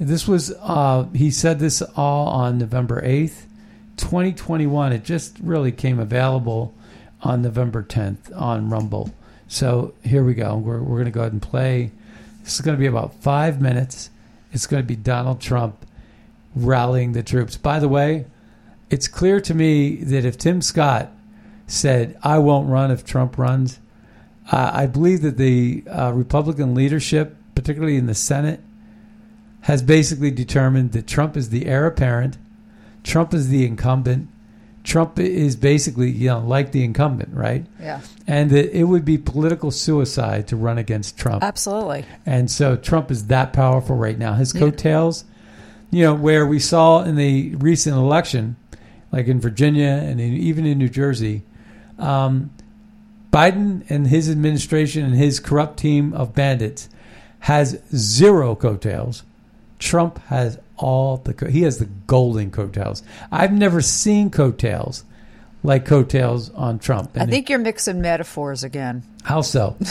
This 0.00 0.26
was 0.26 0.54
uh, 0.60 1.06
he 1.14 1.30
said 1.30 1.58
this 1.58 1.82
all 1.96 2.28
on 2.28 2.58
November 2.58 3.04
eighth, 3.04 3.46
twenty 3.98 4.32
twenty 4.32 4.66
one. 4.66 4.92
It 4.92 5.04
just 5.04 5.38
really 5.38 5.72
came 5.72 5.98
available 5.98 6.74
on 7.20 7.42
November 7.42 7.82
tenth 7.82 8.32
on 8.34 8.70
Rumble. 8.70 9.10
So 9.48 9.94
here 10.02 10.24
we 10.24 10.34
go. 10.34 10.56
We're 10.56 10.80
we're 10.80 10.98
gonna 10.98 11.10
go 11.10 11.20
ahead 11.20 11.32
and 11.32 11.42
play. 11.42 11.90
This 12.42 12.54
is 12.54 12.60
gonna 12.60 12.76
be 12.76 12.86
about 12.86 13.14
five 13.14 13.60
minutes. 13.60 14.10
It's 14.52 14.66
gonna 14.66 14.82
be 14.82 14.96
Donald 14.96 15.40
Trump 15.40 15.86
rallying 16.54 17.12
the 17.12 17.22
troops. 17.22 17.56
By 17.56 17.78
the 17.78 17.88
way, 17.88 18.26
it's 18.90 19.08
clear 19.08 19.40
to 19.40 19.54
me 19.54 19.96
that 19.96 20.24
if 20.24 20.38
Tim 20.38 20.62
Scott 20.62 21.10
said, 21.66 22.16
I 22.22 22.38
won't 22.38 22.68
run 22.68 22.90
if 22.90 23.04
Trump 23.04 23.38
runs, 23.38 23.80
uh, 24.52 24.70
I 24.72 24.86
believe 24.86 25.22
that 25.22 25.36
the 25.36 25.84
uh, 25.88 26.12
Republican 26.12 26.74
leadership, 26.74 27.36
particularly 27.54 27.96
in 27.96 28.06
the 28.06 28.14
Senate, 28.14 28.60
has 29.62 29.82
basically 29.82 30.30
determined 30.30 30.92
that 30.92 31.06
Trump 31.06 31.36
is 31.36 31.48
the 31.48 31.66
heir 31.66 31.86
apparent, 31.86 32.36
Trump 33.02 33.32
is 33.32 33.48
the 33.48 33.66
incumbent, 33.66 34.28
Trump 34.84 35.18
is 35.18 35.56
basically, 35.56 36.10
you 36.10 36.28
know, 36.28 36.40
like 36.40 36.72
the 36.72 36.84
incumbent, 36.84 37.34
right? 37.34 37.64
Yeah. 37.80 38.02
And 38.26 38.50
that 38.50 38.78
it 38.78 38.84
would 38.84 39.04
be 39.04 39.16
political 39.16 39.70
suicide 39.70 40.46
to 40.48 40.56
run 40.56 40.76
against 40.76 41.18
Trump. 41.18 41.42
Absolutely. 41.42 42.04
And 42.26 42.50
so 42.50 42.76
Trump 42.76 43.10
is 43.10 43.26
that 43.28 43.54
powerful 43.54 43.96
right 43.96 44.18
now. 44.18 44.34
His 44.34 44.52
coattails, 44.52 45.24
you 45.90 46.04
know, 46.04 46.14
where 46.14 46.46
we 46.46 46.58
saw 46.58 47.02
in 47.02 47.16
the 47.16 47.54
recent 47.56 47.96
election, 47.96 48.56
like 49.10 49.26
in 49.26 49.40
Virginia 49.40 49.88
and 49.88 50.20
in, 50.20 50.34
even 50.34 50.66
in 50.66 50.76
New 50.78 50.90
Jersey, 50.90 51.42
um, 51.98 52.50
Biden 53.32 53.84
and 53.88 54.06
his 54.06 54.30
administration 54.30 55.04
and 55.04 55.14
his 55.14 55.40
corrupt 55.40 55.78
team 55.78 56.12
of 56.12 56.34
bandits 56.34 56.90
has 57.40 57.80
zero 57.94 58.54
coattails. 58.54 59.22
Trump 59.78 60.18
has 60.26 60.58
all 60.76 61.18
the 61.18 61.34
co- 61.34 61.46
he 61.48 61.62
has 61.62 61.78
the 61.78 61.86
golden 62.06 62.50
coattails. 62.50 63.02
I've 63.30 63.52
never 63.52 63.80
seen 63.80 64.30
coattails 64.30 65.04
like 65.62 65.84
coattails 65.86 66.50
on 66.50 66.78
Trump. 66.78 67.12
I 67.16 67.20
And 67.20 67.30
think 67.30 67.48
you're 67.48 67.58
mixing 67.58 68.00
metaphors 68.00 68.64
again. 68.64 69.02
how 69.22 69.40
so? 69.40 69.76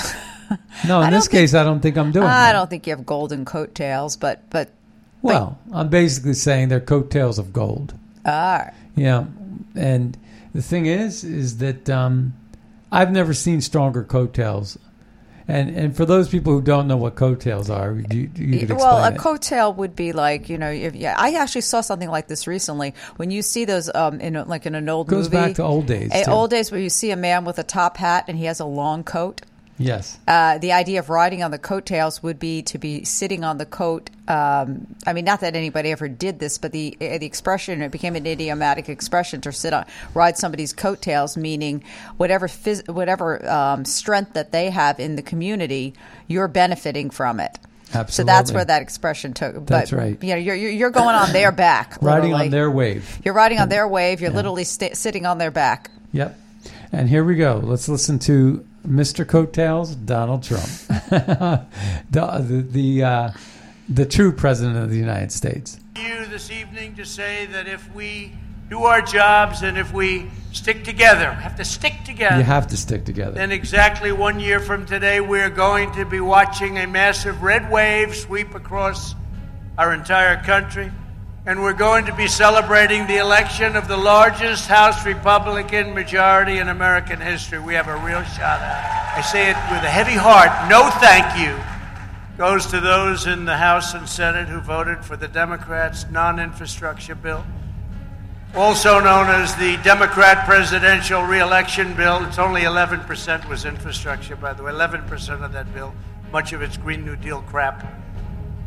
No, 0.88 1.02
in 1.02 1.10
this 1.10 1.26
don't 1.28 1.32
case, 1.32 1.54
I 1.56 1.64
don't 1.64 1.80
think 1.80 1.98
I'm 1.98 2.12
doing 2.12 2.26
I 2.28 2.52
that. 2.52 2.54
don't 2.54 2.70
think 2.70 2.86
you 2.86 2.92
have 2.96 3.08
golden 3.08 3.44
coattails, 3.44 4.18
but 4.18 4.48
but 4.52 4.70
Well, 5.24 5.58
I'm 5.72 5.90
basically 5.90 6.36
saying 6.36 6.68
they're 6.70 6.80
coattails 6.80 7.40
of 7.40 7.52
gold. 7.54 7.94
right. 8.26 8.72
Yeah, 8.96 9.26
and 9.74 10.16
the 10.54 10.62
thing 10.62 10.86
is, 10.86 11.24
is 11.24 11.58
that 11.58 11.90
um, 11.90 12.34
I've 12.92 13.12
never 13.12 13.34
seen 13.34 13.62
stronger 13.62 14.04
coattails. 14.04 14.78
And 15.48 15.76
and 15.76 15.96
for 15.96 16.06
those 16.06 16.30
people 16.30 16.54
who 16.54 16.62
don't 16.62 16.88
know 16.88 16.98
what 16.98 17.16
coattails 17.16 17.70
are, 17.70 17.94
you, 18.12 18.30
you 18.36 18.60
could 18.60 18.72
explain 18.72 18.78
well, 18.78 19.04
a 19.04 19.12
it. 19.12 19.18
coattail 19.18 19.76
would 19.76 19.96
be 19.96 20.14
like 20.14 20.50
you 20.50 20.58
know, 20.58 20.72
if, 20.72 20.96
yeah. 20.96 21.16
I 21.18 21.34
actually 21.34 21.62
saw 21.62 21.82
something 21.82 22.10
like 22.10 22.28
this 22.28 22.48
recently. 22.48 22.94
When 23.18 23.32
you 23.32 23.42
see 23.42 23.66
those, 23.66 23.94
um, 23.94 24.22
in 24.22 24.36
a, 24.36 24.46
like 24.46 24.66
in 24.66 24.76
an 24.76 24.88
old 24.88 25.08
Goes 25.08 25.26
movie, 25.26 25.48
back 25.48 25.56
to 25.56 25.64
old 25.64 25.86
days, 25.86 26.12
eh, 26.14 26.24
old 26.28 26.50
days 26.50 26.72
where 26.72 26.80
you 26.80 26.90
see 26.90 27.12
a 27.12 27.18
man 27.18 27.46
with 27.46 27.60
a 27.60 27.64
top 27.64 27.98
hat 27.98 28.26
and 28.28 28.38
he 28.38 28.46
has 28.46 28.60
a 28.60 28.66
long 28.66 29.04
coat. 29.04 29.42
Yes, 29.84 30.18
Uh, 30.28 30.58
the 30.58 30.72
idea 30.72 31.00
of 31.00 31.10
riding 31.10 31.44
on 31.44 31.52
the 31.52 31.58
coattails 31.58 32.24
would 32.24 32.40
be 32.40 32.62
to 32.64 32.78
be 32.78 33.04
sitting 33.04 33.44
on 33.44 33.58
the 33.58 33.66
coat. 33.66 34.10
Um, 34.28 34.88
I 35.06 35.14
mean, 35.14 35.26
not 35.26 35.42
that 35.42 35.56
anybody 35.56 35.92
ever 35.92 36.08
did 36.08 36.40
this, 36.40 36.58
but 36.58 36.72
the 36.72 36.98
uh, 37.02 37.18
the 37.18 37.26
expression 37.26 37.82
it 37.82 37.92
became 37.92 38.16
an 38.16 38.26
idiomatic 38.26 38.90
expression 38.90 39.42
to 39.42 39.52
sit 39.52 39.74
on 39.74 39.86
ride 40.14 40.38
somebody's 40.38 40.74
coattails, 40.74 41.36
meaning 41.38 41.84
whatever 42.18 42.48
phys- 42.48 42.88
whatever 42.90 43.48
um, 43.50 43.86
strength 43.86 44.34
that 44.34 44.52
they 44.52 44.70
have 44.70 45.00
in 45.00 45.16
the 45.16 45.22
community, 45.22 45.94
you're 46.28 46.48
benefiting 46.48 47.10
from 47.10 47.40
it. 47.40 47.60
Absolutely. 47.96 48.12
So 48.14 48.24
that's 48.24 48.52
where 48.52 48.66
that 48.66 48.82
expression 48.82 49.34
took. 49.34 49.54
But, 49.54 49.68
That's 49.68 49.94
right. 49.94 50.18
You 50.24 50.30
know, 50.30 50.38
you're 50.38 50.56
you're 50.56 50.90
going 50.90 51.16
on 51.16 51.32
their 51.32 51.52
back. 51.52 51.98
riding 52.02 52.32
literally. 52.32 52.46
on 52.46 52.52
their 52.52 52.72
wave. 52.72 53.20
You're 53.24 53.36
riding 53.36 53.60
on 53.60 53.70
their 53.70 53.88
wave. 53.88 54.20
You're 54.20 54.32
literally 54.32 54.64
sta 54.64 54.94
sitting 54.96 55.26
on 55.28 55.38
their 55.38 55.52
back. 55.52 55.92
Yep. 56.12 56.40
And 56.92 57.08
here 57.10 57.24
we 57.24 57.36
go. 57.36 57.60
Let's 57.64 57.88
listen 57.90 58.18
to 58.20 58.66
Mr. 58.88 59.28
Coattails, 59.28 59.96
Donald 59.96 60.44
Trump, 60.44 60.66
the 61.10 62.68
the 62.70 63.04
uh, 63.04 63.32
the 63.88 64.06
true 64.06 64.32
president 64.32 64.78
of 64.78 64.90
the 64.90 64.98
United 64.98 65.32
States. 65.32 65.80
you 65.96 66.26
this 66.26 66.52
evening 66.52 66.96
to 66.96 67.06
say 67.06 67.46
that 67.46 67.68
if 67.68 67.94
we 67.94 68.34
do 68.70 68.84
our 68.84 69.02
jobs 69.02 69.62
and 69.62 69.78
if 69.78 69.94
we 69.94 70.30
stick 70.52 70.84
together, 70.84 71.32
have 71.32 71.56
to 71.56 71.66
stick 71.66 71.94
together. 72.04 72.38
You 72.38 72.44
have 72.44 72.68
to 72.68 72.78
stick 72.78 73.06
together. 73.06 73.32
Then, 73.32 73.52
exactly 73.52 74.12
one 74.12 74.40
year 74.40 74.60
from 74.60 74.86
today, 74.86 75.22
we're 75.22 75.50
going 75.50 75.92
to 75.94 76.06
be 76.06 76.20
watching 76.20 76.80
a 76.80 76.88
massive 76.88 77.42
red 77.44 77.72
wave 77.72 78.16
sweep 78.16 78.56
across 78.56 79.16
our 79.78 79.94
entire 79.94 80.42
country. 80.44 80.92
And 81.46 81.62
we're 81.62 81.74
going 81.74 82.06
to 82.06 82.16
be 82.16 82.28
celebrating 82.28 83.06
the 83.08 83.18
election 83.18 83.76
of 83.76 83.88
the 83.88 83.98
largest 83.98 84.68
House 84.68 85.06
Republican 85.06 85.94
majority 85.94 86.60
in 86.60 86.70
American 86.70 87.20
history. 87.20 87.60
We 87.60 87.74
have 87.74 87.88
a 87.88 87.98
real 87.98 88.24
shot 88.24 88.62
at 88.62 89.16
it. 89.16 89.18
I 89.18 89.22
say 89.22 89.50
it 89.50 89.58
with 89.72 89.84
a 89.84 89.90
heavy 89.90 90.16
heart. 90.16 90.70
No 90.70 90.90
thank 91.00 91.40
you 91.40 91.56
goes 92.38 92.66
to 92.66 92.80
those 92.80 93.28
in 93.28 93.46
the 93.46 93.58
House 93.58 93.94
and 93.94 94.10
Senate 94.10 94.48
who 94.48 94.60
voted 94.60 95.06
for 95.06 95.16
the 95.16 95.28
Democrats' 95.28 96.06
non 96.10 96.40
infrastructure 96.40 97.14
bill 97.14 97.46
also 98.56 99.00
known 99.00 99.30
as 99.30 99.56
the 99.56 99.78
Democrat 99.78 100.46
presidential 100.46 101.24
reelection 101.24 101.96
bill. 101.96 102.24
It's 102.26 102.38
only 102.38 102.62
11% 102.62 103.50
was 103.50 103.66
infrastructure, 103.66 104.36
by 104.36 104.54
the 104.54 104.64
way. 104.64 104.72
11% 104.72 105.44
of 105.44 105.54
that 105.54 105.74
bill. 105.74 105.94
Much 106.32 106.54
of 106.54 106.62
it's 106.62 106.78
Green 106.78 107.04
New 107.04 107.16
Deal 107.16 107.42
crap. 107.42 107.86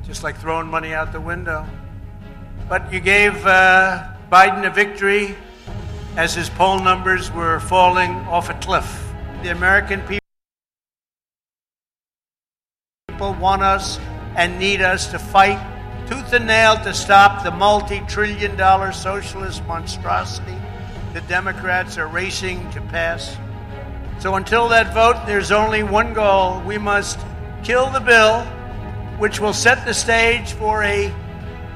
Just 0.04 0.24
like 0.24 0.38
throwing 0.38 0.66
money 0.66 0.92
out 0.92 1.12
the 1.12 1.20
window. 1.20 1.66
But 2.68 2.92
you 2.92 3.00
gave 3.00 3.46
uh, 3.46 4.12
Biden 4.30 4.66
a 4.66 4.70
victory 4.70 5.36
as 6.16 6.34
his 6.34 6.50
poll 6.50 6.80
numbers 6.80 7.30
were 7.30 7.60
falling 7.60 8.10
off 8.26 8.50
a 8.50 8.54
cliff. 8.54 9.12
The 9.42 9.50
American 9.50 10.00
people 10.02 10.20
want 13.40 13.62
us 13.62 13.98
and 14.36 14.58
need 14.58 14.82
us 14.82 15.06
to 15.12 15.18
fight 15.18 15.60
tooth 16.08 16.32
and 16.32 16.46
nail 16.46 16.76
to 16.76 16.92
stop 16.94 17.44
the 17.44 17.50
multi 17.50 18.00
trillion 18.08 18.56
dollar 18.56 18.92
socialist 18.92 19.64
monstrosity 19.66 20.56
the 21.16 21.22
Democrats 21.22 21.96
are 21.96 22.08
racing 22.08 22.70
to 22.72 22.80
pass. 22.82 23.38
So 24.18 24.34
until 24.34 24.68
that 24.68 24.92
vote, 24.92 25.24
there's 25.24 25.50
only 25.50 25.82
one 25.82 26.12
goal. 26.12 26.60
We 26.60 26.76
must 26.76 27.18
kill 27.64 27.88
the 27.88 28.00
bill 28.00 28.42
which 29.16 29.40
will 29.40 29.54
set 29.54 29.86
the 29.86 29.94
stage 29.94 30.52
for 30.52 30.84
a 30.84 31.10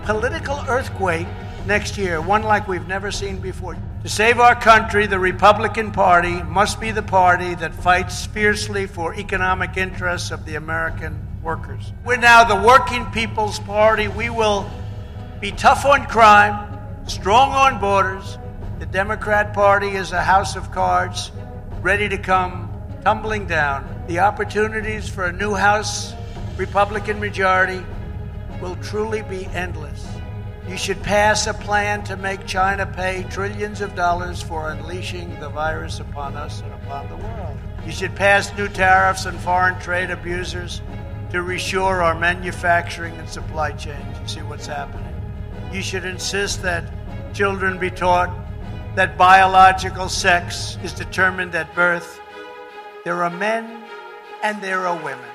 political 0.04 0.58
earthquake 0.68 1.26
next 1.66 1.98
year, 1.98 2.20
one 2.20 2.42
like 2.42 2.68
we've 2.68 2.88
never 2.88 3.10
seen 3.10 3.38
before. 3.38 3.76
To 4.02 4.08
save 4.08 4.40
our 4.40 4.54
country, 4.54 5.06
the 5.06 5.18
Republican 5.18 5.92
Party 5.92 6.42
must 6.42 6.80
be 6.80 6.90
the 6.90 7.02
party 7.02 7.54
that 7.56 7.74
fights 7.74 8.26
fiercely 8.26 8.86
for 8.86 9.14
economic 9.14 9.76
interests 9.76 10.30
of 10.30 10.46
the 10.46 10.54
American 10.54 11.18
workers. 11.42 11.92
We're 12.04 12.16
now 12.16 12.44
the 12.44 12.66
working 12.66 13.06
people's 13.12 13.58
party. 13.58 14.08
We 14.08 14.30
will 14.30 14.70
be 15.40 15.52
tough 15.52 15.84
on 15.84 16.06
crime, 16.06 16.78
strong 17.06 17.52
on 17.52 17.80
borders. 17.80 18.38
The 18.78 18.86
Democrat 18.86 19.52
Party 19.52 19.88
is 19.88 20.12
a 20.12 20.22
house 20.22 20.56
of 20.56 20.72
cards 20.72 21.30
ready 21.82 22.08
to 22.08 22.18
come 22.18 22.70
tumbling 23.04 23.46
down. 23.46 24.04
The 24.06 24.20
opportunities 24.20 25.08
for 25.08 25.24
a 25.24 25.32
new 25.32 25.54
House 25.54 26.14
Republican 26.56 27.20
majority 27.20 27.84
will 28.60 28.76
truly 28.76 29.22
be 29.22 29.46
endless. 29.46 30.06
You 30.68 30.76
should 30.76 31.02
pass 31.02 31.46
a 31.46 31.54
plan 31.54 32.04
to 32.04 32.16
make 32.16 32.46
China 32.46 32.86
pay 32.86 33.26
trillions 33.30 33.80
of 33.80 33.94
dollars 33.94 34.42
for 34.42 34.70
unleashing 34.70 35.40
the 35.40 35.48
virus 35.48 36.00
upon 36.00 36.36
us 36.36 36.60
and 36.60 36.72
upon 36.74 37.08
the 37.08 37.16
world. 37.16 37.56
You 37.84 37.92
should 37.92 38.14
pass 38.14 38.56
new 38.56 38.68
tariffs 38.68 39.26
on 39.26 39.38
foreign 39.38 39.80
trade 39.80 40.10
abusers 40.10 40.80
to 41.30 41.38
reshore 41.38 42.02
our 42.02 42.14
manufacturing 42.14 43.16
and 43.16 43.28
supply 43.28 43.72
chains. 43.72 44.18
You 44.20 44.28
see 44.28 44.42
what's 44.42 44.66
happening. 44.66 45.14
You 45.72 45.82
should 45.82 46.04
insist 46.04 46.62
that 46.62 46.92
children 47.32 47.78
be 47.78 47.90
taught 47.90 48.30
that 48.96 49.16
biological 49.16 50.08
sex 50.08 50.76
is 50.82 50.92
determined 50.92 51.54
at 51.54 51.72
birth. 51.74 52.20
There 53.04 53.22
are 53.22 53.30
men 53.30 53.84
and 54.42 54.60
there 54.60 54.86
are 54.86 54.96
women. 54.96 55.28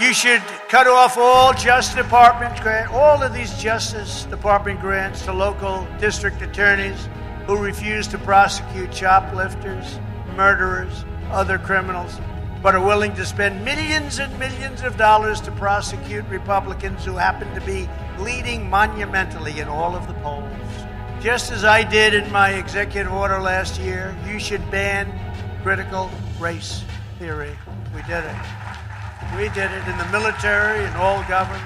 You 0.00 0.14
should 0.14 0.40
cut 0.70 0.86
off 0.86 1.18
all 1.18 1.52
Justice 1.52 1.94
Department 1.94 2.58
grant, 2.62 2.90
all 2.92 3.22
of 3.22 3.34
these 3.34 3.52
Justice 3.58 4.24
Department 4.24 4.80
grants 4.80 5.22
to 5.26 5.34
local 5.34 5.86
district 6.00 6.40
attorneys 6.40 7.10
who 7.46 7.58
refuse 7.58 8.08
to 8.08 8.18
prosecute 8.18 8.94
shoplifters, 8.94 10.00
murderers, 10.34 11.04
other 11.30 11.58
criminals, 11.58 12.18
but 12.62 12.74
are 12.74 12.80
willing 12.80 13.14
to 13.16 13.26
spend 13.26 13.62
millions 13.66 14.18
and 14.18 14.36
millions 14.38 14.80
of 14.82 14.96
dollars 14.96 15.42
to 15.42 15.52
prosecute 15.52 16.24
Republicans 16.28 17.04
who 17.04 17.16
happen 17.16 17.52
to 17.54 17.60
be 17.60 17.86
leading 18.18 18.70
monumentally 18.70 19.60
in 19.60 19.68
all 19.68 19.94
of 19.94 20.08
the 20.08 20.14
polls. 20.14 20.48
Just 21.20 21.52
as 21.52 21.64
I 21.64 21.82
did 21.84 22.14
in 22.14 22.32
my 22.32 22.54
executive 22.54 23.12
order 23.12 23.38
last 23.38 23.78
year, 23.78 24.16
you 24.26 24.38
should 24.38 24.68
ban 24.70 25.12
critical 25.62 26.10
race 26.40 26.82
theory. 27.18 27.54
We 27.94 28.00
did 28.02 28.24
it. 28.24 28.61
We 29.36 29.48
did 29.48 29.70
it 29.70 29.88
in 29.88 29.98
the 29.98 30.08
military 30.12 30.84
and 30.84 30.96
all 30.96 31.22
government. 31.24 31.64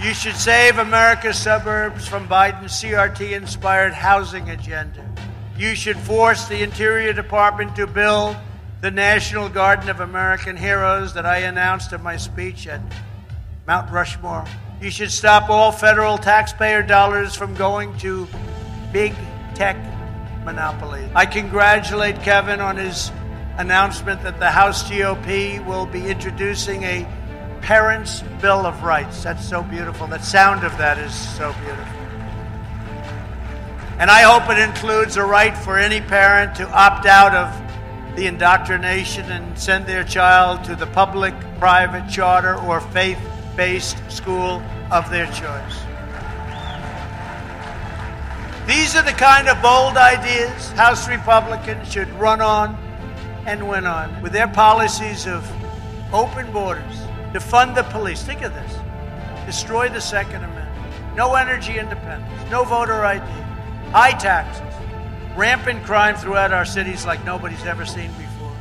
You 0.00 0.12
should 0.12 0.36
save 0.36 0.78
America's 0.78 1.38
suburbs 1.38 2.06
from 2.06 2.28
Biden's 2.28 2.72
CRT 2.72 3.32
inspired 3.32 3.94
housing 3.94 4.50
agenda. 4.50 5.08
You 5.56 5.74
should 5.74 5.96
force 5.96 6.46
the 6.48 6.62
Interior 6.62 7.14
Department 7.14 7.74
to 7.76 7.86
build 7.86 8.36
the 8.82 8.90
National 8.90 9.48
Garden 9.48 9.88
of 9.88 10.00
American 10.00 10.54
Heroes 10.54 11.14
that 11.14 11.24
I 11.24 11.38
announced 11.38 11.94
in 11.94 12.02
my 12.02 12.18
speech 12.18 12.66
at 12.66 12.80
Mount 13.66 13.90
Rushmore. 13.90 14.44
You 14.82 14.90
should 14.90 15.10
stop 15.10 15.48
all 15.48 15.72
federal 15.72 16.18
taxpayer 16.18 16.82
dollars 16.82 17.34
from 17.34 17.54
going 17.54 17.96
to 17.98 18.28
big 18.92 19.14
tech 19.54 19.76
monopolies. 20.44 21.08
I 21.14 21.24
congratulate 21.24 22.20
Kevin 22.22 22.60
on 22.60 22.76
his 22.76 23.10
announcement 23.58 24.22
that 24.22 24.38
the 24.38 24.50
House 24.50 24.88
GOP 24.88 25.64
will 25.64 25.86
be 25.86 26.06
introducing 26.08 26.82
a 26.82 27.06
Parents' 27.62 28.22
Bill 28.40 28.66
of 28.66 28.82
Rights. 28.82 29.22
That's 29.22 29.46
so 29.46 29.62
beautiful. 29.62 30.06
The 30.06 30.20
sound 30.20 30.64
of 30.64 30.76
that 30.78 30.98
is 30.98 31.14
so 31.14 31.52
beautiful. 31.64 31.84
And 33.98 34.10
I 34.10 34.22
hope 34.22 34.50
it 34.50 34.58
includes 34.58 35.16
a 35.16 35.24
right 35.24 35.56
for 35.56 35.78
any 35.78 36.00
parent 36.00 36.54
to 36.56 36.68
opt 36.70 37.06
out 37.06 37.34
of 37.34 38.16
the 38.16 38.26
indoctrination 38.26 39.30
and 39.32 39.58
send 39.58 39.86
their 39.86 40.04
child 40.04 40.64
to 40.64 40.76
the 40.76 40.86
public, 40.86 41.34
private, 41.58 42.08
charter, 42.08 42.56
or 42.56 42.80
faith 42.80 43.18
based 43.56 43.96
school 44.10 44.62
of 44.90 45.08
their 45.10 45.26
choice. 45.26 45.86
These 48.66 48.96
are 48.96 49.02
the 49.02 49.12
kind 49.12 49.48
of 49.48 49.60
bold 49.62 49.96
ideas 49.96 50.72
House 50.72 51.08
Republicans 51.08 51.90
should 51.90 52.10
run 52.14 52.40
on 52.40 52.76
and 53.46 53.66
went 53.66 53.86
on 53.86 54.20
with 54.22 54.32
their 54.32 54.48
policies 54.48 55.26
of 55.26 55.48
open 56.12 56.50
borders, 56.52 57.00
to 57.32 57.40
fund 57.40 57.76
the 57.76 57.84
police. 57.84 58.22
Think 58.22 58.42
of 58.42 58.52
this 58.52 58.78
destroy 59.46 59.88
the 59.88 60.00
Second 60.00 60.42
Amendment, 60.42 61.16
no 61.16 61.34
energy 61.34 61.78
independence, 61.78 62.50
no 62.50 62.64
voter 62.64 63.04
ID, 63.04 63.24
high 63.92 64.12
taxes, 64.12 64.74
rampant 65.36 65.84
crime 65.84 66.16
throughout 66.16 66.52
our 66.52 66.64
cities 66.64 67.06
like 67.06 67.24
nobody's 67.24 67.64
ever 67.64 67.86
seen 67.86 68.10
before. 68.12 68.56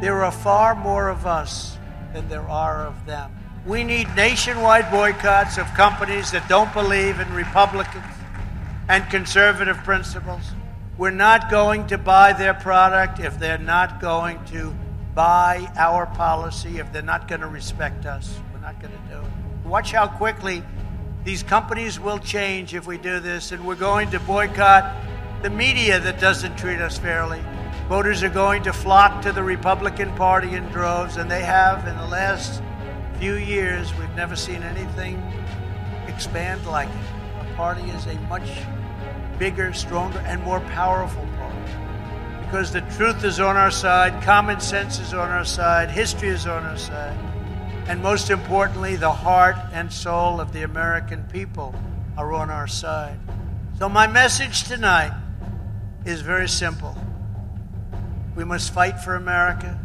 There 0.00 0.24
are 0.24 0.32
far 0.32 0.74
more 0.74 1.08
of 1.08 1.26
us 1.26 1.76
than 2.14 2.28
there 2.28 2.48
are 2.48 2.86
of 2.86 3.04
them. 3.04 3.30
We 3.66 3.84
need 3.84 4.08
nationwide 4.16 4.90
boycotts 4.90 5.58
of 5.58 5.66
companies 5.74 6.30
that 6.30 6.48
don't 6.48 6.72
believe 6.72 7.20
in 7.20 7.30
Republicans 7.34 8.04
and 8.88 9.08
conservative 9.10 9.76
principles. 9.78 10.52
We're 11.00 11.10
not 11.10 11.50
going 11.50 11.86
to 11.86 11.96
buy 11.96 12.34
their 12.34 12.52
product 12.52 13.20
if 13.20 13.38
they're 13.38 13.56
not 13.56 14.02
going 14.02 14.44
to 14.48 14.76
buy 15.14 15.66
our 15.78 16.04
policy, 16.04 16.76
if 16.76 16.92
they're 16.92 17.00
not 17.00 17.26
going 17.26 17.40
to 17.40 17.46
respect 17.46 18.04
us. 18.04 18.38
We're 18.52 18.60
not 18.60 18.82
going 18.82 18.92
to 18.92 19.14
do 19.14 19.18
it. 19.18 19.66
Watch 19.66 19.92
how 19.92 20.08
quickly 20.08 20.62
these 21.24 21.42
companies 21.42 21.98
will 21.98 22.18
change 22.18 22.74
if 22.74 22.86
we 22.86 22.98
do 22.98 23.18
this, 23.18 23.50
and 23.50 23.66
we're 23.66 23.76
going 23.76 24.10
to 24.10 24.20
boycott 24.20 24.94
the 25.40 25.48
media 25.48 25.98
that 26.00 26.20
doesn't 26.20 26.58
treat 26.58 26.82
us 26.82 26.98
fairly. 26.98 27.40
Voters 27.88 28.22
are 28.22 28.28
going 28.28 28.62
to 28.64 28.72
flock 28.74 29.22
to 29.22 29.32
the 29.32 29.42
Republican 29.42 30.14
Party 30.16 30.54
in 30.54 30.64
droves, 30.64 31.16
and 31.16 31.30
they 31.30 31.40
have 31.40 31.88
in 31.88 31.96
the 31.96 32.08
last 32.08 32.62
few 33.18 33.36
years. 33.36 33.90
We've 33.96 34.14
never 34.16 34.36
seen 34.36 34.62
anything 34.62 35.16
expand 36.08 36.66
like 36.66 36.90
it. 36.90 37.38
Our 37.38 37.54
party 37.54 37.88
is 37.88 38.04
a 38.04 38.16
much 38.28 38.50
bigger, 39.40 39.72
stronger, 39.72 40.18
and 40.20 40.40
more 40.44 40.60
powerful 40.60 41.26
party. 41.38 41.72
Because 42.44 42.72
the 42.72 42.82
truth 42.96 43.24
is 43.24 43.40
on 43.40 43.56
our 43.56 43.70
side, 43.70 44.22
common 44.22 44.60
sense 44.60 45.00
is 45.00 45.14
on 45.14 45.30
our 45.30 45.46
side, 45.46 45.90
history 45.90 46.28
is 46.28 46.46
on 46.46 46.62
our 46.62 46.76
side, 46.76 47.18
and 47.88 48.02
most 48.02 48.28
importantly, 48.28 48.96
the 48.96 49.10
heart 49.10 49.56
and 49.72 49.90
soul 49.90 50.40
of 50.40 50.52
the 50.52 50.62
American 50.62 51.24
people 51.32 51.74
are 52.18 52.34
on 52.34 52.50
our 52.50 52.66
side. 52.66 53.18
So, 53.78 53.88
my 53.88 54.06
message 54.06 54.64
tonight 54.64 55.12
is 56.04 56.20
very 56.20 56.48
simple. 56.48 56.94
We 58.36 58.44
must 58.44 58.74
fight 58.74 59.00
for 59.00 59.14
America. 59.14 59.80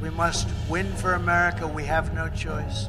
We 0.00 0.08
must 0.08 0.48
win 0.70 0.90
for 0.94 1.12
America. 1.12 1.68
We 1.68 1.84
have 1.84 2.14
no 2.14 2.30
choice. 2.30 2.88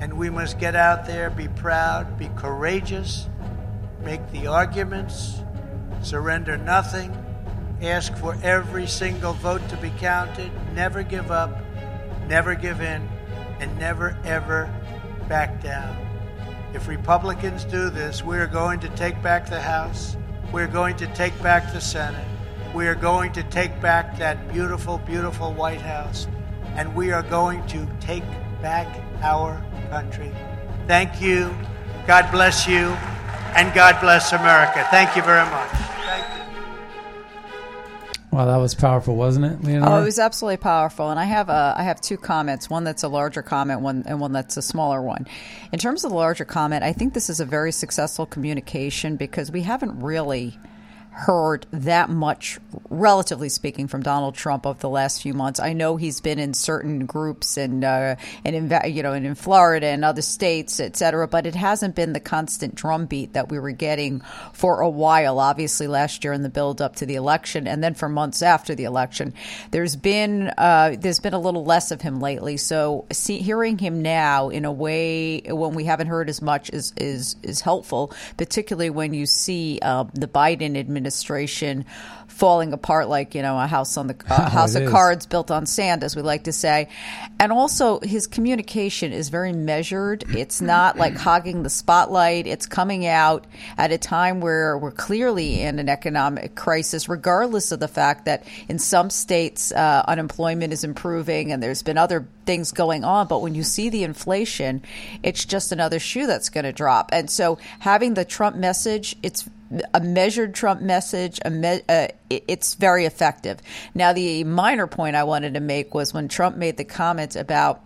And 0.00 0.18
we 0.18 0.28
must 0.28 0.58
get 0.58 0.76
out 0.76 1.06
there, 1.06 1.30
be 1.30 1.48
proud, 1.48 2.18
be 2.18 2.28
courageous, 2.36 3.29
make 4.02 4.30
the 4.30 4.46
arguments, 4.46 5.42
surrender 6.02 6.56
nothing, 6.56 7.12
ask 7.82 8.16
for 8.16 8.36
every 8.42 8.86
single 8.86 9.32
vote 9.34 9.66
to 9.68 9.76
be 9.76 9.90
counted, 9.98 10.50
never 10.74 11.02
give 11.02 11.30
up, 11.30 11.50
never 12.28 12.54
give 12.54 12.80
in, 12.80 13.08
and 13.60 13.76
never 13.78 14.16
ever 14.24 14.72
back 15.28 15.62
down. 15.62 15.96
If 16.72 16.88
Republicans 16.88 17.64
do 17.64 17.90
this, 17.90 18.24
we 18.24 18.38
are 18.38 18.46
going 18.46 18.80
to 18.80 18.88
take 18.90 19.20
back 19.22 19.48
the 19.48 19.60
House, 19.60 20.16
we're 20.52 20.66
going 20.66 20.96
to 20.96 21.06
take 21.14 21.40
back 21.42 21.72
the 21.72 21.80
Senate, 21.80 22.26
we 22.74 22.86
are 22.86 22.94
going 22.94 23.32
to 23.32 23.42
take 23.44 23.80
back 23.80 24.16
that 24.18 24.52
beautiful, 24.52 24.98
beautiful 24.98 25.52
White 25.52 25.80
House, 25.80 26.26
and 26.76 26.94
we 26.94 27.12
are 27.12 27.22
going 27.22 27.66
to 27.68 27.86
take 28.00 28.24
back 28.62 29.02
our 29.22 29.62
country. 29.90 30.32
Thank 30.86 31.20
you. 31.20 31.54
God 32.06 32.30
bless 32.32 32.66
you 32.66 32.96
and 33.56 33.72
God 33.74 34.00
bless 34.00 34.32
America. 34.32 34.86
Thank 34.90 35.16
you 35.16 35.22
very 35.22 35.48
much. 35.50 35.90
Wow, 38.32 38.46
that 38.46 38.58
was 38.58 38.76
powerful, 38.76 39.16
wasn't 39.16 39.46
it, 39.46 39.64
Leonora? 39.64 39.90
Oh, 39.90 40.02
it 40.02 40.04
was 40.04 40.20
absolutely 40.20 40.58
powerful. 40.58 41.10
And 41.10 41.18
I 41.18 41.24
have 41.24 41.48
a, 41.48 41.74
I 41.76 41.82
have 41.82 42.00
two 42.00 42.16
comments. 42.16 42.70
One 42.70 42.84
that's 42.84 43.02
a 43.02 43.08
larger 43.08 43.42
comment, 43.42 43.80
one 43.80 44.04
and 44.06 44.20
one 44.20 44.32
that's 44.32 44.56
a 44.56 44.62
smaller 44.62 45.02
one. 45.02 45.26
In 45.72 45.80
terms 45.80 46.04
of 46.04 46.10
the 46.10 46.16
larger 46.16 46.44
comment, 46.44 46.84
I 46.84 46.92
think 46.92 47.12
this 47.12 47.28
is 47.28 47.40
a 47.40 47.44
very 47.44 47.72
successful 47.72 48.26
communication 48.26 49.16
because 49.16 49.50
we 49.50 49.62
haven't 49.62 50.00
really 50.00 50.56
heard 51.12 51.66
that 51.72 52.08
much, 52.08 52.58
relatively 52.88 53.48
speaking, 53.48 53.88
from 53.88 54.02
Donald 54.02 54.34
Trump 54.34 54.64
over 54.64 54.78
the 54.78 54.88
last 54.88 55.22
few 55.22 55.34
months. 55.34 55.58
I 55.58 55.72
know 55.72 55.96
he's 55.96 56.20
been 56.20 56.38
in 56.38 56.54
certain 56.54 57.04
groups 57.04 57.56
and 57.56 57.84
uh, 57.84 58.14
and 58.44 58.56
in 58.56 58.92
you 58.92 59.02
know 59.02 59.12
and 59.12 59.26
in 59.26 59.34
Florida 59.34 59.88
and 59.88 60.04
other 60.04 60.22
states, 60.22 60.78
et 60.78 60.96
cetera, 60.96 61.26
but 61.26 61.46
it 61.46 61.54
hasn't 61.54 61.96
been 61.96 62.12
the 62.12 62.20
constant 62.20 62.74
drumbeat 62.74 63.32
that 63.32 63.48
we 63.48 63.58
were 63.58 63.72
getting 63.72 64.20
for 64.52 64.80
a 64.80 64.88
while. 64.88 65.40
Obviously, 65.40 65.88
last 65.88 66.22
year 66.22 66.32
in 66.32 66.42
the 66.42 66.48
build 66.48 66.80
up 66.80 66.96
to 66.96 67.06
the 67.06 67.16
election, 67.16 67.66
and 67.66 67.82
then 67.82 67.94
for 67.94 68.08
months 68.08 68.40
after 68.40 68.74
the 68.74 68.84
election, 68.84 69.34
there's 69.72 69.96
been 69.96 70.52
uh, 70.56 70.94
there's 70.98 71.20
been 71.20 71.34
a 71.34 71.40
little 71.40 71.64
less 71.64 71.90
of 71.90 72.00
him 72.00 72.20
lately. 72.20 72.56
So 72.56 73.06
see, 73.10 73.38
hearing 73.38 73.78
him 73.78 74.00
now 74.00 74.48
in 74.48 74.64
a 74.64 74.72
way 74.72 75.40
when 75.40 75.74
we 75.74 75.84
haven't 75.84 76.06
heard 76.06 76.28
as 76.30 76.40
much 76.40 76.70
is 76.70 76.92
is 76.96 77.34
is 77.42 77.60
helpful, 77.60 78.12
particularly 78.36 78.90
when 78.90 79.12
you 79.12 79.26
see 79.26 79.80
uh, 79.82 80.04
the 80.14 80.28
Biden 80.28 80.78
administration 80.78 80.99
falling 82.40 82.72
apart 82.72 83.06
like 83.06 83.34
you 83.34 83.42
know 83.42 83.60
a 83.60 83.66
house 83.66 83.98
on 83.98 84.06
the 84.06 84.16
uh, 84.30 84.48
house 84.48 84.74
of 84.74 84.84
is. 84.84 84.90
cards 84.90 85.26
built 85.26 85.50
on 85.50 85.66
sand, 85.66 86.02
as 86.02 86.16
we 86.16 86.22
like 86.22 86.44
to 86.44 86.52
say. 86.52 86.88
And 87.38 87.52
also, 87.52 88.00
his 88.00 88.26
communication 88.26 89.12
is 89.12 89.28
very 89.28 89.52
measured. 89.52 90.24
It's 90.34 90.60
not 90.60 90.96
like 90.96 91.16
hogging 91.26 91.62
the 91.62 91.70
spotlight. 91.70 92.46
It's 92.46 92.66
coming 92.66 93.06
out 93.06 93.46
at 93.76 93.92
a 93.92 93.98
time 93.98 94.40
where 94.40 94.78
we're 94.78 94.90
clearly 94.90 95.60
in 95.60 95.78
an 95.78 95.88
economic 95.88 96.54
crisis, 96.54 97.08
regardless 97.08 97.72
of 97.72 97.80
the 97.80 97.88
fact 97.88 98.24
that 98.24 98.44
in 98.68 98.78
some 98.78 99.10
states 99.10 99.70
uh, 99.72 100.02
unemployment 100.08 100.72
is 100.72 100.82
improving 100.82 101.52
and 101.52 101.62
there's 101.62 101.82
been 101.82 101.98
other 101.98 102.26
things 102.46 102.72
going 102.72 103.04
on. 103.04 103.26
But 103.26 103.42
when 103.42 103.54
you 103.54 103.62
see 103.62 103.90
the 103.90 104.02
inflation, 104.02 104.82
it's 105.22 105.44
just 105.44 105.72
another 105.72 105.98
shoe 105.98 106.26
that's 106.26 106.48
going 106.48 106.64
to 106.64 106.72
drop. 106.72 107.10
And 107.12 107.30
so, 107.30 107.58
having 107.80 108.14
the 108.14 108.24
Trump 108.24 108.56
message, 108.56 109.14
it's 109.22 109.48
a 109.94 110.00
measured 110.00 110.54
Trump 110.54 110.80
message. 110.80 111.40
Me- 111.48 111.82
uh, 111.88 112.08
it's 112.28 112.74
very 112.74 113.04
effective. 113.04 113.58
Now, 113.94 114.12
the 114.12 114.44
minor 114.44 114.86
point 114.86 115.16
I 115.16 115.24
wanted 115.24 115.54
to 115.54 115.60
make 115.60 115.94
was 115.94 116.12
when 116.12 116.28
Trump 116.28 116.56
made 116.56 116.76
the 116.76 116.84
comment 116.84 117.36
about 117.36 117.82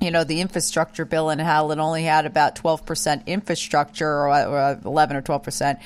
you 0.00 0.10
know 0.10 0.24
the 0.24 0.40
infrastructure 0.40 1.04
bill 1.04 1.30
and 1.30 1.40
how 1.40 1.70
it 1.70 1.78
only 1.78 2.04
had 2.04 2.26
about 2.26 2.56
12% 2.56 3.26
infrastructure 3.26 4.08
or, 4.08 4.28
or 4.28 4.80
11 4.84 5.16
or 5.16 5.22
12% 5.22 5.78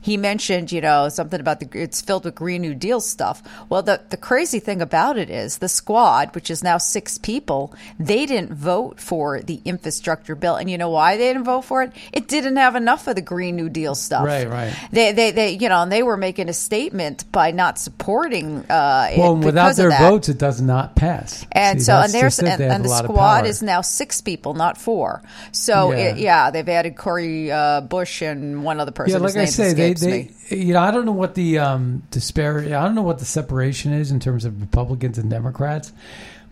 he 0.00 0.16
mentioned 0.16 0.72
you 0.72 0.80
know 0.80 1.08
something 1.08 1.40
about 1.40 1.60
the 1.60 1.68
it's 1.72 2.00
filled 2.00 2.24
with 2.24 2.34
green 2.34 2.62
new 2.62 2.74
deal 2.74 3.00
stuff. 3.00 3.42
Well 3.68 3.82
the, 3.82 4.00
the 4.08 4.16
crazy 4.16 4.60
thing 4.60 4.80
about 4.80 5.18
it 5.18 5.28
is 5.30 5.58
the 5.58 5.68
squad 5.68 6.34
which 6.34 6.50
is 6.50 6.62
now 6.62 6.78
six 6.78 7.18
people 7.18 7.74
they 7.98 8.26
didn't 8.26 8.52
vote 8.52 9.00
for 9.00 9.40
the 9.40 9.60
infrastructure 9.64 10.34
bill. 10.34 10.56
And 10.56 10.70
you 10.70 10.78
know 10.78 10.90
why 10.90 11.16
they 11.16 11.32
didn't 11.32 11.44
vote 11.44 11.62
for 11.62 11.82
it? 11.82 11.92
It 12.12 12.28
didn't 12.28 12.56
have 12.56 12.76
enough 12.76 13.06
of 13.06 13.16
the 13.16 13.22
green 13.22 13.56
new 13.56 13.68
deal 13.68 13.94
stuff. 13.94 14.24
Right, 14.24 14.48
right. 14.48 14.74
they, 14.92 15.12
they, 15.12 15.30
they 15.30 15.50
you 15.52 15.68
know 15.68 15.82
and 15.82 15.92
they 15.92 16.02
were 16.02 16.16
making 16.16 16.48
a 16.48 16.54
statement 16.54 17.30
by 17.30 17.50
not 17.50 17.78
supporting 17.78 18.64
uh, 18.70 19.08
it 19.10 19.18
Well, 19.18 19.36
without 19.36 19.76
their 19.76 19.90
votes, 19.90 20.28
it 20.28 20.38
does 20.38 20.60
not 20.60 20.96
pass. 20.96 21.44
And 21.52 21.80
See, 21.80 21.86
so, 21.86 21.96
and 21.96 22.12
there's 22.12 22.38
and, 22.38 22.60
and 22.60 22.84
the 22.84 23.12
lot 23.12 23.37
squad 23.38 23.42
power. 23.42 23.48
is 23.50 23.62
now 23.62 23.80
six 23.80 24.20
people, 24.20 24.54
not 24.54 24.76
four. 24.78 25.22
So 25.52 25.92
Yeah. 25.92 25.96
yeah, 25.98 26.04
it, 26.10 26.18
yeah 26.18 26.50
they've 26.50 26.68
added 26.68 26.96
Cori 26.96 27.50
uh, 27.50 27.80
Bush 27.82 28.22
and 28.22 28.64
one 28.64 28.80
other 28.80 28.92
person. 28.92 29.20
Yeah, 29.20 29.26
like 29.26 29.36
I 29.36 29.44
say, 29.46 29.72
they, 29.72 29.94
they, 29.94 30.30
you 30.56 30.74
know, 30.74 30.80
I 30.80 30.90
don't 30.90 31.04
know 31.06 31.12
what 31.12 31.34
the 31.34 31.58
um, 31.58 32.02
disparity, 32.10 32.74
I 32.74 32.84
don't 32.84 32.94
know 32.94 33.02
what 33.02 33.18
the 33.18 33.24
separation 33.24 33.92
is 33.92 34.10
in 34.10 34.20
terms 34.20 34.44
of 34.44 34.60
Republicans 34.60 35.18
and 35.18 35.30
Democrats, 35.30 35.92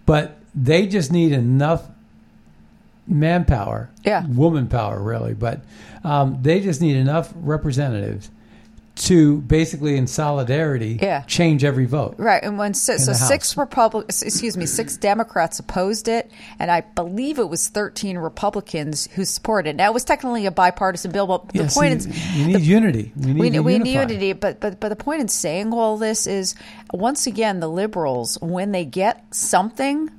but 0.04 0.38
they 0.54 0.86
just 0.86 1.12
need 1.12 1.32
enough 1.32 1.84
manpower, 3.06 3.90
Yeah. 4.04 4.26
woman 4.26 4.66
power, 4.68 5.00
really, 5.00 5.34
but 5.34 5.60
um, 6.04 6.38
they 6.42 6.60
just 6.60 6.80
need 6.80 6.96
enough 6.96 7.32
representatives 7.36 8.30
to 8.96 9.42
basically, 9.42 9.96
in 9.96 10.06
solidarity, 10.06 10.98
Yeah. 11.00 11.22
change 11.22 11.64
every 11.64 11.84
vote. 11.84 12.14
Right, 12.18 12.42
and 12.42 12.58
when 12.58 12.68
in 12.68 12.74
so 12.74 12.96
six. 12.96 13.56
Republicans, 13.56 14.22
excuse 14.22 14.56
me, 14.56 14.66
six 14.66 14.96
Democrats 14.96 15.58
opposed 15.58 16.08
it, 16.08 16.30
and 16.58 16.70
I 16.70 16.80
believe 16.80 17.38
it 17.38 17.48
was 17.48 17.68
thirteen 17.68 18.16
Republicans 18.18 19.08
who 19.14 19.24
supported 19.24 19.70
it. 19.70 19.76
Now 19.76 19.90
it 19.90 19.94
was 19.94 20.04
technically 20.04 20.46
a 20.46 20.50
bipartisan 20.50 21.12
bill, 21.12 21.26
but 21.26 21.48
the 21.48 21.58
Yeah, 21.58 21.68
point 21.68 22.02
see, 22.02 22.10
is, 22.10 22.36
We 22.36 22.44
need 22.46 22.60
unity. 22.62 23.12
We 23.16 23.32
need 23.34 23.40
we, 23.40 23.60
we 23.60 23.78
need 23.78 23.92
unity, 23.92 24.32
but, 24.32 24.60
but 24.60 24.80
but 24.80 24.88
the 24.88 24.96
point 24.96 25.20
in 25.20 25.28
saying 25.28 25.72
all 25.72 25.98
this 25.98 26.26
is, 26.26 26.54
once 26.92 27.26
again, 27.26 27.60
the 27.60 27.68
liberals 27.68 28.38
when 28.40 28.72
they 28.72 28.84
get 28.84 29.24
something, 29.34 30.10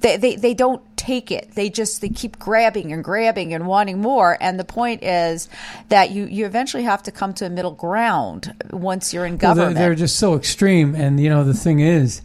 they, 0.00 0.16
they 0.16 0.36
they 0.36 0.54
don't 0.54 0.82
take 0.96 1.30
it. 1.30 1.52
They 1.54 1.70
just 1.70 2.00
they 2.00 2.08
keep 2.10 2.38
grabbing 2.38 2.92
and 2.92 3.02
grabbing 3.02 3.54
and 3.54 3.66
wanting 3.66 4.00
more. 4.00 4.36
And 4.40 4.58
the 4.60 4.64
point 4.64 5.02
is 5.02 5.48
that 5.88 6.10
you 6.10 6.24
you 6.26 6.44
eventually 6.46 6.82
have 6.82 7.02
to 7.04 7.10
come 7.12 7.32
to 7.34 7.46
a 7.46 7.50
middle 7.50 7.72
ground 7.72 8.54
once 8.70 9.14
you're 9.14 9.24
in 9.26 9.32
Well, 9.38 9.54
they're, 9.54 9.64
government. 9.64 9.76
they're 9.76 9.94
just 9.94 10.16
so 10.18 10.34
extreme, 10.34 10.94
and 10.94 11.18
you 11.18 11.28
know 11.30 11.44
the 11.44 11.54
thing 11.54 11.80
is, 11.80 12.20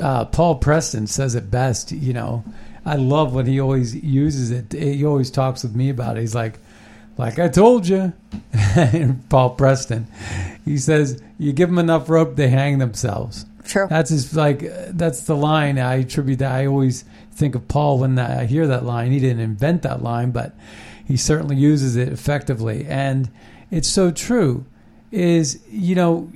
uh, 0.00 0.26
Paul 0.26 0.56
Preston 0.56 1.06
says 1.06 1.34
it 1.34 1.50
best. 1.50 1.92
You 1.92 2.12
know, 2.12 2.44
I 2.84 2.96
love 2.96 3.34
when 3.34 3.46
he 3.46 3.60
always 3.60 3.94
uses 3.94 4.50
it. 4.50 4.72
He 4.72 5.04
always 5.04 5.30
talks 5.30 5.62
with 5.62 5.74
me 5.74 5.88
about 5.90 6.18
it. 6.18 6.20
He's 6.20 6.34
like, 6.34 6.58
"Like 7.16 7.38
I 7.38 7.48
told 7.48 7.88
you," 7.88 8.12
Paul 9.30 9.50
Preston. 9.50 10.06
He 10.64 10.76
says, 10.78 11.22
"You 11.38 11.52
give 11.52 11.68
them 11.68 11.78
enough 11.78 12.08
rope, 12.10 12.36
they 12.36 12.48
hang 12.48 12.78
themselves." 12.78 13.46
True. 13.66 13.86
That's 13.88 14.10
his 14.10 14.34
like. 14.36 14.62
That's 14.88 15.20
the 15.22 15.36
line 15.36 15.78
I 15.78 15.96
attribute 15.96 16.38
that. 16.38 16.52
I 16.52 16.66
always 16.66 17.04
think 17.32 17.54
of 17.54 17.66
Paul 17.68 17.98
when 17.98 18.18
I 18.18 18.46
hear 18.46 18.66
that 18.66 18.84
line. 18.84 19.12
He 19.12 19.20
didn't 19.20 19.40
invent 19.40 19.82
that 19.82 20.02
line, 20.02 20.30
but 20.30 20.54
he 21.04 21.16
certainly 21.16 21.56
uses 21.56 21.96
it 21.96 22.08
effectively, 22.08 22.86
and 22.88 23.30
it's 23.70 23.88
so 23.88 24.10
true. 24.10 24.64
Is 25.12 25.62
you 25.70 25.94
know, 25.94 26.30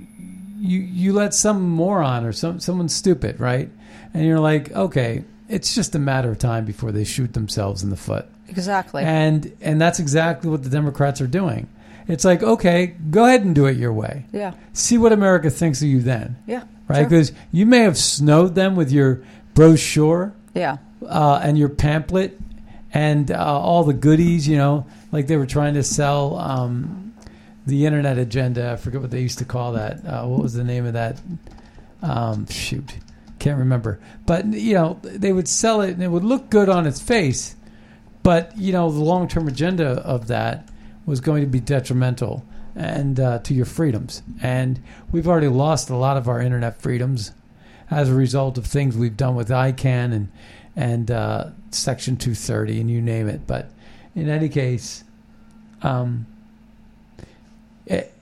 you 0.59 0.81
you 0.81 1.13
let 1.13 1.35
some 1.35 1.63
moron 1.69 2.25
or 2.25 2.33
some 2.33 2.61
someone 2.61 2.89
stupid, 2.89 3.41
right? 3.41 3.71
And 4.13 4.25
you're 4.25 4.41
like, 4.41 4.73
okay, 4.73 5.25
it's 5.49 5.75
just 5.75 5.95
a 5.95 5.99
matter 5.99 6.31
of 6.31 6.39
time 6.39 6.65
before 6.65 6.91
they 6.93 7.05
shoot 7.05 7.33
themselves 7.33 7.83
in 7.83 7.91
the 7.91 7.97
foot. 7.97 8.27
exactly. 8.49 9.03
And 9.05 9.57
and 9.61 9.81
that's 9.81 9.99
exactly 10.01 10.51
what 10.51 10.63
the 10.63 10.71
Democrats 10.71 11.21
are 11.21 11.27
doing. 11.29 11.69
It's 12.09 12.25
like, 12.25 12.43
okay, 12.43 12.89
go 13.11 13.25
ahead 13.27 13.43
and 13.45 13.55
do 13.55 13.67
it 13.67 13.77
your 13.77 13.93
way. 13.93 14.25
yeah. 14.33 14.55
See 14.73 14.99
what 14.99 15.13
America 15.13 15.49
thinks 15.51 15.81
of 15.81 15.87
you 15.89 16.01
then 16.01 16.37
Yeah. 16.47 16.65
Right? 16.91 16.99
Sure. 16.99 17.05
Because 17.09 17.33
you 17.53 17.65
may 17.67 17.79
have 17.81 17.97
snowed 17.97 18.55
them 18.55 18.77
with 18.77 18.91
your 18.93 19.23
brochure 19.55 20.33
Yeah. 20.55 20.79
uh, 21.07 21.41
and 21.43 21.57
your 21.59 21.69
pamphlet 21.69 22.39
and 22.93 23.31
uh, 23.31 23.37
all 23.37 23.85
the 23.85 23.93
goodies, 23.95 24.47
you 24.49 24.57
know, 24.57 24.87
like 25.13 25.27
they 25.29 25.37
were 25.37 25.47
trying 25.47 25.75
to 25.75 25.83
sell 25.83 26.37
um, 26.39 27.15
the 27.67 27.87
internet 27.87 28.19
agenda. 28.19 28.73
I 28.73 28.77
forget 28.77 29.01
what 29.01 29.11
they 29.11 29.21
used 29.21 29.39
to 29.39 29.45
call 29.45 29.73
that. 29.73 30.05
Uh, 30.05 30.27
what 30.27 30.43
was 30.43 30.55
the 30.55 30.65
name 30.65 30.87
of 30.87 30.95
that? 30.95 31.21
Um, 32.03 32.47
shoot, 32.49 32.95
can't 33.39 33.59
remember. 33.59 34.01
But 34.27 34.47
you 34.47 34.75
know, 34.75 34.99
they 35.03 35.33
would 35.33 35.49
sell 35.49 35.83
it 35.83 35.91
and 35.91 36.03
it 36.03 36.09
would 36.09 36.25
look 36.25 36.51
good 36.51 36.69
on 36.69 36.87
its 36.87 37.01
face, 37.01 37.55
but 38.23 38.57
you 38.57 38.73
know, 38.73 38.91
the 38.91 39.01
long 39.01 39.29
term 39.29 39.47
agenda 39.49 39.87
of 40.03 40.27
that 40.29 40.69
was 41.07 41.21
going 41.21 41.43
to 41.43 41.49
be 41.49 41.61
detrimental 41.61 42.45
and 42.75 43.19
uh, 43.19 43.39
to 43.41 43.55
your 43.55 43.67
freedoms. 43.67 44.23
And 44.43 44.83
we've 45.11 45.29
already 45.29 45.49
lost 45.49 45.91
a 45.91 45.97
lot 45.97 46.17
of 46.17 46.29
our 46.29 46.41
internet 46.41 46.81
freedoms 46.81 47.33
as 47.91 48.09
a 48.09 48.15
result 48.15 48.57
of 48.57 48.67
things 48.67 48.97
we've 48.97 49.17
done 49.17 49.35
with 49.35 49.49
ICANN 49.49 50.13
and 50.13 50.29
and 50.77 51.11
uh, 51.11 51.51
Section 51.71 52.17
230 52.17 52.81
and 52.81 52.91
you 52.91 53.03
name 53.03 53.29
it. 53.29 53.47
But 53.47 53.71
in 54.15 54.29
any 54.29 54.49
case, 54.49 55.05
um, 55.83 56.27
it, 57.87 58.13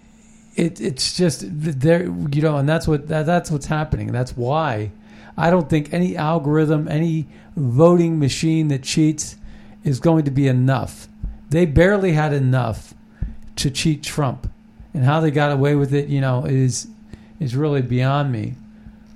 it 0.57 0.81
it's 0.81 1.17
just 1.17 1.45
there, 1.47 2.05
you 2.05 2.43
know, 2.43 2.57
and 2.57 2.69
that's 2.69 2.89
what 2.89 3.09
that, 3.09 3.27
that's 3.27 3.51
what's 3.51 3.67
happening. 3.67 4.13
That's 4.13 4.37
why 4.37 4.91
I 5.37 5.51
don't 5.51 5.69
think 5.69 5.93
any 5.93 6.17
algorithm, 6.17 6.89
any 6.89 7.27
voting 7.57 8.19
machine 8.19 8.69
that 8.69 8.83
cheats 8.83 9.37
is 9.85 10.01
going 10.01 10.25
to 10.25 10.31
be 10.31 10.49
enough. 10.49 11.07
They 11.51 11.65
barely 11.65 12.13
had 12.13 12.33
enough 12.33 12.93
to 13.59 13.71
cheat 13.71 14.03
Trump, 14.03 14.51
and 14.95 15.05
how 15.05 15.21
they 15.21 15.31
got 15.31 15.53
away 15.53 15.75
with 15.75 15.93
it, 15.93 16.09
you 16.09 16.21
know, 16.21 16.45
is 16.45 16.89
is 17.41 17.55
really 17.55 17.83
beyond 17.83 18.33
me. 18.33 18.55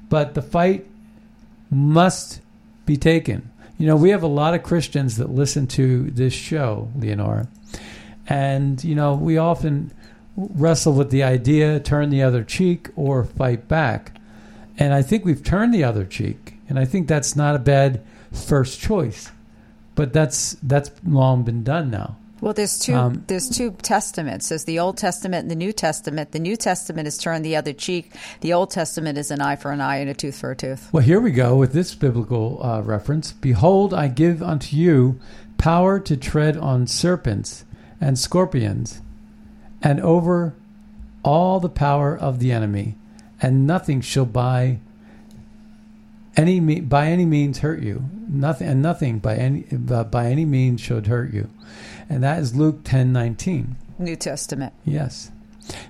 But 0.08 0.34
the 0.34 0.42
fight 0.42 0.86
must 1.70 2.40
be 2.84 2.96
taken. 2.96 3.50
You 3.78 3.86
know, 3.86 3.96
we 3.96 4.10
have 4.10 4.22
a 4.22 4.28
lot 4.28 4.54
of 4.54 4.62
Christians 4.62 5.16
that 5.16 5.30
listen 5.30 5.66
to 5.68 6.10
this 6.10 6.34
show, 6.34 6.90
Leonora, 6.96 7.48
and 8.28 8.82
you 8.84 8.94
know, 8.94 9.14
we 9.14 9.38
often 9.38 9.92
wrestle 10.36 10.92
with 10.92 11.10
the 11.10 11.22
idea 11.22 11.78
turn 11.80 12.10
the 12.10 12.22
other 12.22 12.42
cheek 12.42 12.88
or 12.96 13.24
fight 13.24 13.68
back. 13.68 14.16
And 14.78 14.94
I 14.94 15.02
think 15.02 15.24
we've 15.24 15.44
turned 15.44 15.74
the 15.74 15.84
other 15.84 16.04
cheek, 16.04 16.54
and 16.68 16.78
I 16.78 16.84
think 16.84 17.06
that's 17.06 17.36
not 17.36 17.54
a 17.54 17.58
bad 17.58 18.02
first 18.32 18.80
choice. 18.80 19.30
But 19.94 20.12
that's 20.12 20.56
that's 20.62 20.90
long 21.06 21.42
been 21.42 21.62
done 21.62 21.90
now. 21.90 22.16
Well, 22.42 22.54
there's 22.54 22.76
two. 22.76 22.94
Um, 22.94 23.22
there's 23.28 23.48
two 23.48 23.70
testaments. 23.82 24.48
There's 24.48 24.64
the 24.64 24.80
Old 24.80 24.96
Testament 24.96 25.42
and 25.42 25.50
the 25.50 25.54
New 25.54 25.72
Testament. 25.72 26.32
The 26.32 26.40
New 26.40 26.56
Testament 26.56 27.06
is 27.06 27.16
turn 27.16 27.42
the 27.42 27.54
other 27.54 27.72
cheek. 27.72 28.12
The 28.40 28.52
Old 28.52 28.72
Testament 28.72 29.16
is 29.16 29.30
an 29.30 29.40
eye 29.40 29.54
for 29.54 29.70
an 29.70 29.80
eye 29.80 29.98
and 29.98 30.10
a 30.10 30.14
tooth 30.14 30.40
for 30.40 30.50
a 30.50 30.56
tooth. 30.56 30.92
Well, 30.92 31.04
here 31.04 31.20
we 31.20 31.30
go 31.30 31.54
with 31.54 31.72
this 31.72 31.94
biblical 31.94 32.58
uh, 32.60 32.80
reference. 32.80 33.30
Behold, 33.30 33.94
I 33.94 34.08
give 34.08 34.42
unto 34.42 34.76
you 34.76 35.20
power 35.56 36.00
to 36.00 36.16
tread 36.16 36.56
on 36.56 36.88
serpents 36.88 37.64
and 38.00 38.18
scorpions, 38.18 39.00
and 39.80 40.00
over 40.00 40.56
all 41.24 41.60
the 41.60 41.68
power 41.68 42.18
of 42.18 42.40
the 42.40 42.50
enemy, 42.50 42.96
and 43.40 43.68
nothing 43.68 44.00
shall 44.00 44.24
by 44.26 44.80
any 46.36 46.80
by 46.80 47.06
any 47.06 47.24
means 47.24 47.58
hurt 47.58 47.82
you. 47.82 48.02
Nothing 48.26 48.66
and 48.66 48.82
nothing 48.82 49.20
by 49.20 49.36
any 49.36 49.64
uh, 49.90 50.02
by 50.02 50.26
any 50.26 50.44
means 50.44 50.80
should 50.80 51.06
hurt 51.06 51.32
you, 51.32 51.48
and 52.08 52.22
that 52.22 52.38
is 52.38 52.54
Luke 52.54 52.80
ten 52.84 53.12
nineteen. 53.12 53.76
New 53.98 54.16
Testament. 54.16 54.72
Yes, 54.84 55.30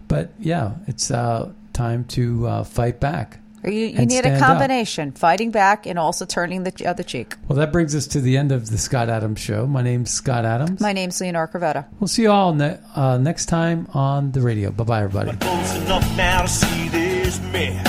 but 0.08 0.32
yeah, 0.38 0.72
it's 0.86 1.10
uh, 1.10 1.52
time 1.72 2.04
to 2.06 2.46
uh, 2.46 2.64
fight 2.64 3.00
back. 3.00 3.38
You, 3.64 3.70
you 3.70 3.92
need 3.92 4.02
a 4.02 4.22
stand 4.22 4.42
up. 4.42 4.48
combination: 4.48 5.12
fighting 5.12 5.52
back 5.52 5.86
and 5.86 5.96
also 5.98 6.24
turning 6.26 6.64
the 6.64 6.86
other 6.86 7.04
cheek. 7.04 7.36
Well, 7.46 7.56
that 7.58 7.70
brings 7.70 7.94
us 7.94 8.08
to 8.08 8.20
the 8.20 8.36
end 8.36 8.50
of 8.50 8.70
the 8.70 8.76
Scott 8.76 9.08
Adams 9.08 9.38
Show. 9.38 9.66
My 9.68 9.82
name's 9.82 10.10
Scott 10.10 10.44
Adams. 10.44 10.80
My 10.80 10.92
name's 10.92 11.20
Leonora 11.20 11.46
Cravotta. 11.48 11.86
We'll 12.00 12.08
see 12.08 12.22
you 12.22 12.32
all 12.32 12.54
ne- 12.54 12.80
uh, 12.96 13.18
next 13.18 13.46
time 13.46 13.86
on 13.94 14.32
the 14.32 14.40
radio. 14.40 14.72
Bye 14.72 14.84
bye, 14.84 15.02
everybody. 15.04 15.36
Close 15.38 15.76
enough 15.76 16.16
now 16.16 16.42
to 16.42 16.48
see 16.48 16.88
this 16.88 17.40
mess. 17.52 17.86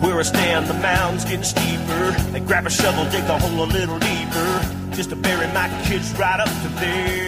Where 0.00 0.18
I 0.18 0.22
stand, 0.22 0.66
the 0.68 0.74
mound's 0.74 1.24
getting 1.24 1.42
steeper. 1.42 2.12
They 2.30 2.40
grab 2.40 2.66
a 2.66 2.70
shovel, 2.70 3.04
dig 3.10 3.24
the 3.24 3.38
hole 3.38 3.64
a 3.64 3.66
little 3.66 3.98
deeper, 3.98 4.60
just 4.96 5.10
to 5.10 5.16
bury 5.16 5.46
my 5.48 5.68
kids 5.84 6.18
right 6.18 6.40
up 6.40 6.48
to 6.62 6.68
there. 6.80 7.25